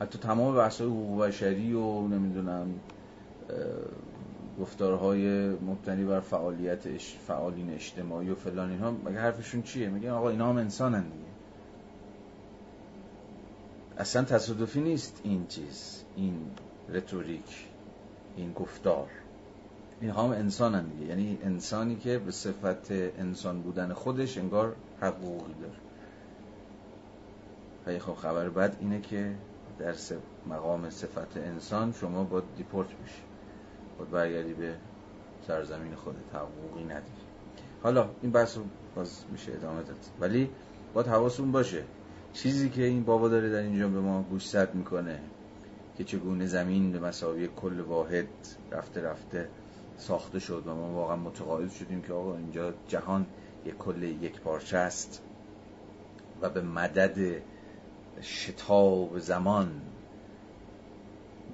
[0.00, 2.74] حتی تمام بحث حقوق بشری و نمی‌دونم
[4.60, 6.88] گفتارهای مبتنی بر فعالیت
[7.26, 11.30] فعالین اجتماعی و فلان اینها مگه حرفشون چیه؟ میگن آقا اینا هم انسانن دیگه.
[13.98, 16.50] اصلا تصادفی نیست این چیز این
[16.88, 17.66] رتوریک
[18.36, 19.08] این گفتار.
[20.00, 21.06] این هم انسانن دیگه.
[21.06, 25.78] یعنی انسانی که به صفت انسان بودن خودش انگار حقوقی داره.
[27.84, 29.34] خیلی خب خبر بد اینه که
[29.78, 29.94] در
[30.46, 33.29] مقام صفت انسان شما با دیپورت بشی
[34.00, 34.74] خود برگردی به
[35.46, 37.04] سرزمین خودت حقوقی نداری
[37.82, 38.64] حالا این بحث رو
[38.96, 39.96] باز میشه ادامه داد.
[40.20, 40.50] ولی
[40.94, 41.84] باید حواستون باشه
[42.32, 45.20] چیزی که این بابا داره در اینجا به ما گوشزد می‌کنه
[45.98, 48.28] که چگونه زمین به مساوی کل واحد
[48.72, 49.48] رفته رفته
[49.96, 53.26] ساخته شد و ما واقعا متقاعد شدیم که آقا اینجا جهان
[53.64, 55.22] یک کل یک پارچه است
[56.42, 57.42] و به مدد
[58.22, 59.82] شتاب زمان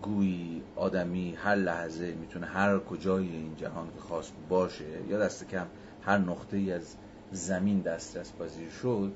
[0.02, 5.66] گویی آدمی هر لحظه می‌تونه هر کجای این جهان که خواست باشه یا دست کم
[6.02, 6.94] هر نقطه ای از
[7.30, 9.12] زمین دسترس پذیر شد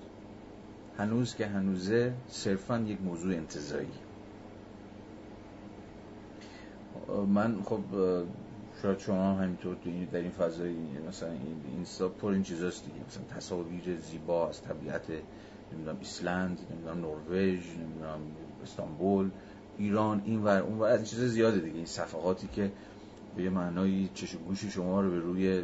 [0.98, 3.92] هنوز که هنوزه صرفا یک موضوع انتظایی.
[7.28, 7.84] من خب
[8.82, 9.76] شاید شما هم همینطور
[10.12, 10.74] در این فضای
[11.08, 12.96] مثلا این اینستا پر این چیزاست دیگه.
[13.06, 15.02] مثلا تصاویر زیبا از طبیعت
[15.72, 18.20] نمی‌دونم ایسلند نمی‌دونم نروژ نمی‌دونم
[18.62, 19.30] استانبول.
[19.80, 21.76] ایران این ور اون ور از این چیز زیاده دیگه.
[21.76, 22.72] این صفحاتی که
[23.36, 25.62] به معنای چش گوش شما رو به روی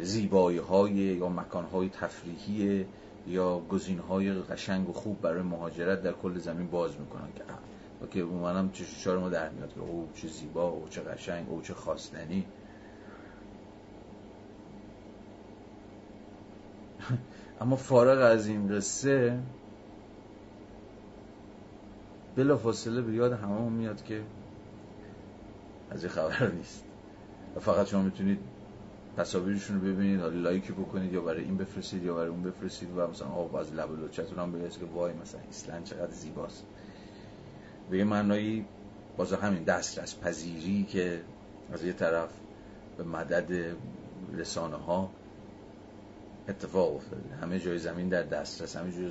[0.00, 2.86] زیبایی های یا مکان های تفریحی
[3.26, 7.42] یا گزین های قشنگ و خوب برای مهاجرت در کل زمین باز می‌کنن که
[8.10, 11.62] که اون منم چه ما در میاد که او چه زیبا او چه قشنگ او
[11.62, 12.46] چه خواستنی
[17.60, 19.38] اما فارغ از این قصه
[22.36, 24.22] بلا فاصله به یاد همه میاد که
[25.90, 26.84] از این خبر نیست.
[27.56, 28.38] و فقط شما می‌تونید
[29.16, 33.06] تصاویرشون رو ببینید حالا لایکی بکنید یا برای این بفرستید یا برای اون بفرستید و
[33.06, 36.64] مثلا آقا از لب لوچتون هم بگید که وای مثلا ایسلند چقدر زیباست.
[37.90, 38.66] به یه معنایی
[39.16, 41.20] باز همین دسترس پذیری که
[41.72, 42.30] از یه طرف
[42.98, 43.76] به مدد
[44.34, 45.10] رسانه ها
[46.48, 47.34] اتفاق افتاده.
[47.42, 49.10] همه جای زمین در دسترس همه جای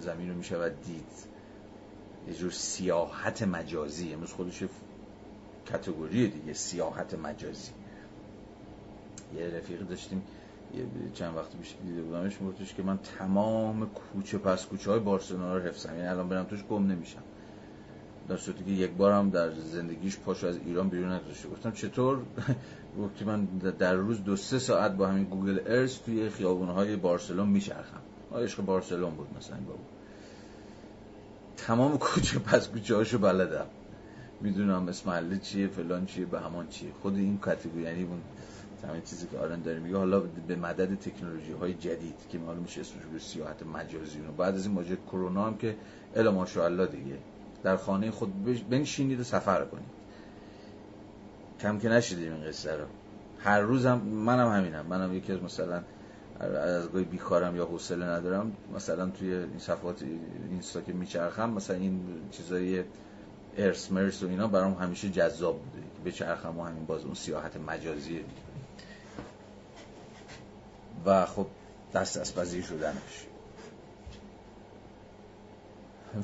[0.00, 1.37] زمین, رو میشه دید.
[2.28, 4.12] یه جور سیاحت مجازی.
[4.12, 4.64] امروز خودش
[5.66, 7.72] کتگوری دیگه سیاحت مجازی.
[9.36, 10.22] یه رفیق داشتیم
[10.74, 10.84] یه
[11.14, 15.62] چند وقت پیش دیده بودمش میگفتش که من تمام کوچه پس کوچه های بارسلونا رو
[15.62, 15.94] حفظم.
[15.94, 17.22] یعنی الان برم توش گم نمیشم.
[18.28, 22.18] در صورتی که یک بار هم در زندگیش پاشو از ایران بیرون نذاشته گفتم چطور؟
[22.98, 23.44] گفت من
[23.78, 28.00] در روز دو سه ساعت با همین گوگل ارث توی خیابونهای بارسلون میچرخم.
[28.36, 29.97] عشق بارسلون بود مثلا بابا
[31.66, 33.66] تمام کوچه پس کوچه هاشو بلدم.
[34.40, 36.90] می‌دونم اسم محله چیه فلان چیه به همان چیه.
[37.02, 38.20] خود این کاتگوری یعنی اون
[38.88, 42.80] همین چیزی که آرن داره میگه حالا به مدد تکنولوژی های جدید که معلوم میشه
[42.80, 45.76] اسمش به سیاحت مجازی و بعد از این ماجرا کرونا هم که
[46.16, 47.18] الا ماشاءالله دیگه.
[47.62, 49.98] در خانه خود بنشینید و سفر کنید.
[51.60, 52.84] کم که نشیدیم این قصه رو.
[53.38, 54.86] هر روزم منم همینم.
[54.86, 55.82] منم یکی از مثلا
[56.40, 60.02] از گاهی بیکارم یا حوصله ندارم مثلا توی این صفحات
[60.50, 62.00] اینستا که میچرخم مثلا این
[62.30, 62.84] چیزای
[63.56, 65.80] ارس مرس و اینا برام همیشه جذاب بوده.
[65.80, 68.24] که بچرخم و همین باز اون سیاحت مجازی.
[71.06, 71.46] و خب
[71.94, 73.26] دست از پذیر شدنش.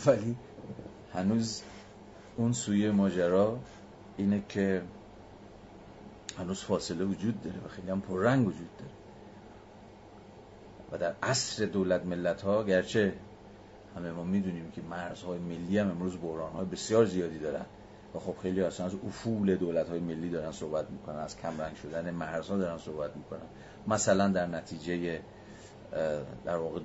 [0.07, 0.37] ولی
[1.13, 1.63] هنوز
[2.37, 3.59] اون سوی ماجرا
[4.17, 4.83] اینه که
[6.39, 8.94] هنوز فاصله وجود داره و خیلی هم پررنگ وجود داره.
[10.97, 13.13] در عصر دولت ملت ها گرچه
[13.97, 17.65] همه ما می‌دونیم که مرزهای ملی هم امروز بحران های بسیار زیادی دارن
[18.15, 22.11] و خب خیلی اصلا از افول دولت های ملی دارن صحبت می‌کنن از کمرنگ شدن
[22.11, 23.47] مرزها دارن صحبت می‌کنن.
[23.87, 25.21] مثلا در نتیجه
[26.45, 26.81] در واقع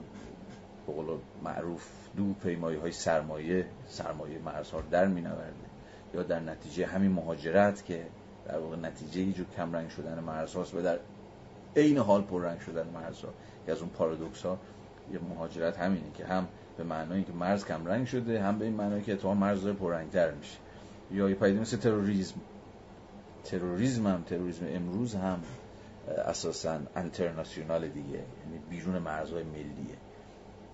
[0.88, 1.88] بقول معروف
[2.18, 5.28] دو پیمایی های سرمایه سرمایه مرزها در می
[6.14, 8.06] یا در نتیجه همین مهاجرت که
[8.48, 11.00] در واقع نتیجه یه جور کمرنگ شدن مرزهاست و در
[11.76, 13.30] عین حال پررنگ شدن مرزها.
[13.66, 14.58] که از اون پارادوکس ها
[15.14, 16.48] یه مهاجرت همینه که هم
[16.78, 20.58] به معنای که مرز کمرنگ شده هم به این معنای که اتفاقا مرز پررنگتر میشه.
[21.12, 22.36] یا یه پدیده مثل تروریسم.
[23.44, 25.40] تروریسم هم تروریسم امروز هم
[26.26, 28.10] اساسا انترناسیونال دیگه.
[28.10, 29.98] یعنی بیرون مرزهای ملیه.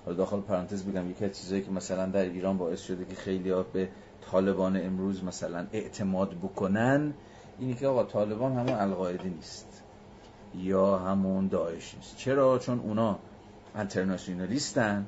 [0.05, 3.49] حالا داخل پرانتز بگم یکی از چیزایی که مثلا در ایران باعث شده که خیلی
[3.49, 3.89] ها به
[4.31, 7.13] طالبان امروز مثلا اعتماد بکنن
[7.59, 9.81] اینی که آقا طالبان همون القاعده نیست.
[10.57, 12.17] یا همون داعش نیست.
[12.17, 13.19] چرا؟ چون اونا
[13.75, 15.05] انترناسیونالیستن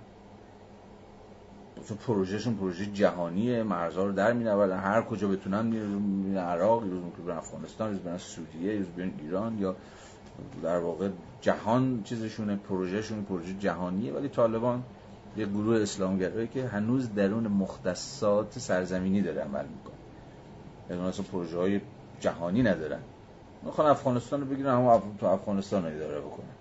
[1.87, 4.79] چون پروژهشون پروژه جهانیه مرزها رو در مینوردن.
[4.79, 9.57] هر کجا بتونن میرن عراق روز برن افغانستان یه برن سوریه یه برن ایران.
[9.59, 9.75] یا
[10.63, 11.09] در واقع
[11.41, 14.13] جهان چیزشونه پروژهشون پروژه جهانیه.
[14.13, 14.83] ولی طالبان
[15.37, 19.95] یه گروه اسلامگرایی که هنوز درون مختصات سرزمینی داره عمل می‌کنه.
[20.89, 21.81] یعنی اصلا پروژه های
[22.19, 22.99] جهانی ندارن.
[23.67, 26.55] می‌خوان افغانستان رو بگیرن هم تو افغانستان رو اداره بکنن.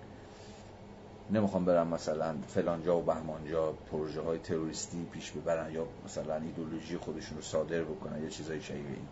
[1.30, 7.36] نمی‌خوام برم مثلا فلانجا و بهمانجا پروژه های تروریستی پیش ببرن یا مثلا ایدولوژی خودشون
[7.36, 9.08] رو صادر بکنن یا چیزای شبیه این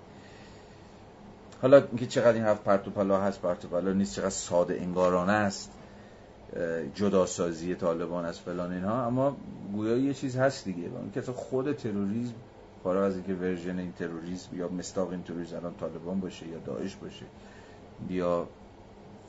[1.62, 5.70] حالا اینکه چقدر این هفت پرتوپلا هست پرتوپلا نیست چقدر ساده انگارانه است
[6.94, 9.36] جداسازی طالبان از فلان اینها اما
[9.72, 10.82] گویا یه چیز هست دیگه.
[10.82, 12.34] اون که خود تروریسم
[12.84, 16.96] فارغ از اینکه ورژن این تروریسم یا مستاق این تروریسم الان طالبان باشه یا داعش
[16.96, 17.24] باشه
[18.08, 18.48] یا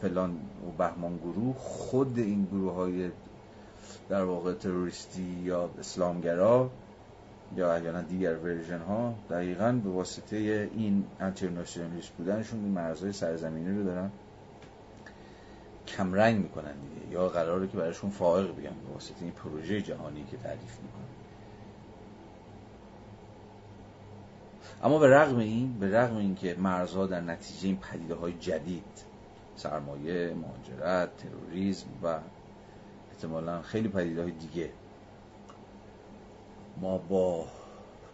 [0.01, 0.31] فلان
[0.67, 3.09] و بهمان گروه خود این گروه های
[4.09, 6.69] در واقع تروریستی یا اسلامگرا
[7.55, 13.83] یا احیانا دیگر ورژن ها دقیقا به واسطه این انترناسیونالیست بودنشون این مرزهای سرزمینی رو
[13.83, 14.11] دارن
[15.87, 17.13] کمرنگ می‌کنن دیگه.
[17.13, 21.14] یا قراره که براشون فائق بگم به واسطه این پروژه جهانی که تعریف می‌کنن.
[24.85, 29.05] اما به رغم این به رغم اینکه مرزها در نتیجه این پدیده های جدید
[29.55, 32.19] سرمایه، مهاجرت، تروریسم و
[33.11, 34.69] احتمالا خیلی پدیده های دیگه
[36.81, 37.45] ما با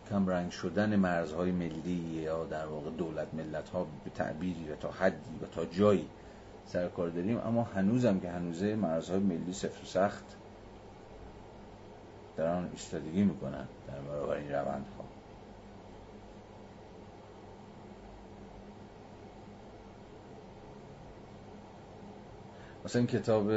[0.09, 5.39] کمرنگ شدن مرزهای ملی یا در واقع دولت ملت ها به تعبیری و تا حدی
[5.41, 6.07] و تا جایی
[6.65, 10.35] سرکار داریم اما هنوزم که هنوزه مرزهای ملی سفت و سخت
[12.37, 15.10] دارن ایستادگی می‌کنن در برابر این روند ها
[22.85, 23.51] مثلا این کتاب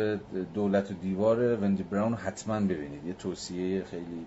[0.54, 3.04] دولت و دیوار وندی براون حتما ببینید.
[3.06, 4.26] یه توصیه خیلی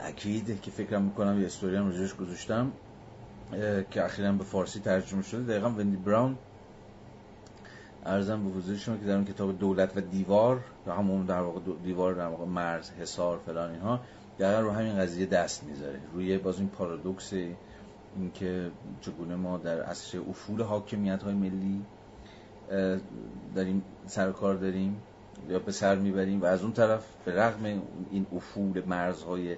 [0.00, 2.72] اکید که فکرم می‌کنم یه استوری هم رجوش گذاشتم
[3.90, 5.42] که اخیرا به فارسی ترجمه شده.
[5.42, 6.38] دقیقا وندی براون
[8.06, 11.60] ارزم به حضور شما که در اون کتاب دولت و دیوار یا همون در واقع
[11.84, 14.00] دیوار در واقع مرز حصار فلان اینها
[14.38, 16.00] دقیقا رو همین قضیه دست می‌ذاره.
[16.12, 17.32] روی باز این پارادوکس
[18.16, 18.70] اینکه
[19.00, 21.84] چگونه ما در عصر افول حاکمیت های ملی
[23.54, 25.02] داریم سرکار داریم
[25.48, 29.56] یا به سر می‌بریم و از اون طرف به رغم این افول مرزهای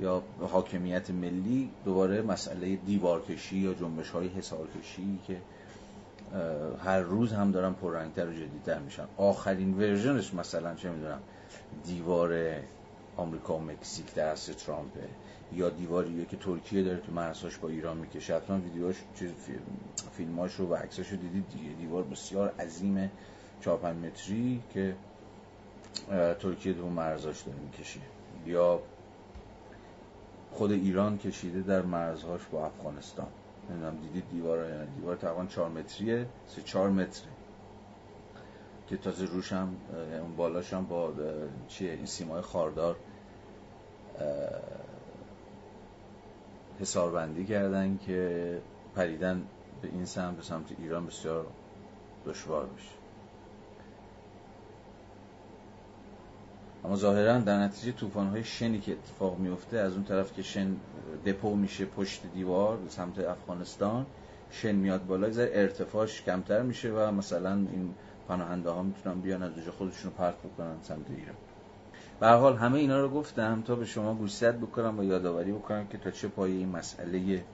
[0.00, 5.36] یا حاکمیت ملی دوباره مسئله دیوارکشی یا جنبش های حسارکشی که
[6.84, 9.04] هر روز هم دارن پررنگتر و جدیدتر میشن.
[9.16, 11.20] آخرین ورژنش مثلا چه می‌دونم
[11.86, 12.54] دیوار
[13.16, 15.08] آمریکا و مکزیک در عصر ترامپه
[15.52, 18.36] یا دیواریه که ترکیه داره تو مرزهاش با ایران می‌کشه.
[18.36, 18.96] حتما ویدیوهاش
[20.12, 21.74] فیلماش رو و عکساش رو دیدید دیگه.
[21.74, 23.10] دیوار بسیار عظیم
[23.60, 24.96] 4 متری که
[26.40, 28.00] ترکیه دو مرزاش داره می‌کشه.
[28.46, 28.80] یا
[30.52, 33.28] خود ایران کشیده در مرزهاش با افغانستان.
[33.70, 37.28] نمی‌دونم دیدید دیوار دیوار تقریبا 4 متریه سه 4 متره.
[38.88, 39.76] که تازه روش هم
[40.22, 41.12] اون بالاش هم با
[41.68, 42.96] چیه؟ این سیمای خاردار
[46.80, 48.58] حساربندی کردن که
[48.94, 49.42] پریدن
[49.82, 51.46] به این سمت به سمت ایران بسیار
[52.26, 52.98] دشوار بشه.
[56.84, 60.76] اما ظاهرا در نتیجه های شنی که اتفاق میفته از اون طرف که شن
[61.26, 64.06] دپو میشه پشت دیوار به سمت افغانستان
[64.50, 67.94] شن میاد بالا زر ارتفاعش کمتر میشه و مثلا این
[68.28, 71.34] پناهنده ها می‌تونن بیان از اونجا خودشون پرت بکنن سمت ایران.
[72.20, 75.98] به حال همه اینا رو گفتم تا به شما گوشزد بکنم و یادآوری بکنم که
[75.98, 77.44] تا چه پایه این مسئله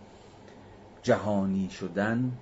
[1.03, 2.33] جهانی شدن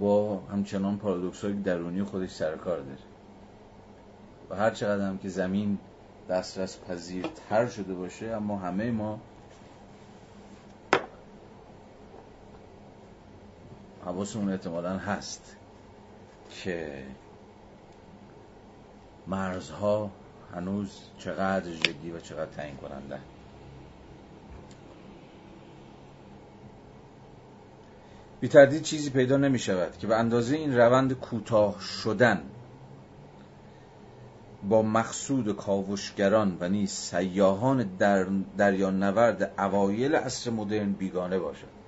[0.00, 2.98] با همچنان پارادوکس های درونی خودش سرکار داره.
[4.50, 5.78] و هر چقدر هم که زمین
[6.28, 9.20] دسترس پذیرتر شده باشه اما همه ما
[14.04, 15.56] حواسمون احتمالا هست
[16.50, 17.04] که
[19.26, 20.10] مرزها
[20.54, 23.18] هنوز چقدر جدی و چقدر تعیین کننده.
[28.40, 32.42] بی تردید چیزی پیدا نمی شود که به اندازه این روند کوتاه شدن
[34.68, 38.26] با مقصود کاوشگران و نیز سیاهان در
[38.58, 41.81] دریا نورد اوایل عصر مدرن بیگانه باشد.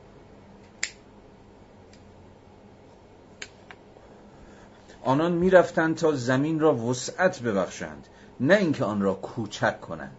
[5.05, 8.06] آنان می‌رفتند تا زمین را وسعت ببخشند
[8.40, 10.16] نه اینکه آن را کوچک کنند.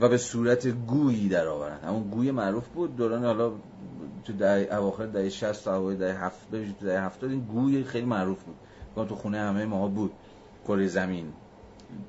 [0.00, 1.84] و به صورت گویی درآورند.
[1.84, 3.52] همون گوی معروف بود دوران حالا
[4.24, 8.06] تو دهه اواخر دهه 60 تا اوایل دهه 70 تو دهه 70 این گوی خیلی
[8.06, 8.56] معروف بود.
[9.08, 10.12] تو خونه همه ما بود
[10.66, 11.32] کره زمین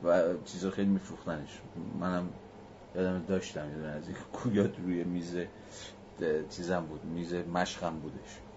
[0.03, 1.61] و چیزا خیلی میفروختنش.
[1.99, 2.29] منم
[2.95, 5.35] یادم داشتم یه از این گویات روی میز
[6.49, 8.48] چیزم بود میز مشقم بودش.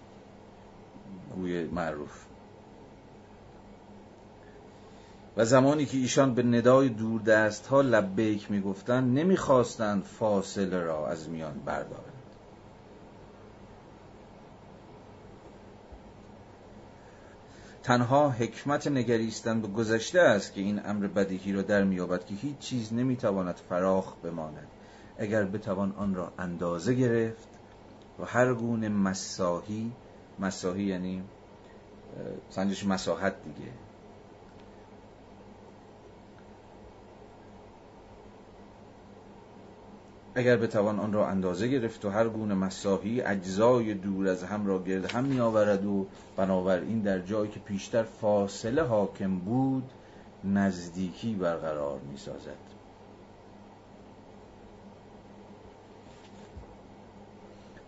[1.35, 2.25] گوی معروف.
[5.37, 11.59] و زمانی که ایشان به ندای دوردست ها لبیک می‌گفتند نمی‌خواستند فاصله را از میان
[11.65, 12.13] بردارند.
[17.83, 22.57] تنها حکمت نگریستن به گذشته است که این امر بدیهی را در میابد که هیچ
[22.59, 24.67] چیز نمی‌تواند فراخ بماند.
[25.17, 27.47] اگر بتوان آن را اندازه گرفت
[28.19, 29.91] و هر گونه مساحی
[30.39, 31.23] مساحی یعنی
[32.49, 33.71] سنجش مساحت دیگه.
[40.35, 44.83] اگر بتوان آن را اندازه گرفت و هر گونه مساحی اجزای دور از هم را
[44.83, 46.05] گرد هم می آورد و
[46.37, 49.91] بنابراین در جایی که پیشتر فاصله حاکم بود
[50.43, 52.72] نزدیکی برقرار می سازد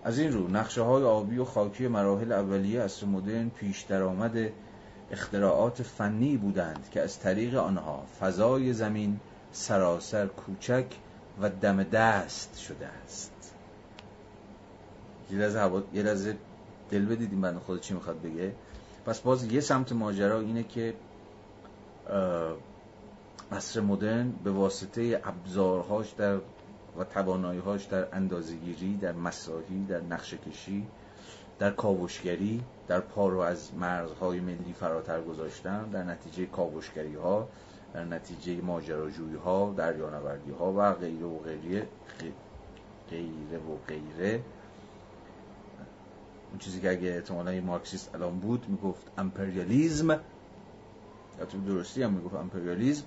[0.06, 4.49] از این رو نقشه های آبی و خاکی مراحل اولیه اصر مدرن پیش درآمد
[5.11, 9.19] اختراعات فنی بودند که از طریق آنها فضای زمین
[9.52, 10.86] سراسر کوچک
[11.41, 13.56] و دم دست شده است.
[15.32, 16.38] یه لحظه, یه لحظه
[16.90, 18.53] دل بدیدیم بند خود چی می‌خواد بگه.
[19.06, 20.94] پس باز یه سمت ماجرا اینه که
[23.52, 26.38] عصر مدرن به واسطه ابزارهاش در
[26.97, 30.88] و تواناییهاش در اندازگیری در مساحی در نقشه کشی
[31.59, 37.47] در کاوشگری در پارو از مرزهای ملی فراتر گذاشتن در نتیجه کاوشگری ها
[37.93, 41.88] در نتیجه ماجراجویی ها دریانوردی و غیره و غیره
[43.09, 44.43] غیره و غیره.
[46.49, 50.09] اون چیزی که اگه احتمالا مارکسیست الان بود می‌گفت امپریالیزم.
[51.39, 53.05] یا تو درستی هم می‌گفت امپریالیزم؟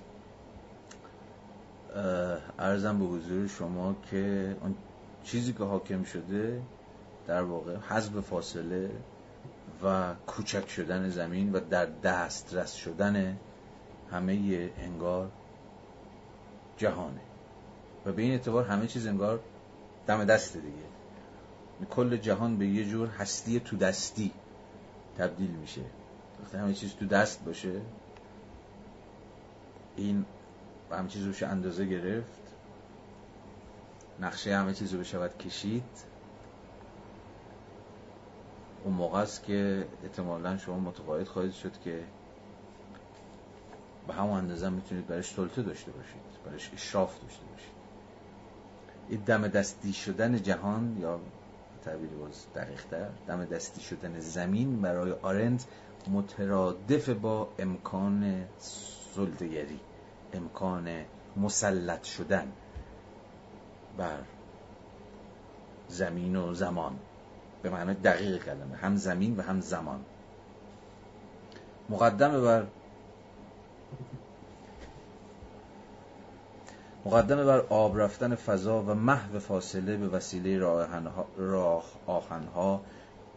[2.59, 4.75] ارزم به حضور شما که اون
[5.23, 6.61] چیزی که حاکم شده
[7.27, 8.91] در واقع حذف فاصله
[9.83, 13.37] و کوچک شدن زمین و در دسترس شدن
[14.11, 15.31] همه انگار
[16.77, 17.21] جهانه.
[18.05, 19.39] و به این اعتبار همه چیز انگار
[20.07, 20.89] دم دست دیگه.
[21.89, 24.31] کل جهان به یه جور هستی تو دستی
[25.17, 25.81] تبدیل میشه.
[26.43, 27.81] وقتی همه چیز تو دست باشه.
[29.95, 30.25] این
[30.89, 32.41] و همه چیز روش اندازه گرفت.
[34.19, 35.83] نقشه همه چیز رو بشود کشید.
[38.83, 42.03] اون موقع است که احتمالا شما متقاعد خواهید شد که
[44.07, 47.79] به همون اندازه می‌تونید برش سلطه داشته باشید برش اشراف داشته باشید.
[49.09, 51.19] این دم دستی شدن جهان یا
[51.85, 52.81] تعبیر باز دقیق
[53.27, 55.63] دم دستی شدن زمین برای آرند
[56.11, 58.45] مترادف با امکان
[59.15, 59.79] سلطگری
[60.33, 61.05] امکان
[61.37, 62.51] مسلط شدن
[63.97, 64.19] بر
[65.87, 66.99] زمین و زمان.
[67.61, 68.75] به معنای دقیق کلمه.
[68.75, 69.99] هم زمین و هم زمان.
[71.89, 72.65] مقدمه بر
[77.05, 80.59] مقدمه بر آب رفتن فضا و محو فاصله به وسیله
[81.37, 82.81] راه آهنها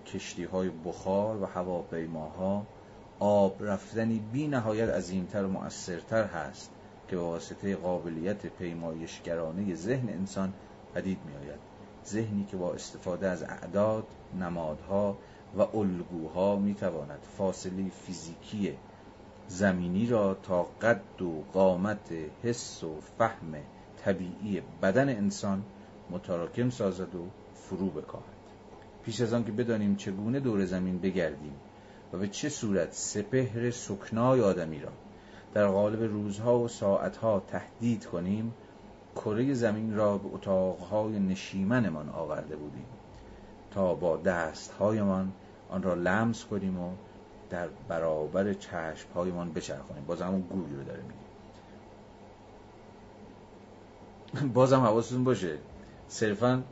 [0.06, 2.66] کشتی های بخار و هواپیماها
[3.19, 6.70] آب رفتنی بی نهایت عظیمتر و مؤثرتر هست.
[7.12, 10.52] که به واسطه قابلیت پیمایشگرانه ذهن انسان
[10.94, 11.60] پدید می آید
[12.06, 14.06] ذهنی که با استفاده از اعداد،
[14.40, 15.18] نمادها
[15.59, 18.76] و الگوها می تواند فاصله فیزیکی
[19.48, 22.12] زمینی را تا قد و قامت
[22.43, 23.55] حس و فهم
[24.05, 25.62] طبیعی بدن انسان
[26.10, 28.24] متراکم سازد و فرو بکاهد.
[29.05, 31.55] پیش از آن که بدانیم چگونه دور زمین بگردیم
[32.12, 34.93] و به چه صورت سپهر سکنای آدمی را
[35.54, 38.54] در قالب روزها و ساعتها تهدید کنیم
[39.14, 42.86] کره زمین را به اتاقهای نشیمنمان آورده بودیم
[43.70, 45.32] تا با دستهایمان
[45.68, 46.90] آن را لمس کنیم و
[47.50, 51.22] در برابر چشمهایمان بچرخانیم باز همون گوی رو داره میگه.
[54.54, 55.58] بازم حواستون باشه.
[56.08, 56.62] صرفا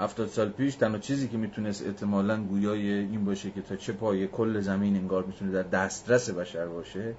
[0.00, 4.26] هفتاد سال پیش تنها چیزی که می‌تونست احتمالا گویای این باشه که تا چه پای
[4.26, 7.14] کل زمین انگار می‌تونه در دسترس بشر باشه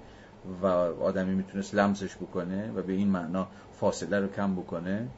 [0.62, 5.08] و آدمی می‌تونست لمسش بکنه و به این معنا فاصله رو کم بکنه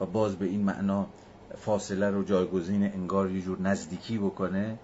[0.00, 1.06] و باز به این معنا
[1.56, 4.78] فاصله رو جایگزین انگار یه جور نزدیکی بکنه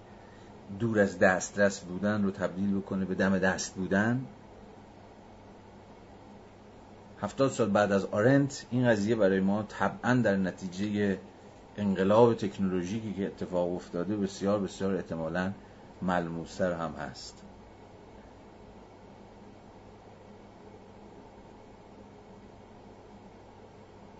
[0.79, 4.25] دور از دسترس بودن رو تبدیل بکنه به دم دست بودن.
[7.21, 11.17] هفتاد سال بعد از آرنت این قضیه برای ما طبعا در نتیجه
[11.77, 15.51] انقلاب تکنولوژیکی که اتفاق افتاده بسیار بسیار احتمالا
[16.01, 17.43] ملموستر هم هست.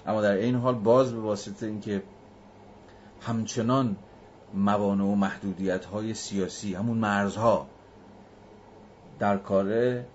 [0.05, 2.03] اما در این حال باز به واسطه اینکه
[3.21, 3.95] همچنان
[4.53, 7.67] موانع و محدودیت های سیاسی همون مرزها
[9.19, 10.05] در کاره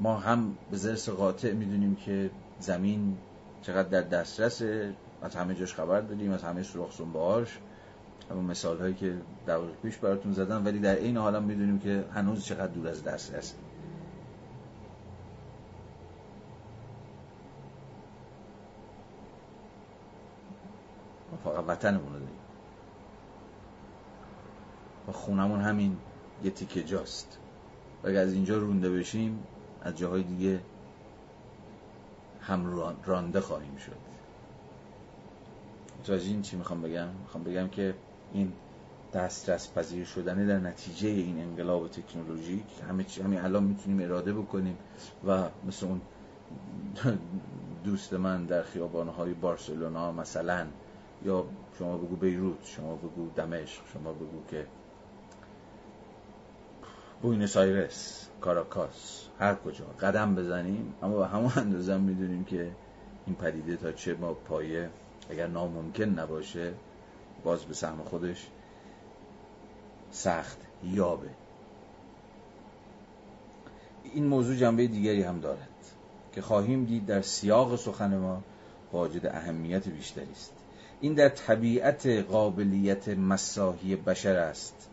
[0.00, 3.16] ما هم به زرس قاطع می‌دونیم که زمین
[3.62, 4.62] چقدر در دسترس
[5.22, 7.58] از همه جاش خبر داریم از همه سرخ سنبهاش
[8.30, 9.14] همون مثال هایی که
[9.46, 13.04] دقیق پیش براتون زدم ولی در این حال هم می‌دونیم که هنوز چقدر دور از
[13.04, 13.54] دسترسه.
[21.30, 22.28] ما فقط وطنمون رو داریم.
[25.08, 25.96] و خونمون همین
[26.44, 27.38] یه تیکه جاست.
[28.02, 29.46] و اگر از اینجا رونده بشیم
[29.88, 30.60] از جاهای دیگه
[32.40, 32.66] هم
[33.04, 33.96] رانده خواهیم شد.
[36.00, 37.94] متوجه این چی می‌خوام بگم؟ می‌خوام بگم که
[38.32, 38.52] این
[39.14, 44.76] دسترس پذیر شدنه در نتیجه این انقلاب تکنولوژیک همه چی همین الان می‌تونیم اراده بکنیم
[45.26, 46.00] و مثل اون
[47.84, 50.66] دوست من در خیابانهای بارسلونا مثلا
[51.24, 51.44] یا
[51.78, 54.66] شما بگو بیروت شما بگو دمشق شما بگو که
[57.22, 59.84] بوینس آیرس کاراکاس هر کجا.
[59.84, 62.70] قدم بزنیم اما به همون اندازه می‌دونیم که
[63.26, 64.90] این پدیده تا چه ما پایه
[65.30, 66.72] اگر ناممکن نباشه
[67.44, 68.46] باز به سهم خودش
[70.10, 71.28] سخت یابه.
[74.14, 75.68] این موضوع جنبه دیگری هم دارد
[76.32, 78.42] که خواهیم دید در سیاق سخن ما
[78.92, 80.52] واجد اهمیت بیشتری است.
[81.00, 84.88] این در طبیعت قابلیت مساحی بشر است.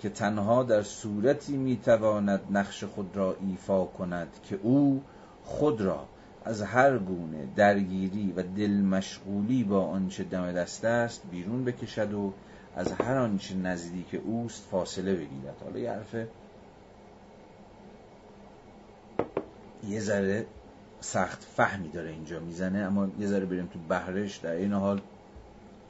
[0.00, 5.02] که تنها در صورتی می‌تواند نقش خود را ایفا کند که او
[5.44, 6.06] خود را
[6.44, 12.32] از هر گونه درگیری و دل مشغولی با آنچه دم دست است بیرون بکشد و
[12.76, 15.56] از هر آنچه نزدیک اوست فاصله بگیرد.
[15.64, 16.14] حالا یه حرف
[19.88, 20.46] یه ذره
[21.00, 25.00] سخت فهمی داره اینجا می‌زنه اما یه ذره بریم تو بهرش در این حال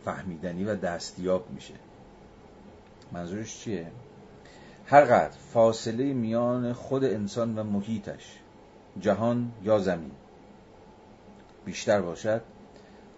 [0.05, 1.75] فهمیدنی و دستیاب میشه.
[3.13, 3.87] منظورش چیه؟
[4.87, 8.39] هرقدر فاصله میان خود انسان و محیطش
[9.01, 10.11] جهان یا زمین
[11.65, 12.43] بیشتر باشد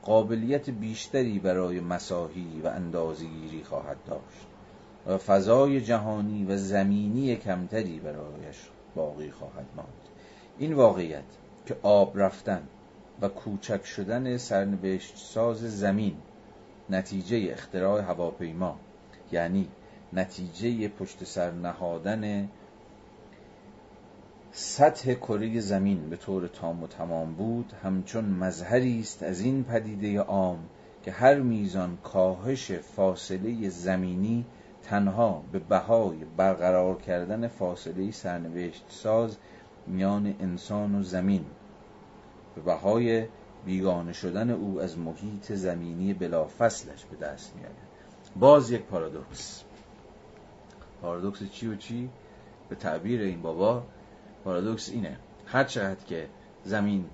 [0.03, 4.47] قابلیت بیشتری برای مساحی و اندازگیری خواهد داشت
[5.07, 8.57] و فضای جهانی و زمینی کمتری برایش
[8.95, 9.89] باقی خواهد ماند
[10.59, 11.25] این واقعیت
[11.67, 12.63] که آب رفتن
[13.21, 16.17] و کوچک شدن سرنوشت ساز زمین
[16.91, 18.77] نتیجه اختراع هواپیما
[19.33, 19.69] یعنی
[20.13, 22.49] نتیجه پشت سر نهادن
[24.53, 27.73] سطح کره زمین به طور تام و تمام بود.
[27.83, 30.59] همچون مظهری است از این پدیده عام
[31.03, 34.47] که هر میزان کاهش فاصله زمینی
[34.83, 39.37] تنها به بهای برقرار کردن فاصله سرنوشت ساز
[39.87, 41.45] میان انسان و زمین.
[42.55, 43.27] به بهای
[43.65, 47.75] بیگانه شدن او از محیط زمینی بلافصلش به دست میاره
[48.37, 49.65] باز یک پارادوکس.
[51.03, 52.11] پارادوکس چی و چی؟
[52.69, 53.83] به تعبیر این بابا
[54.45, 55.17] پارادوکس اینه.
[55.47, 56.29] هر چقدر که
[56.65, 57.05] زمین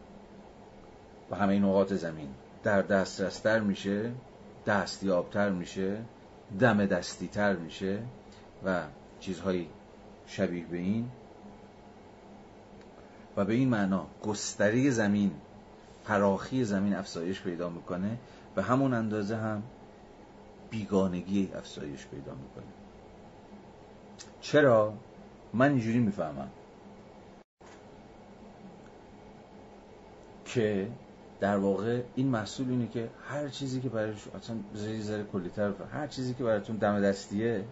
[1.30, 2.28] و همه نقاط زمین
[2.62, 4.12] در دسترستر میشه
[4.66, 5.98] دستیابتر میشه
[6.60, 7.98] دم دستیتر میشه
[8.64, 8.82] و
[9.20, 9.68] چیزهایی
[10.26, 11.10] شبیه به این
[13.36, 15.30] و به این معنا گستری زمین
[16.04, 18.18] فراخی زمین افزایش پیدا می‌کنه
[18.54, 19.62] به همون اندازه هم
[20.70, 22.75] بیگانگی افزایش پیدا می‌کنه.
[24.46, 24.94] چرا
[25.52, 26.48] من اینجوری می‌فهمم؟
[30.44, 30.88] که
[31.40, 36.06] در واقع این محصول اینه که هر چیزی که برای اصلا زیر ذره کلیتر هر
[36.06, 37.64] چیزی که براتون دم دستیه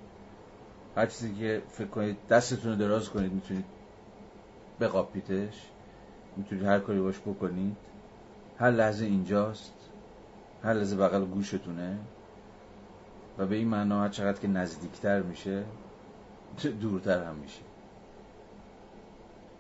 [0.97, 3.65] هر چیزی که فکر کنید دستتون رو دراز کنید می‌تونید
[4.81, 5.71] بقاپیتش
[6.37, 7.77] می‌تونید هر کاری باش بکنید.
[8.59, 9.75] هر لحظه اینجاست
[10.63, 11.99] هر لحظه بغل گوشتونه
[13.39, 15.65] و به این معنا هر چقدر که نزدیکتر میشه
[16.81, 17.61] دورتر هم میشه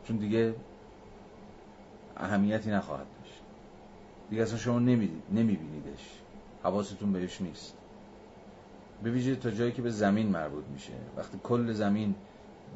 [0.05, 0.55] چون دیگه
[2.17, 3.41] اهمیتی نخواهد داشت.
[4.31, 6.21] دیگه اصلا شما نمیبینیدش.
[6.63, 7.75] حواستون بهش نیست.
[9.03, 10.93] به ویژه تا جایی که به زمین مربوط میشه.
[11.17, 12.15] وقتی کل زمین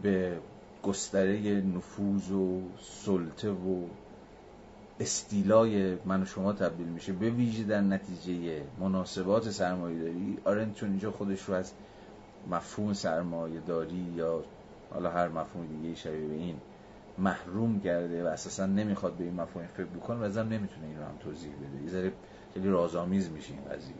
[0.03, 0.39] به
[0.83, 3.87] گستره نفوذ و سلطه و
[5.01, 10.91] استیلای من و شما تبدیل میشه به ویژه در نتیجه مناسبات سرمایه داری آرن چون
[10.91, 11.73] اینجا خودش رو از
[12.49, 14.45] مفهوم سرمایه داری یا
[14.91, 16.57] حالا هر مفهوم دیگه شبیه به این
[17.19, 21.17] محروم کرده و اساسا نمی‌خواد به این مفهوم فکر بکنه و نمی‌تونه این رو هم
[21.21, 21.83] توضیح بده.
[21.85, 22.13] یه ذره
[22.55, 23.95] خیلی رازآمیز میشه این قضیه.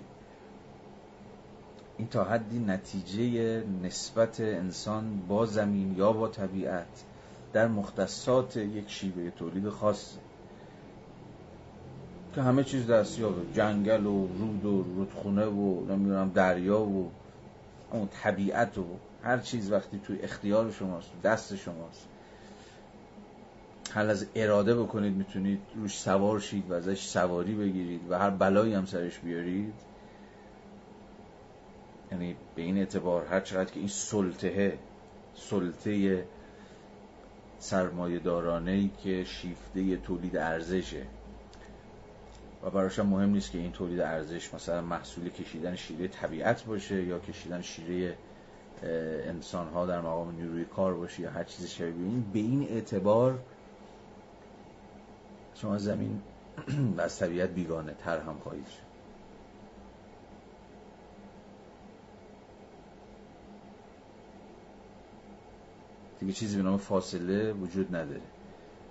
[1.99, 7.05] این تا حدی نتیجه نسبت انسان با زمین یا با طبیعت
[7.53, 10.17] در مختصات یک شیوه تولید خاص
[12.35, 13.43] که همه چیز دستیابه.
[13.55, 17.11] جنگل و رود و رودخونه و نمی‌دونم دریا و
[17.91, 18.85] اون طبیعت و
[19.23, 22.09] هر چیز وقتی توی اختیار شماست دست شماست.
[23.91, 28.75] حل از اراده بکنید می‌تونید روش سوار شید و ازش سواری بگیرید و هر بلایی
[28.75, 29.75] هم سرش بیارید.
[32.13, 34.79] یعنی به این اعتبار هر چقدر که این سلطه
[35.35, 36.25] سلطه
[37.59, 41.07] سرمایه دارانه که شیفته تولید ارزشه.
[42.63, 47.19] و براش مهم نیست که این تولید ارزش مثلا محصول کشیدن شیره طبیعت باشه یا
[47.19, 48.17] کشیدن شیره
[48.83, 52.25] انسان ها در مقام نیروی کار باشه یا هر چیز شبیه این.
[52.33, 53.39] به این اعتبار
[55.55, 56.23] شما زمین
[56.97, 58.89] و از طبیعت بیگانه تر هم خواهید شد.
[66.21, 68.21] دیگه چیزی به نام فاصله وجود نداره.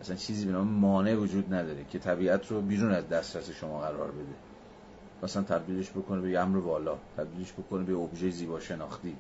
[0.01, 4.11] اصلا چیزی به نام مانع وجود نداره که طبیعت رو بیرون از دسترس شما قرار
[4.11, 4.35] بده.
[5.23, 9.17] مثلا تبدیلش بکنه به امر والا تبدیلش بکنه به ابژه زیبا شناختی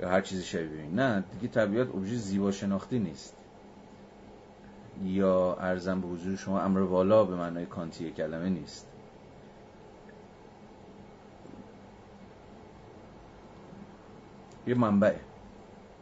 [0.00, 3.36] یا هر چیزی شبیه نه دیگه طبیعت ابژه زیبا شناختی نیست.
[5.04, 8.86] یا ارزم به حضور شما امر والا به معنای کانتی کلمه نیست.
[14.66, 15.20] یه منبعه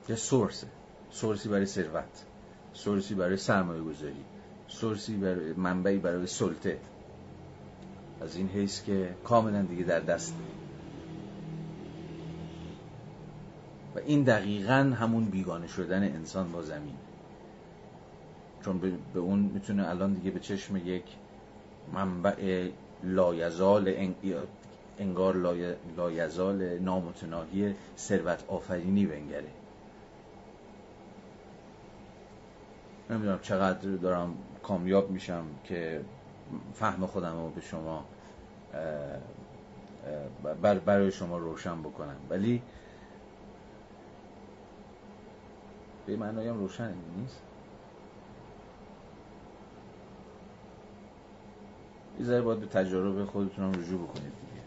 [0.09, 0.67] یه سورسه
[1.11, 2.25] سورسی برای ثروت.
[2.75, 4.25] سورسی برای سرمایه گذاری
[4.69, 6.79] سورسی برای منبعی برای سلطه.
[8.21, 10.35] از این حیث که کاملا دیگه در دست
[13.95, 16.95] و این دقیقا همون بیگانه شدن انسان با زمین.
[18.65, 18.79] چون
[19.15, 21.05] به اون می‌تونه الان دیگه به چشم یک
[21.93, 22.69] منبع
[23.03, 24.15] لایزال
[24.99, 25.37] انگار
[25.97, 29.49] لایزال نامتناهی ثروت آفرینی بنگره.
[33.11, 36.05] نمی‌دونم چقدر دارم کامیاب میشم که
[36.75, 38.05] فهم خودم رو به شما
[40.87, 42.17] برای شما روشن بکنم.
[42.31, 42.63] ولی
[46.07, 47.41] به معنایی هم روشن نیست؟
[52.21, 54.63] یه باید به تجارب خودتون رجوع بکنید دیگه.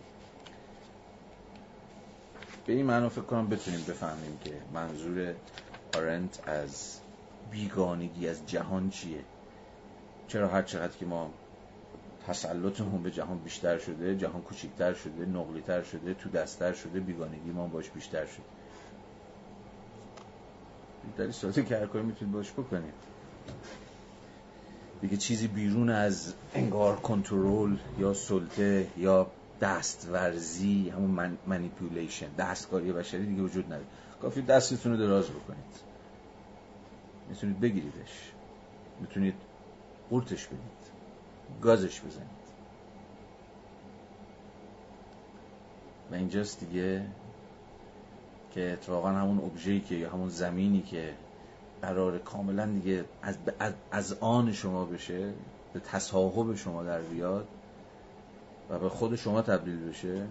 [2.66, 5.34] به این معنی فکر کنم بتونیم بفهمیم که منظور
[5.98, 7.00] آرنت از
[7.52, 9.24] بیگانگی از جهان چیه؟
[10.28, 11.30] چرا هر چقدر که ما
[12.28, 17.68] تسلطمون به جهان بیشتر شده جهان کوچکتر شده نقلیتر شده تو دستتر شده بیگانگی ما
[17.68, 18.44] باش بیشتر شده.
[21.18, 22.94] در ساعتی که هر کاری می‌تونید باش بکنید
[25.02, 29.28] دیگه چیزی بیرون از انگار کنترل یا سلطه یا
[29.62, 33.86] دستورزی همون من منیپولیشن دستکاری بشری دیگه وجود نداره.
[34.22, 35.87] کافی دستتون رو دراز بکنید.
[37.30, 38.32] می‌تونید بگیریدش.
[39.00, 39.36] می‌تونید
[40.10, 40.92] قورتش بدید
[41.62, 42.48] گازش بزنید.
[46.12, 47.06] و اینجاست دیگه
[48.52, 51.14] که اتفاقا همون ابژه‌ای که یا همون زمینی که
[51.82, 53.38] قرار کاملا دیگه از,
[53.92, 55.34] از, آن شما بشه
[55.74, 57.48] به تصاحب شما در بیاد
[58.70, 60.28] و به خود شما تبدیل بشه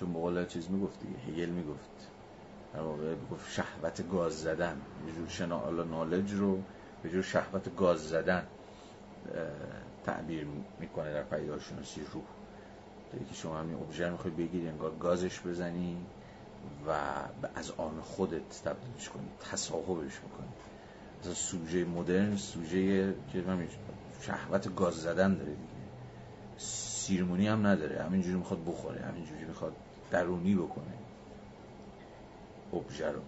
[0.00, 2.11] چون بقول چیز می‌گفت دیگه هگل می‌گفت.
[2.74, 4.80] در واقع می‌گفت شهوت گاز زدن.
[5.06, 6.62] یه جور شنا نالج رو
[7.02, 8.46] به جور شهوت گاز زدن
[10.04, 10.46] تعبیر
[10.80, 12.24] می‌کنه در پیداشناسی روح.
[13.28, 15.96] که شما همین ابژه می‌خوای بگیری انگار گازش بزنی
[16.88, 16.90] و
[17.54, 20.48] از آن خودت تبدیلش کنی تصاحبش بکنی
[21.24, 23.44] از سوژه مدرن سوژه که
[24.20, 25.72] شهوت گاز زدن داره دیگه.
[26.56, 28.02] سیرمونی هم نداره.
[28.02, 29.72] همینجوری می‌خواد بخوره همینجوری می‌خواد
[30.10, 31.01] درونی بکنه.
[32.72, 33.20] ابژه رو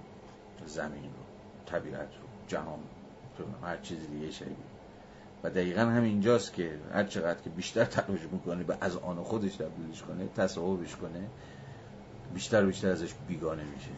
[0.67, 1.25] زمین رو
[1.67, 2.79] طبیعت رو جهان
[3.63, 4.57] هر چیز دیگه شبیه.
[5.43, 10.03] و دقیقا همینجاست که هر چقدر که بیشتر تلاش می‌کنه به از آن خودش تبدیلش
[10.03, 11.27] کنه تصاحبش کنه
[12.35, 13.91] بیشتر بیشتر ازش بیگانه میشه.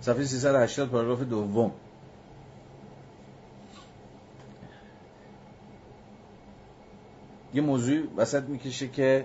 [0.00, 1.72] صفحه 380 پاراگراف دوم.
[7.54, 9.24] یه موضوعی وسط می‌کشه که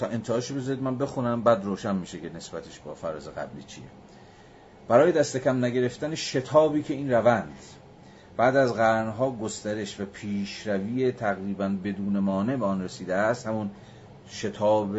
[0.00, 3.84] تا انتهاشو بذارید من بخونم بعد روشن میشه که نسبتش با فراز قبلی چیه.
[4.88, 7.58] برای دست کم نگرفتن شتابی که این روند
[8.36, 13.70] بعد از قرنها گسترش و پیشروی تقریبا بدون مانع به آن رسیده است همون
[14.28, 14.96] شتاب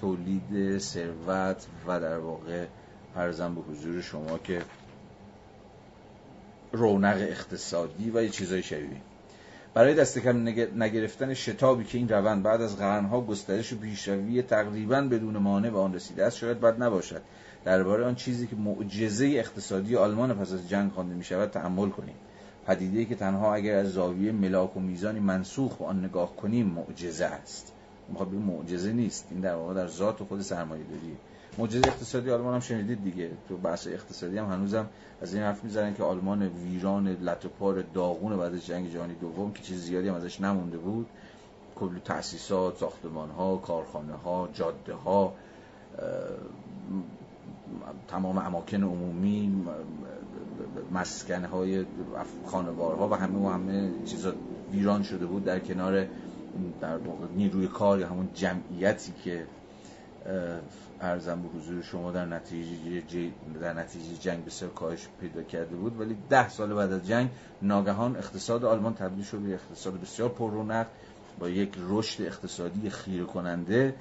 [0.00, 2.66] تولید ثروت و در واقع
[3.14, 4.62] فرزن به حضور شما که
[6.72, 9.00] رونق اقتصادی و یه چیزای شبیه.
[9.76, 15.00] برای دست کم نگرفتن شتابی که این روند بعد از قرنها گسترش و پیشروی تقریبا
[15.00, 17.22] بدون مانع به آن رسیده است شاید بد نباشد.
[17.64, 22.14] درباره آن چیزی که معجزه اقتصادی آلمان پس از جنگ خوانده می شود تحمل کنیم.
[22.66, 27.24] پدیده که تنها اگر از زاویه ملاک و میزانی منسوخ به آن نگاه کنیم معجزه
[27.24, 27.72] است.
[28.08, 29.28] می‌خواد بگم معجزه نیست.
[29.30, 31.16] این در واقع در ذات خود سرمایه داری
[31.58, 33.30] معجزه اقتصادی آلمان هم شنیدید دیگه.
[33.48, 34.86] تو بحث اقتصادی هم هنوزم
[35.22, 39.62] از این حرف می‌زنن که آلمان ویران لطپار داغون بعد از جنگ جهانی دوم که
[39.62, 41.06] چیز زیادی هم ازش نمونده بود.
[41.76, 45.34] کل تأسیسات ساختمان ها کارخانه ها جاده ها
[48.08, 49.66] تمام اماکن عمومی
[50.92, 51.84] مسکن های
[52.46, 54.32] خانوارها و همه و همه چیزا
[54.72, 56.06] ویران شده بود در کنار
[56.80, 56.98] در
[57.36, 59.46] نیروی کار یا همون جمعیتی که
[61.00, 63.30] ارزم به حضور شما در نتیجه
[63.60, 67.30] در نتیجه جنگ بسیار کاهش پیدا کرده بود ولی ده سال بعد از جنگ
[67.62, 70.86] ناگهان اقتصاد آلمان تبدیل شد به اقتصاد بسیار پررونق
[71.38, 73.94] با یک رشد اقتصادی خیره کننده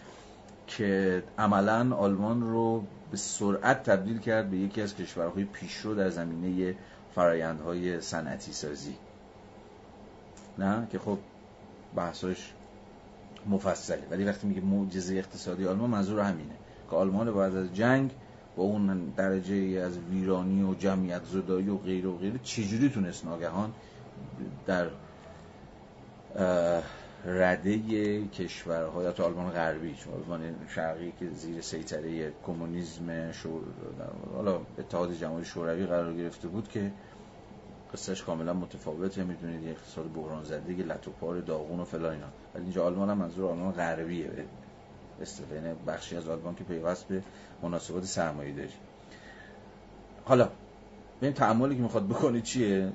[0.68, 6.76] که عملا آلمان رو به سرعت تبدیل کرد به یکی از کشورهای پیشرو در زمینه
[7.15, 8.95] فرایندهای صنعتی سازی
[10.57, 11.18] نه؟ که خب
[11.95, 12.53] بحثش
[13.48, 14.08] مفصله.
[14.12, 16.56] ولی وقتی میگه معجزه اقتصادی آلمان منظور همینه
[16.90, 18.12] که آلمان بعد از جنگ
[18.56, 23.74] با اون درجه از ویرانی و جمعیت زدایی و غیر و غیره چجوری تونست ناگهان
[24.66, 24.88] در
[27.26, 27.78] رده
[28.28, 33.62] کشورهای تو آلمان غربی چون آلمان شرقی که زیر سیطره کمونیسم شور
[34.36, 36.92] حالا اتحاد جماهیر شوروی قرار گرفته بود که
[37.96, 42.28] قصهش کاملا متفاوته می‌دونید یه اقتصاد بحران زده یه لطوپار داغون و فلان اینا.
[42.56, 44.30] ولی اینجا آلمان هم منظور آلمان غربیه.
[45.22, 47.24] استفاده بخشی از آلمان که پیوست به
[47.64, 48.74] مناسبات سرمایه داری.
[50.26, 50.50] حالا
[51.22, 52.92] این تعاملی که می‌خواد بکنه چیه؟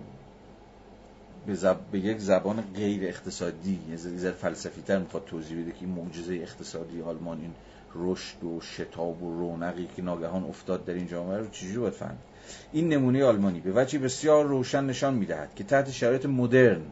[1.47, 1.77] به, زب...
[1.93, 3.81] به یک زبان غیر اقتصادی.
[3.91, 7.55] یه ذره فلسفی تر می‌خواد توضیح بده که این معجزه اقتصادی آلمان این
[7.95, 12.30] رشد و شتاب و رونقی که ناگهان افتاد در این جامعه رو چجوری باید فهمید؟
[12.73, 16.83] این نمونه آلمانی به وجه بسیار روشن نشان می‌دهد که تحت شرایط مدرن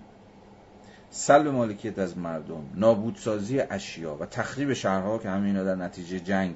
[1.11, 6.55] سلب مالکیت از مردم نابودسازی اشیا و تخریب شهرها که همه در نتیجه جنگ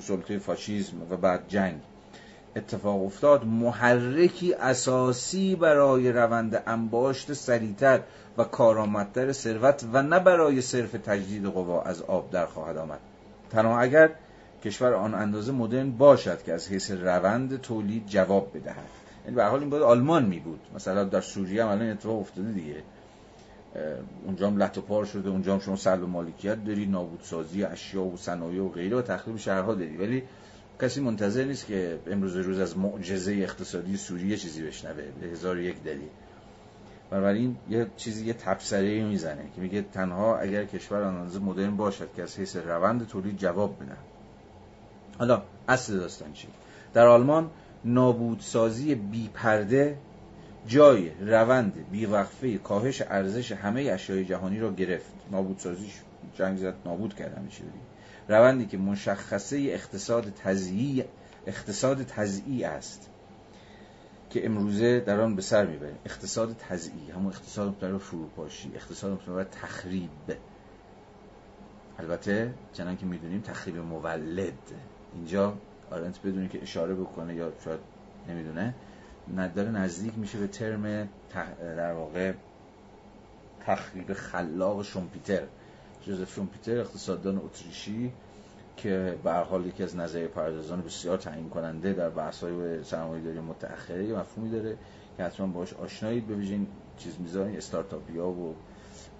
[0.00, 1.80] سلطه فاشیزم و بعد جنگ
[2.56, 8.00] اتفاق افتاد محرکی اساسی برای روند انباشت سریعتر
[8.38, 13.00] و کارآمدتر ثروت و نه برای صرف تجدید قوا از آب در خواهد آمد.
[13.50, 14.10] تنها اگر
[14.64, 18.88] کشور آن اندازه مدرن باشد که از حیث روند تولید جواب بدهد.
[19.24, 20.60] یعنی به حال این باید آلمان می بود.
[20.74, 22.82] مثلا در سوریه هم الان اتفاق افتاده دیگه.
[24.26, 28.16] اونجا هم لط و پار شده اونجا هم شما سلب مالکیت داری نابودسازی اشیا و
[28.16, 29.96] صنایع و غیره و تخریب شهرها داری.
[29.96, 30.22] ولی
[30.80, 35.82] کسی منتظر نیست که امروز روز از معجزه اقتصادی سوریه چیزی بشنوه به هزار یک
[35.82, 36.08] دلیل.
[37.10, 42.22] بنابراین یه چیزی یه تبصره می‌زنه که میگه تنها اگر کشور آنانزه مدرن باشد که
[42.22, 43.96] از حیث روند تولید جواب بدن
[45.18, 46.48] حالا اصل داستان چی؟
[46.94, 47.50] در آلمان
[47.84, 49.98] نابودسازی بی پرده
[50.66, 55.12] جای روند بیوقفه کاهش ارزش همه اشیای جهانی را گرفت.
[55.30, 56.00] نابودسازیش
[56.34, 57.62] جنگ زد نابود کردن میشه
[58.28, 61.04] روندی که مشخصه اقتصاد تزیی
[61.46, 63.10] اقتصاد تزیی است
[64.30, 69.44] که امروزه در آن به سر می‌بریم اقتصاد تزیی همون اقتصاد مبتنی فروپاشی اقتصاد مبتنی
[69.44, 70.10] تخریب.
[71.98, 74.52] البته چنان که می‌دونیم تخریب مولد.
[75.14, 75.54] اینجا
[75.90, 77.80] آرنت بدونی که اشاره بکنه یا شاید
[78.28, 78.74] نمی‌دونه
[79.54, 81.08] داره نزدیک میشه به ترم
[81.60, 82.32] در واقع
[83.66, 85.42] تخریب خلاق شومپیتر.
[86.02, 88.12] جوزف شومپیتر اقتصاددان اتریشی
[88.76, 94.12] که به حال یکی از نظریه پردازان بسیار تعیین کننده در بحث های سرمایه‌داری متأخره
[94.12, 94.76] مفهومی داره
[95.16, 96.28] که حتما باش آشنایید.
[96.28, 96.68] ببینید
[96.98, 98.54] چیز می‌ذارین استارتاپیا و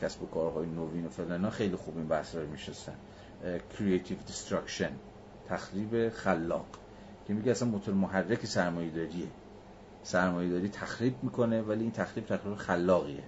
[0.03, 2.95] کسب و کارهای نوین و فلان خیلی خوب این بحث رو میشستن
[3.79, 4.93] creative destruction.
[5.51, 6.67] تخریب خلاق
[7.27, 8.91] که میگه اصلا موتور محرک سرمایه
[10.51, 13.23] داریه تخریب می‌کنه ولی این تخریب تخریب خلاقیه.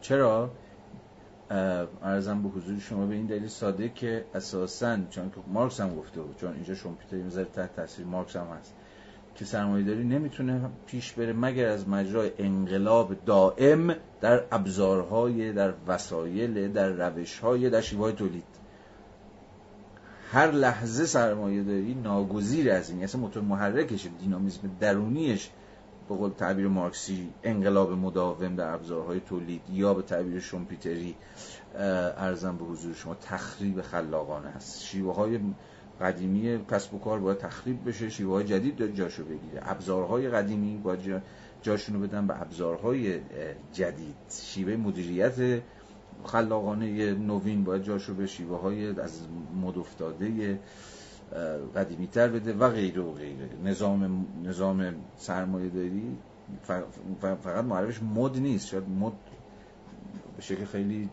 [0.00, 0.50] چرا؟
[2.02, 6.22] ارزم به حضور شما به این دلیل ساده که اساسا چون که مارکس هم گفته
[6.22, 8.74] بود چون اینجا شومپیتر می‌ذاره تحت تاثیر مارکس هم هست
[9.34, 16.72] که سرمایه داری نمی‌تونه پیش بره مگر از مجرای انقلاب دائم در ابزارهای در وسایل
[16.72, 18.55] در روشهای در شیوه تولید.
[20.36, 23.04] هر لحظه سرمایه داری ناگزیر از این.
[23.04, 25.50] اصلا موتور محرکش دینامیزم درونیش
[26.08, 31.16] به قول تعبیر مارکسی انقلاب مداوم در ابزارهای تولید یا به تعبیر شومپیتری
[31.74, 34.82] ارزم به حضور شما تخریب خلاقانه است.
[34.82, 35.40] شیوه های
[36.00, 39.62] قدیمی کسب و کار باید تخریب بشه شیوه های جدید داره جاشو بگیره.
[39.62, 41.22] ابزارهای قدیمی باید
[41.62, 43.20] جاشونو بدن به ابزارهای
[43.72, 44.16] جدید.
[44.30, 45.62] شیوه مدیریت
[46.24, 49.20] خلاقانه نوین باید جاشو به شیوه های از
[49.62, 50.60] مد افتاده
[51.76, 53.48] قدیمی تر بده و غیره و غیره.
[53.64, 56.16] نظام نظام سرمایه داری
[57.42, 58.66] فقط معرفش مد نیست.
[58.66, 59.12] شاید مد
[60.36, 61.10] به شکل خیلی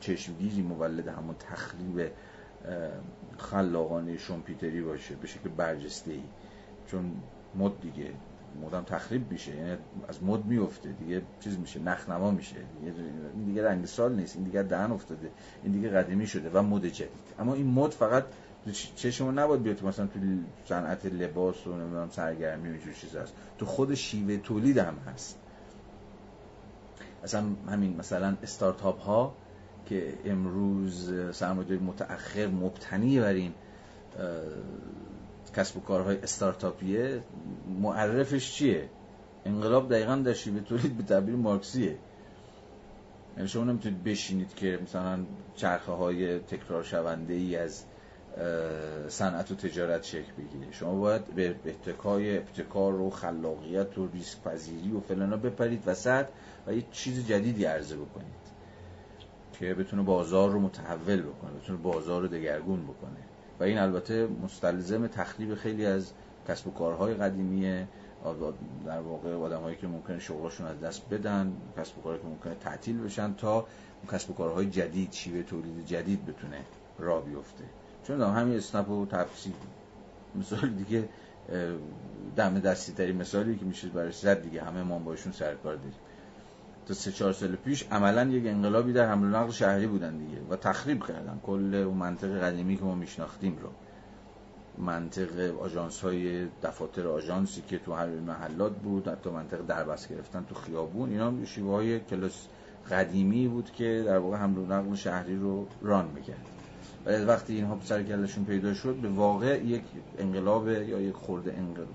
[0.00, 2.10] چشمگیری مولد همون تخریب
[3.38, 6.22] خلاقانه شومپیتری باشه به شکل برجسته ای
[6.86, 7.12] چون
[7.54, 8.10] مد دیگه
[8.62, 9.76] مدام تخریب میشه یعنی
[10.08, 12.92] از مد میفته دیگه چیز میشه نخنما میشه دیگه
[13.34, 15.30] این دیگه رنگ سال نیست این دیگه دهن افتاده
[15.62, 17.10] این دیگه قدیمی شده و مد جدید.
[17.38, 18.24] اما این مد فقط
[18.96, 20.18] چشمو نباید بیاد مثلا تو
[20.64, 23.34] صنعت لباس و نمی‌دونم سرگرمی و چیز هست.
[23.58, 25.38] تو خود شیوه تولید هم هست.
[27.24, 29.34] اصلا همین مثلا استارتاپ ها
[29.86, 33.52] که امروز سرمایه‌داری متأخر مبتنی بر این
[35.56, 37.22] کسب و کارهای استارتاپیه
[37.80, 38.88] معرفش چیه؟
[39.44, 41.98] انقلاب دقیقا در شیوه تولید به تعبیر مارکسیه.
[43.36, 45.18] یعنی شما نمی‌تونید بشینید که مثلا
[45.56, 47.84] چرخه های تکرار شونده ای از
[49.08, 50.72] صنعت و تجارت شکل بگیره.
[50.72, 56.26] شما باید به ابتکای ابتکار و خلاقیت و ریسک پذیری و فلانا بپرید وسط
[56.66, 58.46] و یه چیز جدیدی عرضه بکنید
[59.58, 63.35] که بتونه بازار رو متحول بکنه بتونه بازار رو دگرگون بکنه.
[63.60, 66.12] و این البته مستلزم تخریب خیلی از
[66.48, 67.88] کسب و کارهای قدیمیه
[68.86, 72.98] در واقع آدمایی که ممکنه شغلشون از دست بدن کسب و کارهایی که ممکنه تعطیل
[72.98, 73.66] بشن تا
[74.12, 76.60] کسب و کارهای جدید شیوه تولید جدید بتونه
[76.98, 77.64] را بیفته.
[78.04, 79.52] چون همین اسنپ و تفسیر
[80.34, 81.08] مثال دیگه
[82.36, 85.92] دم دستی تری مثالی که میشه برای زد دیگه همه ما باشون سرکار داریم.
[86.86, 90.40] تا سه چهار سال پیش عملا یک انقلابی در حمل و نقل شهری بودن دیگه
[90.50, 91.40] و تخریب کردن.
[91.42, 93.68] کل اون منطق قدیمی که ما میشناختیم رو.
[94.78, 100.54] منطق آژانس های دفاتر آژانسی که تو هر محلات بود حتی منطق دربست گرفتن تو
[100.54, 102.46] خیابون اینا شیوه های کلاس
[102.90, 106.46] قدیمی بود که در واقع حمل و نقل شهری رو ران می‌کرد
[107.06, 109.82] و وقتی اینها سر کلشون پیدا شد به واقع یک
[110.18, 111.88] انقلاب یا یک خورده انقلاب.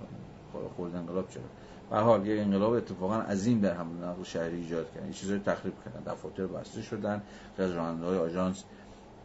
[0.76, 1.43] خورده انقلاب چرا؟
[1.91, 5.73] به حال یک انقلاب اتفاقا عظیم در حمل نقل شهری ایجاد کرد این چیزایی تخریب
[5.85, 6.13] کردن.
[6.13, 7.22] دفاتر بسته شدن.
[7.57, 8.63] از های آژانس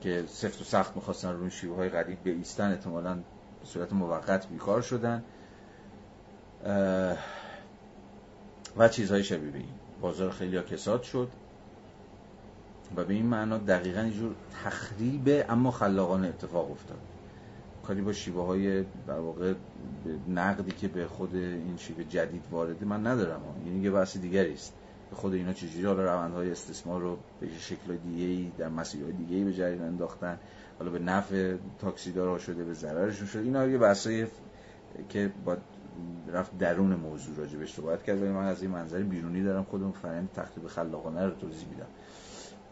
[0.00, 4.82] که سفت و سخت می‌خواستن روی شیوه های قدیم ایستن احتمالاً به صورت موقت بیکار
[4.82, 5.22] شدن.
[8.76, 9.68] و چیزهای شبیه به این.
[10.00, 11.28] بازار خیلی ها کساد شد.
[12.96, 14.34] و به این معنا دقیقا اینجور
[14.64, 16.98] تخریب اما خلاقانه اتفاق افتاد.
[17.86, 19.54] کاری با شیوه های در واقع
[20.28, 23.40] نقدی که به خود این شیوه جدید وارده من ندارم.
[23.64, 24.72] این یه بحث دیگری است.
[25.12, 29.44] خود اینا چجوری حالا روندهای استثمار رو به شکل دیگه ای در مسیرهای دیگه ای
[29.44, 30.38] به جریان انداختن
[30.78, 33.42] حالا به نفع تاکسیدارها شده به ضررشون شده.
[33.42, 34.26] اینا یه بحثای
[35.08, 35.56] که با
[36.32, 39.92] رفت درون موضوع راجع بهش صحبت کرد ولی من از این منظر بیرونی دارم خودم
[39.92, 41.86] فرآیند تخریب خلاقانه رو توضیح میدم.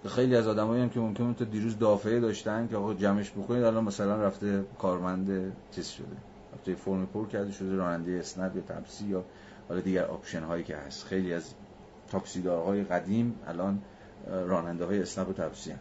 [0.09, 3.85] خیلی از آدمایی هم که ممکنه تا دیروز دافعه داشتن که آقا جمعش بکنید الان
[3.85, 6.17] مثلا رفته کارمند چیز شده.
[6.55, 9.25] رفته فرم پر کرده شده راننده اسنپ یا تپسی یا
[9.69, 11.05] حالا دیگر option هایی که هست.
[11.05, 11.55] خیلی از
[12.11, 13.83] تاکسیدارهای قدیم الان
[14.27, 15.79] راننده های اسنپ و تپسی ان.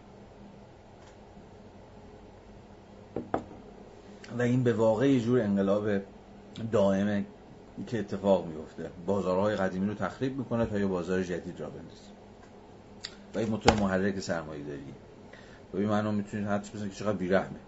[4.38, 5.90] و این به واقع یه جور انقلاب
[6.72, 7.26] دائمه
[7.88, 12.13] که اتفاق میفته بازارهای قدیمی رو تخریب می‌کنه تا یه بازار جدید را بندازه.
[13.36, 14.94] و این موتور محرک سرمایه داری.
[15.74, 17.60] و این معنا می‌تونید حدش بزنید که چقدر بیرحمه.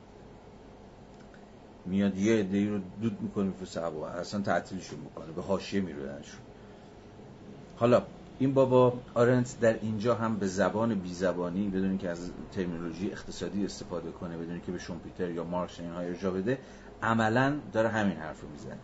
[1.86, 6.40] میاد یه عده رو دود می‌کنه میفرسه هوا اصلا تعطیلشون می‌کنه به حاشیه میرودنشون.
[7.76, 8.04] حالا
[8.40, 13.66] این بابا آرنت در اینجا هم به زبان بی زبانی بدون که از ترمینولوژی اقتصادی
[13.66, 16.58] استفاده کنه بدون که به شومپیتر یا مارکس اینها ارجا بده
[17.04, 18.78] عملا داره همین حرف رو می‌زنه.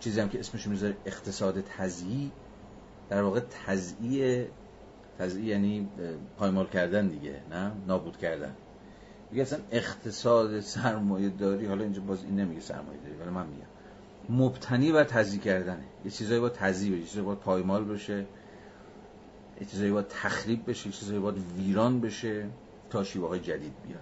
[0.00, 2.32] چیزی هم که اسمش می‌ذاره اقتصاد تزیی
[3.08, 4.46] در واقع تزیی
[5.18, 5.88] تزیی یعنی
[6.38, 8.54] پایمال کردن دیگه نه؟ نابود کردن.
[9.30, 14.42] میگه اصلا اقتصاد سرمایه داری حالا اینجا باز این نمیگه سرمایه داری ولی من میگم.
[14.44, 15.84] مبتنی بر تزیی کردنه.
[16.04, 18.26] یه چیزایی با تزیی بشه چیزایی با پایمال بشه
[19.60, 22.46] یه چیزایی با تخریب بشه یه چیزایی با ویران بشه
[22.90, 24.00] تا شیوه جدید بیاد.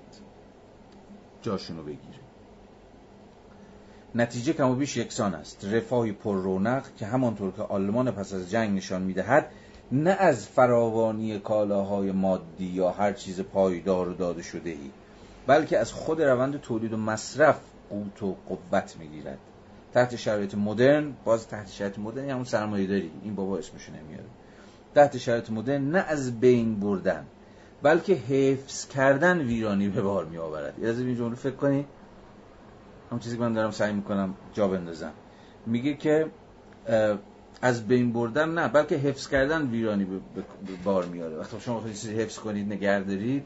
[1.42, 2.20] جاشونو بگیره.
[4.14, 5.64] نتیجه کم و بیش یکسان است.
[5.64, 9.50] رفاهی پر رونق که همانطور که آلمان پس از جنگ نشان می‌دهد
[9.92, 14.90] نه از فراوانی کالاهای مادی یا هر چیز پایدار و داده شده ای
[15.46, 17.60] بلکه از خود روند تولید و مصرف
[17.90, 19.38] قوت و قوت می‌گیرد.
[19.94, 23.10] تحت شرایط مدرن باز تحت شرایط مدرن همون سرمایه داری.
[23.22, 24.24] این بابا اسمش نمیاره.
[24.94, 27.26] تحت شرایط مدرن نه از بین بردن
[27.82, 31.86] بلکه حفظ کردن ویرانی به بار می آورد از این جمله فکر کنی.
[33.10, 35.12] همون چیزی که من دارم سعی می‌کنم جا بندازم.
[35.66, 36.26] میگه که
[37.62, 40.20] از بین بردن نه بلکه حفظ کردن ویرانی به
[40.84, 41.36] بار میاره.
[41.36, 43.44] وقتی شما چیزی حفظ کنید نگه دارید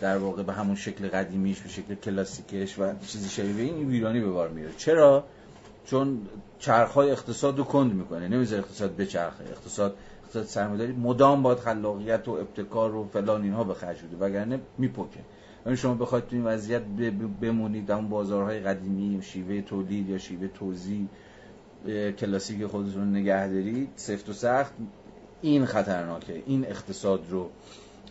[0.00, 4.30] در واقع به همون شکل قدیمیش به شکل کلاسیکش و چیزی شبیه این ویرانی به
[4.30, 4.72] بار میاره.
[4.76, 5.24] چرا؟
[5.84, 6.20] چون
[6.58, 8.28] چرخهای اقتصاد رو کند می‌کنه.
[8.28, 9.44] نمی‌ذاره اقتصاد بچرخه.
[9.44, 14.60] اقتصاد اقتصاد سرمایه‌داری مدام باید خلاقیت و ابتکار و فلان اینها به خرج بده وگرنه
[14.78, 15.20] میپکه.
[15.66, 16.82] یعنی شما بخواید تو این وضعیت
[17.40, 21.06] بمونید اون بازارهای قدیمی شیوه تولید یا شیوه توزیع
[22.18, 24.72] کلاسیک خودتون نگه دارید سفت و سخت
[25.42, 26.42] این خطرناکه.
[26.46, 27.50] این اقتصاد رو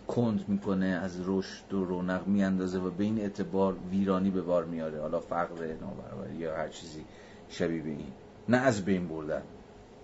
[0.07, 5.01] کند می‌کنه از رشد و رونق میاندازه و به این اعتبار ویرانی به بار میاره
[5.01, 7.05] حالا فقر نابرابری یا هر چیزی
[7.49, 8.11] شبیه به این.
[8.49, 9.41] نه از بین بردن.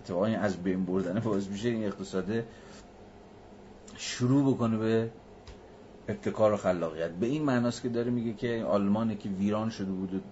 [0.00, 2.44] اتفاقا از بین بردن باعث میشه این اقتصاد
[3.96, 5.10] شروع بکنه به
[6.08, 7.10] ابتکار و خلاقیت.
[7.10, 10.22] به این معناست که داره میگه که آلمانی که ویران شده بود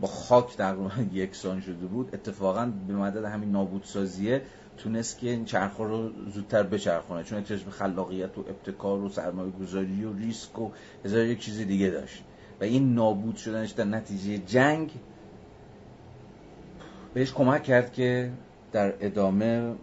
[0.00, 4.42] با خاک تقریبا یکسان شده بود اتفاقا به مدد همین نابودسازیه
[4.76, 9.50] تونست که این چرخ رو زودتر بچرخونه چون احتیاج به خلاقیت و ابتکار و سرمایه
[9.50, 10.70] گذاری و ریسک و
[11.04, 12.24] هزار یک چیز دیگه داشت.
[12.60, 14.90] و این نابود شدنش در نتیجه جنگ
[17.14, 18.32] بهش کمک کرد که
[18.72, 19.74] در ادامه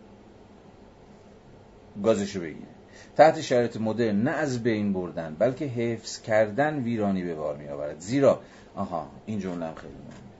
[2.03, 2.67] گازشو بگیره.
[3.15, 7.99] تحت شرایط مدرن نه از بین بردن بلکه حفظ کردن ویرانی به بار می آورد
[7.99, 8.41] زیرا
[8.75, 9.93] آها این جمله خیلی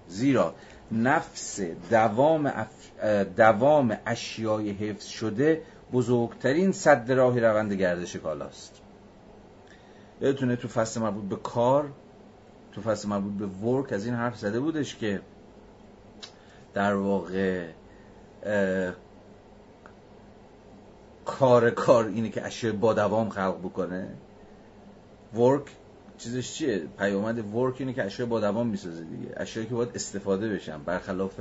[0.08, 0.54] زیرا
[0.92, 2.68] نفس دوام.
[3.38, 5.62] دوام اشیای حفظ شده
[5.94, 8.82] بزرگترین صد راه روند گردش کالاست
[10.22, 11.92] یادتونه تو فصل مربوط به کار
[12.72, 15.22] تو فصل مربوط به ورک از این حرف زده بودش که
[16.74, 17.68] در واقع
[21.26, 24.08] کار کار اینه که اشیاء با دوام خلق بکنه
[25.34, 25.64] ورک
[26.18, 29.34] چیزش چیه؟ پیامد ورک اینه که اشیاء با دوام می‌سازه دیگه.
[29.38, 31.40] اشیایی که باید استفاده بشن برخلاف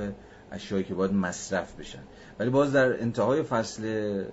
[0.53, 2.03] اشیایی که باید مصرف بشن.
[2.39, 4.25] ولی باز در انتهای فصل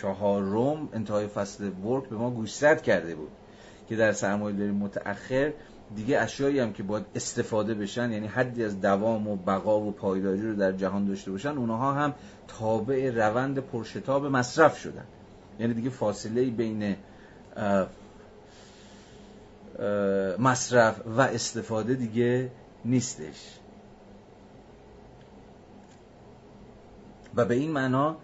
[0.00, 3.30] چهارم انتهای فصل ورک به ما گوشزد کرده بود
[3.88, 5.52] که در سرمایه داری متأخر
[5.96, 10.42] دیگه اشیایی هم که باید استفاده بشن یعنی حدی از دوام و بقا و پایداری
[10.42, 12.14] رو در جهان داشته باشن اونها هم
[12.48, 15.04] تابع روند پرشتاب مصرف شدن.
[15.60, 16.96] یعنی دیگه فاصله بین
[20.38, 22.50] مصرف و استفاده دیگه
[22.84, 23.58] نیستش.
[27.34, 28.16] و به این معنا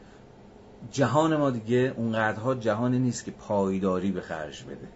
[0.91, 4.89] جهان ما دیگه اونقدرها جهانی نیست که پایداری به خرج بده.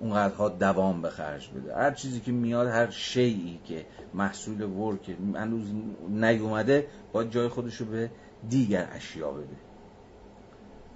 [0.00, 1.74] اونقدرها دوام به خرج بده.
[1.74, 5.72] هر چیزی که میاد هر شیعی که محصول ورک هنوز
[6.08, 8.10] نیومده باید جای خودش رو به
[8.48, 9.71] دیگر اشیا بده.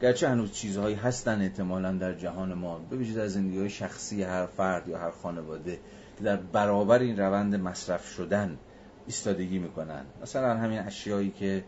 [0.03, 4.89] گرچه هنوز چیزهایی هستن احتمالا در جهان ما به در زندگی های شخصی هر فرد
[4.89, 5.79] یا هر خانواده
[6.19, 8.59] که در برابر این روند مصرف شدن
[9.07, 10.05] ایستادگی می‌کنن.
[10.23, 11.65] مثلا همین اشیایی که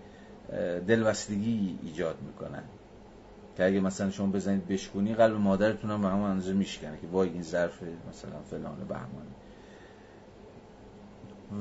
[0.86, 2.62] دلبستگی ایجاد می‌کنن.
[3.56, 7.28] که اگه مثلا شما بزنید بشکونی قلب مادرتون هم به همون اندازه میشکنه که وای
[7.28, 9.34] این ظرف مثلا فلان بهمانی.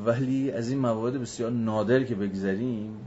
[0.05, 2.97] ولی از این مواد بسیار نادر که بگذریم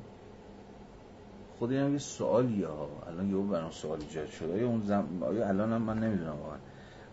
[1.61, 2.89] خود این یه سوالی ها.
[3.07, 5.23] الان یه برام سوال ایجاد شده آیا اون زم...
[5.23, 6.59] آیا الان هم من نمی‌دونم واقعا.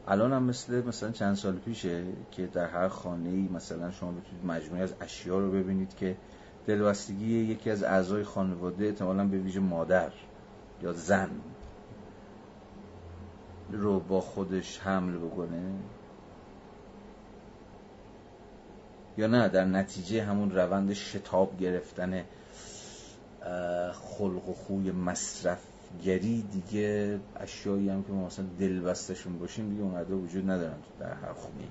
[0.08, 4.46] الان هم مثل مثلا چند سال پیشه که در هر خانه ای مثلا شما بتونید
[4.46, 6.16] مجموعه از اشیا رو ببینید که
[6.68, 10.12] دلبستگی یکی از اعضای خانواده احتمالا به ویژه مادر
[10.82, 11.30] یا زن
[13.72, 15.72] رو با خودش حمل بکنه؟
[19.18, 22.24] یا نه در نتیجه همون روند شتاب گرفتن
[23.94, 30.50] خلق و خوی مصرفگری دیگه اشیایی هم که ما مثلا دلبستشون باشیم دیگه اونقدر وجود
[30.50, 31.68] ندارن در هر خونه.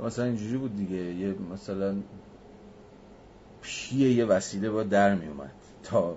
[0.00, 1.94] مثلا اینجوری بود دیگه یه مثلا
[3.62, 5.50] پیه یه وسیله با در می اومد
[5.82, 6.16] تا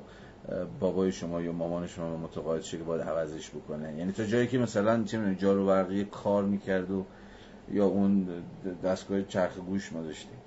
[0.80, 3.98] بابای شما یا مامان شما متقاعد شه که باید عوضش بکنه.
[3.98, 7.06] یعنی تا جایی که مثلا چه می‌دونی جارو برقی کار می‌کرد و
[7.72, 8.28] یا اون
[8.84, 10.38] دستگاه چرخ گوش ما داشتیم.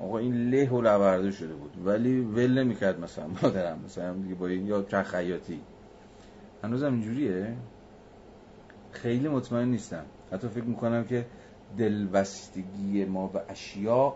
[0.00, 1.86] آقا این له و لورده شده بود.
[1.86, 3.80] ولی ول نمی‌کرد مثلا مادرم.
[3.84, 5.60] مثلا دیگه با این یا چرخ خیاطی
[6.62, 7.56] هنوزم اینجوریه؟
[8.92, 10.04] خیلی مطمئن نیستم.
[10.32, 11.26] حتی فکر می‌کنم که
[11.78, 14.14] دلبستگی ما به اشیاء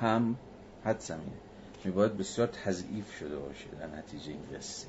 [0.00, 0.36] هم
[0.84, 1.32] حد زمینه
[1.84, 4.88] می باید بسیار تضعیف شده باشه در نتیجه این قصه.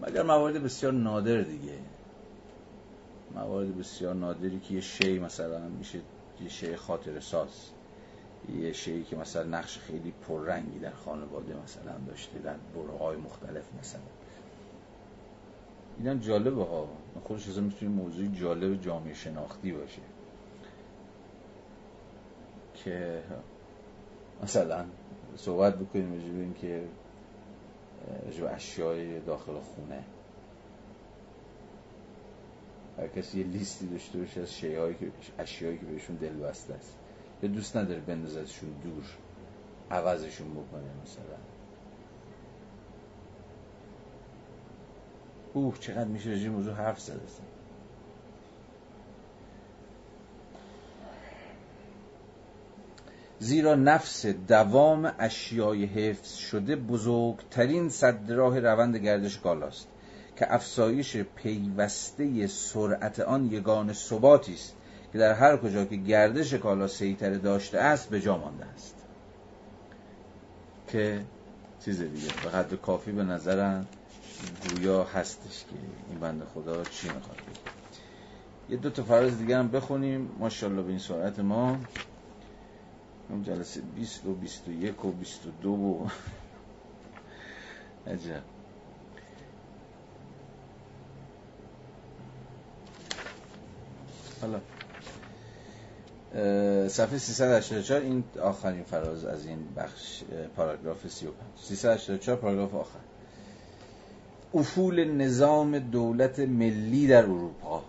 [0.00, 1.78] مگر موارد بسیار نادر دیگه؟
[3.34, 6.00] موارد بسیار نادری که یه شی مثلا میشه
[6.40, 7.70] یه شی خاطر ساز.
[8.48, 14.00] یه شی که مثلا نقش خیلی پررنگی در خانواده مثلا داشته در برهای مختلف مثلا.
[15.98, 16.88] اینم جالبه ها.
[17.24, 20.02] خودش از می‌تونه موضوع جالب جامعه شناختی باشه.
[22.74, 23.22] که
[24.42, 24.84] مثلا
[25.40, 26.82] صحبت بکنیم راجع این که
[28.24, 30.04] راجع اشیای داخل خونه.
[32.98, 36.96] هر کسی یه لیستی داشته باشه از شیهایی که اشیایی که بهشون دل بسته است.
[37.42, 39.04] یا دوست نداره بندازتشون دور
[39.90, 41.36] عوضشون بکنه مثلا.
[45.54, 47.26] اوه چقدر میشه راجع موضوع حرف زده
[53.42, 59.88] زیرا نفس دوام اشیای حفظ شده بزرگترین صد راه روند گردش کالاست
[60.36, 64.76] که افزایش پیوسته سرعت آن یگان ثباتی است
[65.12, 68.94] که در هر کجا که گردش کالا سیطره داشته است به جا مانده است.
[70.88, 71.20] که
[71.84, 73.86] چیز دیگه به حد کافی به نظرم
[74.68, 75.76] گویا هستش که
[76.10, 77.38] این بنده خدا چی می‌خواد؟
[78.70, 80.30] یه دو تا فرض دیگه هم بخونیم.
[80.38, 81.78] ماشاءالله به این سرعت ما
[83.30, 86.08] اون جلسه 20 و 21 و 22 و
[88.06, 88.42] عجب.
[94.40, 94.60] حالا.
[96.88, 100.22] صفحه 384 این آخرین فراز از این بخش
[100.56, 102.98] پاراگراف 35 384 پاراگراف آخر.
[104.54, 107.84] افول نظام دولت ملی در اروپا.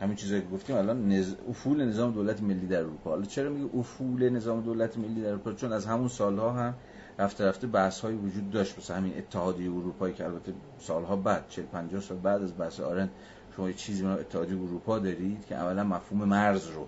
[0.00, 1.34] همین چیزایی که گفتیم الان نز...
[1.48, 3.10] افول نظام دولت ملی در اروپا.
[3.10, 6.74] حالا چرا میگه افول نظام دولت ملی در اروپا؟ چون از همون سالها هم
[7.18, 8.78] رفته رفته بحث های وجود داشت.
[8.78, 13.08] مثل همین اتحادیه اروپایی که البته سالها بعد 40 50 سال بعد از بحث آرن
[13.56, 16.86] شما یه چیزی به اتحادیه اروپا دارید که اولا مفهوم مرز رو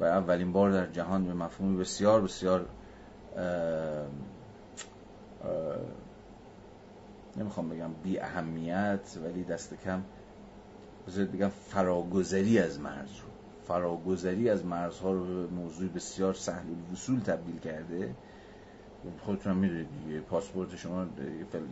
[0.00, 2.66] و اولین بار در جهان به مفهوم بسیار بسیار
[7.36, 10.02] نمی‌خوام بگم بی اهمیت ولی دست کم
[11.06, 13.28] بذارید بگم فراگذری از مرز رو.
[13.66, 18.14] فراگذری از مرزها رو به موضوع بسیار سهل وصول تبدیل کرده.
[19.24, 21.06] خودتون می‌دونید دیگه پاسپورت شما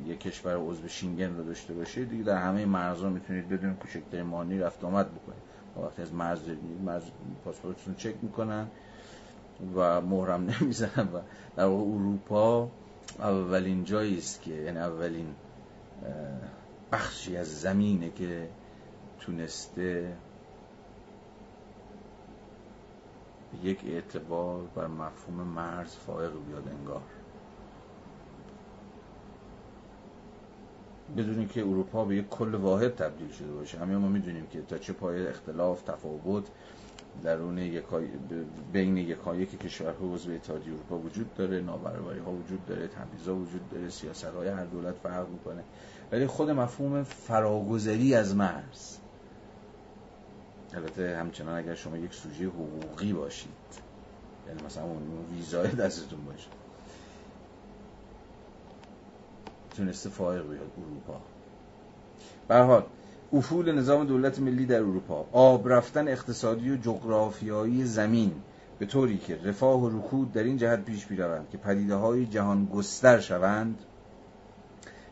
[0.07, 4.59] یه کشور عضو شینگن رو داشته باشه دیگه در همه مرزها می‌تونید بدون کوچکترین مانی
[4.59, 5.43] رفت آمد بکنید.
[5.82, 6.40] وقتی از مرز
[6.85, 7.02] مرز
[7.44, 8.66] پاسپورتتون چک می‌کنن
[9.74, 11.20] و مهرم نمی‌زنن و
[11.57, 12.69] در واقع اروپا
[13.19, 15.35] اولین جایی است که یعنی اولین
[16.93, 18.48] بخشی از زمینه که
[19.21, 20.17] تونسته
[23.63, 27.03] یک اعتبار بر مفهوم مرز فائق بیاد انگار.
[31.17, 33.79] بدونیم که اروپا به یک کل واحد تبدیل شده باشه.
[33.79, 36.45] همه ما می‌دونیم که تا چه پای اختلاف تفاوت
[37.23, 38.09] درون یکای
[38.73, 42.91] بین یکایک کشورها عضو اتحادیه اروپا وجود داره نابرابری ها وجود داره
[43.27, 45.63] ها وجود داره سیاست های هر دولت فرق می‌کنه.
[46.13, 49.00] ولی خود مفهوم فراگذری از مرز
[50.75, 53.51] البته همچنان اگر شما یک سوژه حقوقی باشید
[54.49, 55.03] یعنی مثلا اون
[55.33, 56.49] ویزای دستتون باشه.
[59.77, 61.21] تونسته فائق بیاد اروپا.
[62.49, 62.85] به
[63.33, 68.33] افول نظام دولت ملی در اروپا آب رفتن اقتصادی و جغرافیایی زمین
[68.79, 72.67] به طوری که رفاه و رکود در این جهت پیش بیروند که پدیده های جهان
[72.67, 73.79] گستر شوند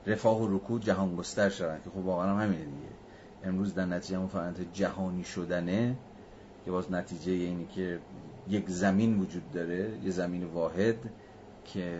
[0.07, 2.98] رفاه و رکود جهان گستر شوند که خب واقعا هم همینه دیگه.
[3.45, 5.97] امروز در نتیجه مفرنت جهانی شدنه
[6.65, 7.99] که باز نتیجه اینی که
[8.49, 10.97] یک زمین وجود داره یه زمین واحد
[11.65, 11.99] که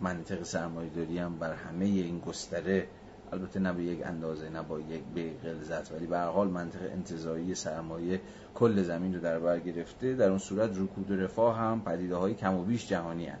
[0.00, 2.86] منطق سرمایه داری هم بر همه این گستره
[3.32, 6.82] البته نه به یک اندازه نه با یک به غلظت ولی به هر حال منطق
[6.82, 8.20] انتظایی سرمایه
[8.54, 12.34] کل زمین رو در بر گرفته در اون صورت رکود و رفاه هم پدیده های
[12.34, 13.38] کم و بیش جهانی هن.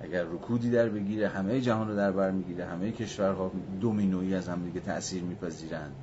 [0.00, 4.64] اگر رکودی در بگیره همه جهان رو در بر می‌گیره همه کشورها دومینویی از هم
[4.64, 5.94] دیگه تأثیر میپذیرند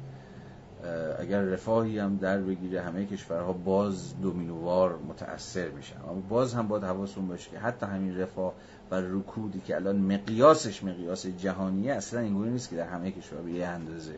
[1.19, 6.01] اگر رفاهی هم در بگیره همه کشورها باز دومینووار متأثر میشن.
[6.09, 8.53] اما باز هم باید حواسون باشه که حتی همین رفاه
[8.91, 13.51] و رکودی که الان مقیاسش مقیاس جهانیه اصلا اینگونه نیست که در همه کشورها به
[13.51, 14.15] یه اندازه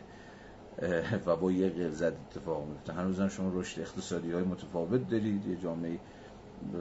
[1.26, 5.56] و با یه غلظت اتفاق میفته هنوز هم شما رشد اقتصادی های متفاوت دارید یه
[5.56, 5.98] جامعه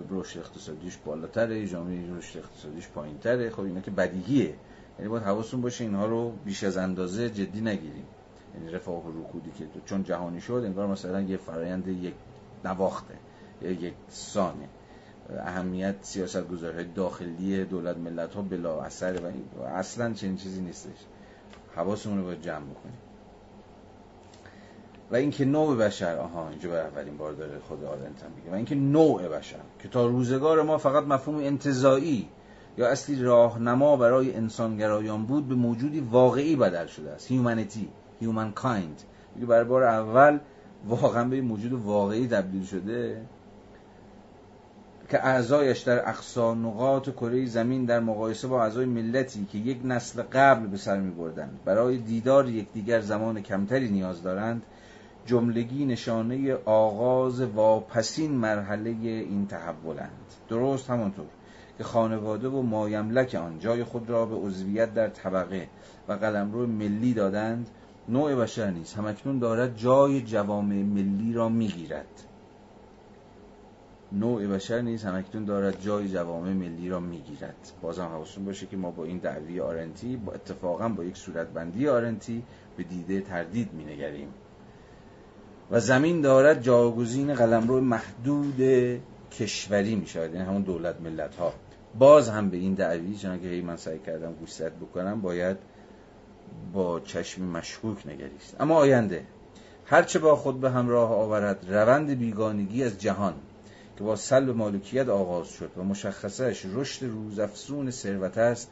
[0.10, 3.49] رشد اقتصادیش بالاتره جامعه رشد اقتصادیش پایینتره.
[3.49, 4.53] خب اینا که بدیهیه.
[4.97, 8.06] یعنی باید حواستون باشه اینها رو بیش از اندازه جدی نگیریم.
[8.56, 12.14] یعنی رفاه و رکودی که چون جهانی شد انگار مثلا یه فرایند یک
[12.65, 13.14] نواخته
[13.61, 14.68] یک سانه.
[15.38, 19.22] اهمیت سیاست گذاره داخلی دولت ملت ها بلا اثر
[19.60, 21.06] و اصلا چنین چیزی نیستش.
[21.76, 22.97] حواسمون رو باید جمع بکنیم.
[25.11, 28.76] و اینکه نوع بشر آها اینجا بر اولین بار داره خود آرنت هم و اینکه
[28.76, 32.30] نوع بشر که تا روزگار ما فقط مفهوم انتظایی
[32.77, 37.31] یا اصلی راهنما برای انسانگرایان بود به موجودی واقعی بدل شده است.
[37.31, 39.02] هیومانیتی هیومن کایند
[39.48, 40.40] برای بار اول
[40.88, 43.22] واقعا به موجود واقعی تبدیل شده
[45.10, 50.22] که اعضایش در اقصا نقاط کره زمین در مقایسه با اعضای ملتی که یک نسل
[50.22, 54.61] قبل به سر می بردند برای دیدار یکدیگر زمان کمتری نیاز دارند
[55.30, 60.34] جملگی نشانه آغاز واپسین مرحله این تحولند.
[60.49, 61.26] درست همانطور
[61.77, 65.68] که خانواده و مایملک آن جای خود را به عضویت در طبقه
[66.07, 67.69] و قلمرو ملی دادند
[68.07, 68.97] نوع بشر نیست.
[68.97, 72.23] همکنون دارد جای جوامع ملی را می‌گیرد.
[74.11, 77.72] نوع بشر نیز همکنون دارد جای جوامع ملی را می‌گیرد.
[77.81, 82.43] بازم حواستون باشه که ما با این دعوی آرنتی با اتفاقا با یک صورتبندی آرنتی
[82.77, 84.27] به دیده تردید مینگریم.
[85.72, 88.62] و زمین دارد جاگزین قلمرو محدود
[89.40, 91.54] کشوری می شود یعنی همون دولت ملت ها
[92.00, 95.58] باز هم به این دعوی چون که هی من سعی کردم گوشزد بکنم باید
[96.74, 98.56] با چشم مشکوک نگریست.
[98.60, 99.24] اما آینده.
[99.86, 103.34] هرچه با خود به همراه آورد روند بیگانگی از جهان
[103.98, 108.72] که با سلب مالکیت آغاز شد و مشخصش رشد روزافزون ثروت است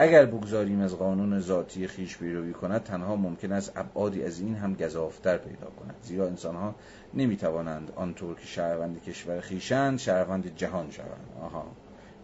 [0.00, 4.74] اگر بگذاریم از قانون ذاتی خیش پیروی کند تنها ممکن است ابعادی از این هم
[4.74, 5.94] گذافتر پیدا کند.
[6.02, 6.74] زیرا انسانها
[7.14, 11.26] نمی‌توانند آنطور که شهروند کشور خیشند شهروند جهان شوند.
[11.42, 11.66] آها.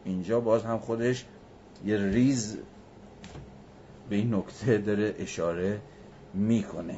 [0.04, 1.24] اینجا باز هم خودش
[1.84, 2.58] یه ریز
[4.10, 5.80] به این نکته داره اشاره
[6.34, 6.96] می‌کنه.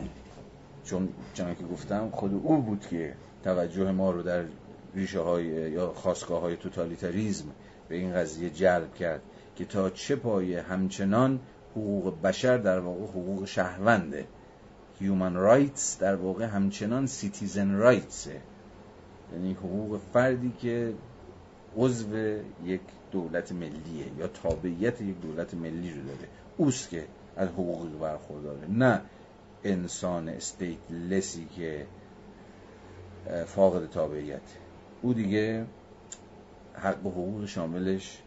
[0.85, 4.45] چون چنان که گفتم خود او بود که توجه ما رو در
[4.95, 7.45] ریشه های یا خواستگاه های توتالیتاریزم
[7.89, 9.23] به این قضیه جلب کرد.
[9.57, 14.27] که تا چه پایه همچنان حقوق بشر در واقع حقوق شهرونده.
[15.01, 18.29] Human rights در واقع همچنان citizen rights.
[19.33, 20.95] یعنی حقوق فردی که
[21.77, 22.17] عضو
[22.65, 22.81] یک
[23.13, 26.29] دولت ملیه یا تابعیت یک دولت ملی رو داره.
[26.57, 27.05] اوست که
[27.37, 28.67] از حقوقی برخورداره.
[28.69, 29.01] نه
[29.65, 30.33] انسان
[30.91, 31.87] لسی که
[33.47, 34.41] فاقد تابعیت.
[35.03, 35.67] او دیگه
[36.75, 38.23] حق و حقوق شاملش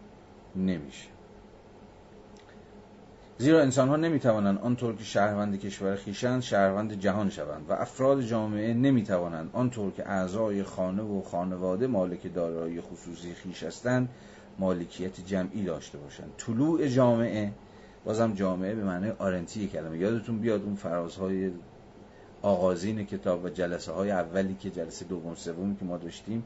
[0.56, 1.08] نمیشه.
[3.42, 8.22] زیرا انسان ها نمی توانند آنطور که شهروند کشور خیشند شهروند جهان شوند و افراد
[8.22, 14.10] جامعه نمی توانند آنطور که اعضای خانه و خانواده مالک دارایی خصوصی خیش هستند
[14.58, 16.32] مالکیت جمعی داشته باشند.
[16.38, 17.52] طلوع جامعه
[18.06, 19.98] بازم جامعه به معنی آرنتی کلمه.
[19.98, 21.52] یادتون بیاد اون فرازهای
[22.42, 26.44] آغازین کتاب و جلسه های اولی که جلسه دوم سومی که ما داشتیم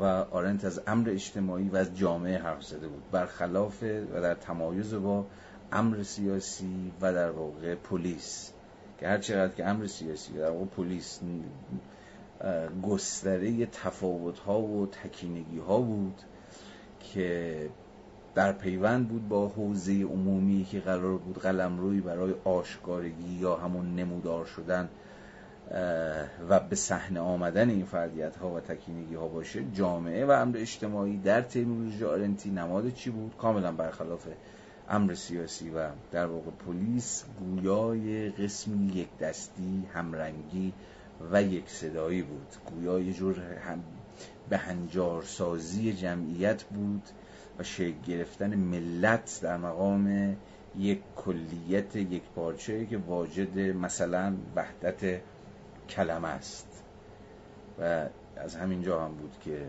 [0.00, 3.02] و آرنت از امر اجتماعی و از جامعه حرف زده بود.
[3.10, 5.26] برخلاف و در تمایز با
[5.72, 8.52] امر سیاسی و در واقع پلیس.
[9.00, 11.20] که هر چقدر که امر سیاسی در واقع پلیس
[12.82, 16.20] گستره تفاوت ها و تکینگی ها بود
[17.00, 17.68] که
[18.34, 23.96] در پیوند بود با حوزه عمومی که قرار بود قلم روی برای آشکارگی یا همون
[23.96, 24.88] نمودار شدن
[26.48, 31.16] و به صحنه آمدن این فردیت ها و تکینگی ها باشه جامعه و امر اجتماعی
[31.16, 34.26] در ترمینولوژی آرنتی نماد چی بود؟ کاملا برخلاف
[34.88, 40.72] امر سیاسی و در واقع پلیس گویای قسمی یک دستی همرنگی
[41.32, 42.54] و یک صدایی بود.
[42.66, 43.82] گویا یه جور هم
[44.48, 47.02] به هنجارسازی جمعیت بود
[47.58, 50.36] و شکل گرفتن ملت در مقام
[50.78, 55.20] یک کلیت یک پارچه که واجد مثلا وحدت
[55.88, 56.82] کلمه است.
[57.80, 58.06] و
[58.36, 59.66] از همین جا هم بود که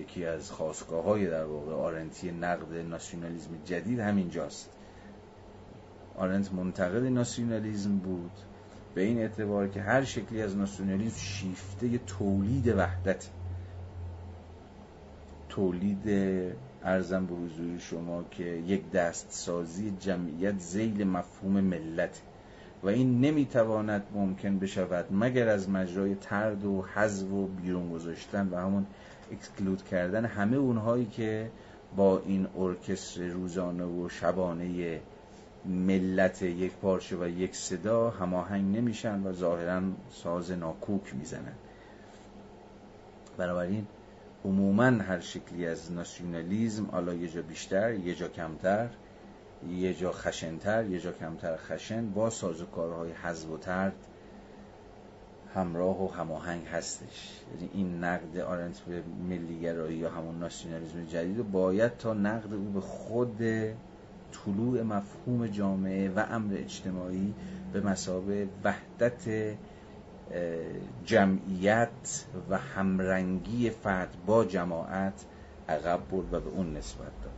[0.00, 4.70] یکی از خواستگاه های در واقع آرنتی نقد ناسیونالیزم جدید همین جاست
[6.16, 8.32] آرنت منتقد ناسیونالیزم بود
[8.94, 13.28] به این اعتبار که هر شکلی از ناسیونالیسم شیفته تولید وحدت.
[15.48, 16.08] تولید
[16.84, 22.20] ارزم به حضور شما که یک دست سازی جمعیت زیل مفهوم ملت.
[22.82, 28.56] و این نمی‌تواند ممکن بشود مگر از مجرای ترد و حذف و بیرون گذاشتن و
[28.56, 28.86] همون
[29.30, 31.50] اکسکلود کردن همه اونهایی که
[31.96, 35.00] با این ارکستر روزانه و شبانه
[35.64, 41.52] ملت یک پارچه و یک صدا هماهنگ نمیشن و ظاهرا ساز ناکوک می‌زنن.
[43.36, 43.86] بنابراین
[44.44, 48.88] عموما هر شکلی از ناسیونالیزم حالا یه جا بیشتر یه جا کمتر
[49.70, 53.94] یه جا خشنتر یه جا کمتر خشن با سازوکارهای حذف و ترد
[55.54, 57.40] همراه و هماهنگ هستش.
[57.54, 62.70] یعنی این نقد آرنت به ملیگرایی یا همون ناسیونالیسم جدید رو باید تا نقد او
[62.74, 63.38] به خود
[64.32, 67.34] طلوع مفهوم جامعه و امر اجتماعی
[67.72, 69.56] به مسابه وحدت
[71.04, 75.24] جمعیت و همرنگی فرد با جماعت
[75.68, 77.32] عقب برد و به اون نسبت داد.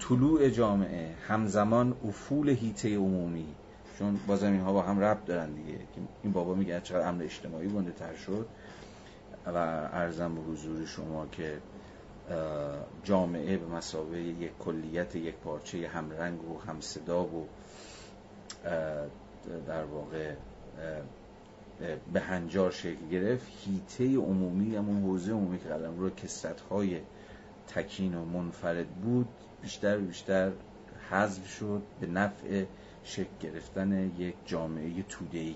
[0.00, 3.46] طلوع جامعه همزمان افول هیته عمومی
[3.98, 5.78] چون بازم اینها با هم ربط دارن دیگه.
[6.22, 8.46] این بابا میگه چقدر امر اجتماعی گنده تر شد
[9.46, 9.58] و
[9.92, 11.58] ارزم به حضور شما که
[13.04, 17.46] جامعه به مسابقه یک کلیت یک پارچه همرنگ و همصدا و
[19.66, 20.34] در واقع
[22.12, 23.46] به هنجار شکل گرفت.
[23.64, 27.00] هیته عمومی همون حوزه عمومی که قلم رو کسرت های
[27.68, 29.28] تکین و منفرد بود
[29.62, 30.52] بیشتر و بیشتر
[31.10, 32.64] حذف شد به نفع
[33.04, 35.54] شکل گرفتن یک جامعه توده‌ای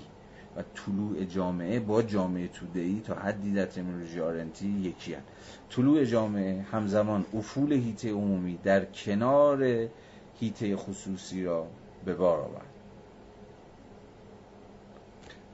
[0.57, 5.23] و طلوع جامعه با جامعه توده‌ای تا حدی در ترمینولوژی آرنتی یکی هن.
[5.70, 9.89] طلوع جامعه همزمان افول هیته عمومی در کنار
[10.41, 11.66] هیته خصوصی را
[12.05, 12.66] به بار آورد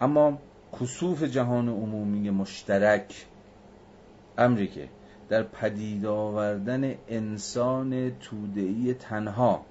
[0.01, 0.39] اما
[0.81, 3.27] کسوف جهان عمومی مشترک
[4.39, 4.89] امریکه
[5.29, 9.65] در پدید آوردن انسان توده‌ای تنها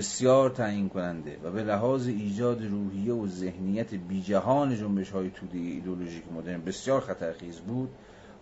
[0.00, 5.58] بسیار تعیین کننده و به لحاظ ایجاد روحیه و ذهنیت بی جهان جنبش های توده
[5.58, 7.90] ایدولوژیک مدرن بسیار خطرخیز بود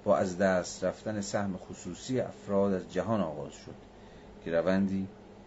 [0.05, 3.74] با از دست رفتن سهم خصوصی افراد از جهان آغاز شد
[4.44, 5.06] که روندی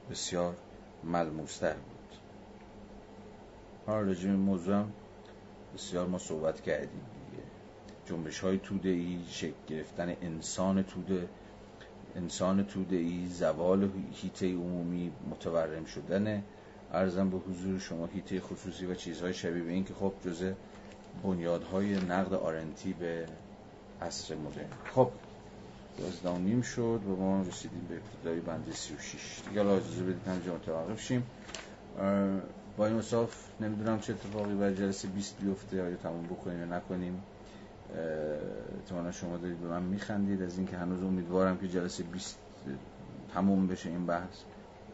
[0.09, 0.55] بسیار
[1.03, 2.17] ملموستر بود.
[3.85, 4.83] حالا رجیم موضوع
[5.75, 7.01] بسیار ما صحبت کردیم
[7.31, 7.43] دیگه.
[8.05, 11.27] جنبش های توده ای شکل گرفتن انسان توده
[12.15, 16.43] انسان توده ای زوال هیته عمومی متورم شدن
[16.93, 20.51] ارزم به حضور شما هیته خصوصی و چیزهای شبیه به این که خب جزء
[21.23, 23.25] بنیادهای نقد آرنتی به
[24.01, 24.65] عصر مدرن.
[24.93, 25.11] خب
[26.39, 31.01] نیم شد و ما رسیدیم به ابتدای بند 36 دیگه الان اجازه بدید همجا متوقف
[31.01, 31.23] شیم.
[32.77, 37.23] با این اصاف نمی‌دونم چه اتفاقی بر جلسه 20 بیفته یا تموم بکنیم یا نکنیم.
[38.77, 42.37] احتمالا شما دارید به من میخندید از اینکه هنوز امیدوارم که جلسه 20
[43.33, 44.43] تموم بشه این بحث.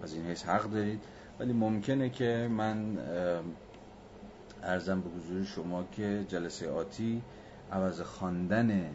[0.04, 1.02] از این حیث حق دارید.
[1.40, 2.98] ولی ممکنه که من
[4.64, 7.22] ارزم به حضور شما که جلسه آتی
[7.72, 8.90] عوض خواندن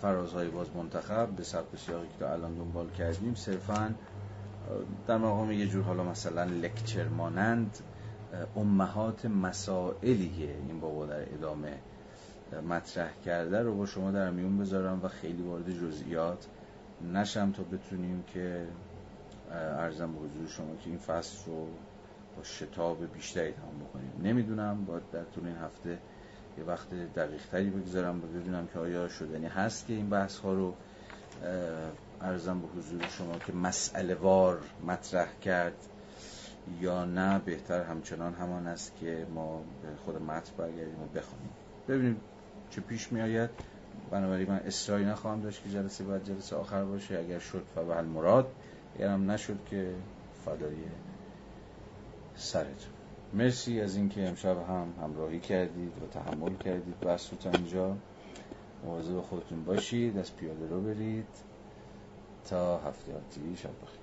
[0.00, 3.94] فرازهای باز منتخب به سبک سیاقی که تا الان دنبال کردیم صرفا
[5.06, 7.78] در مقام یه جور حالا مثلا لکچر مانند
[8.56, 11.78] امهات مسائلی که این بابا در ادامه
[12.54, 16.46] مطرح کرده رو با شما در میون بذارم و خیلی وارد جزئیات
[17.12, 18.66] نشم تا بتونیم که
[19.50, 21.66] ارزم به حضور شما که این فصل رو
[22.36, 24.12] با شتاب بیشتری تمام بکنیم.
[24.22, 25.98] نمی‌دونم باید در طول این هفته
[26.58, 30.52] یه وقت دقیق تری بگذارم و ببینم که آیا شدنی هست که این بحث ها
[30.52, 30.74] رو
[32.20, 35.76] ارزم به حضور شما که مسئله وار مطرح کرد
[36.80, 41.50] یا نه بهتر همچنان همان است که ما به خود متن برگردیم و بخونیم
[41.88, 42.20] ببینیم.
[42.70, 43.50] چه پیش می آید
[44.10, 47.18] بنابراین من اصراری نخواهم داشت که جلسه بعد جلسه آخر باشه.
[47.18, 48.52] اگر شد فبه مراد
[48.96, 49.94] اگر هم نشد که
[50.44, 50.76] فدای
[52.36, 52.92] سرتون
[53.34, 57.96] مرسی از اینکه امشب هم همراهی کردید و تحمل کردید بحث تا اینجا.
[58.84, 61.26] مواظب خودتون باشید از پیاده رو برید
[62.50, 63.97] تا هفته آتی شب بخیر.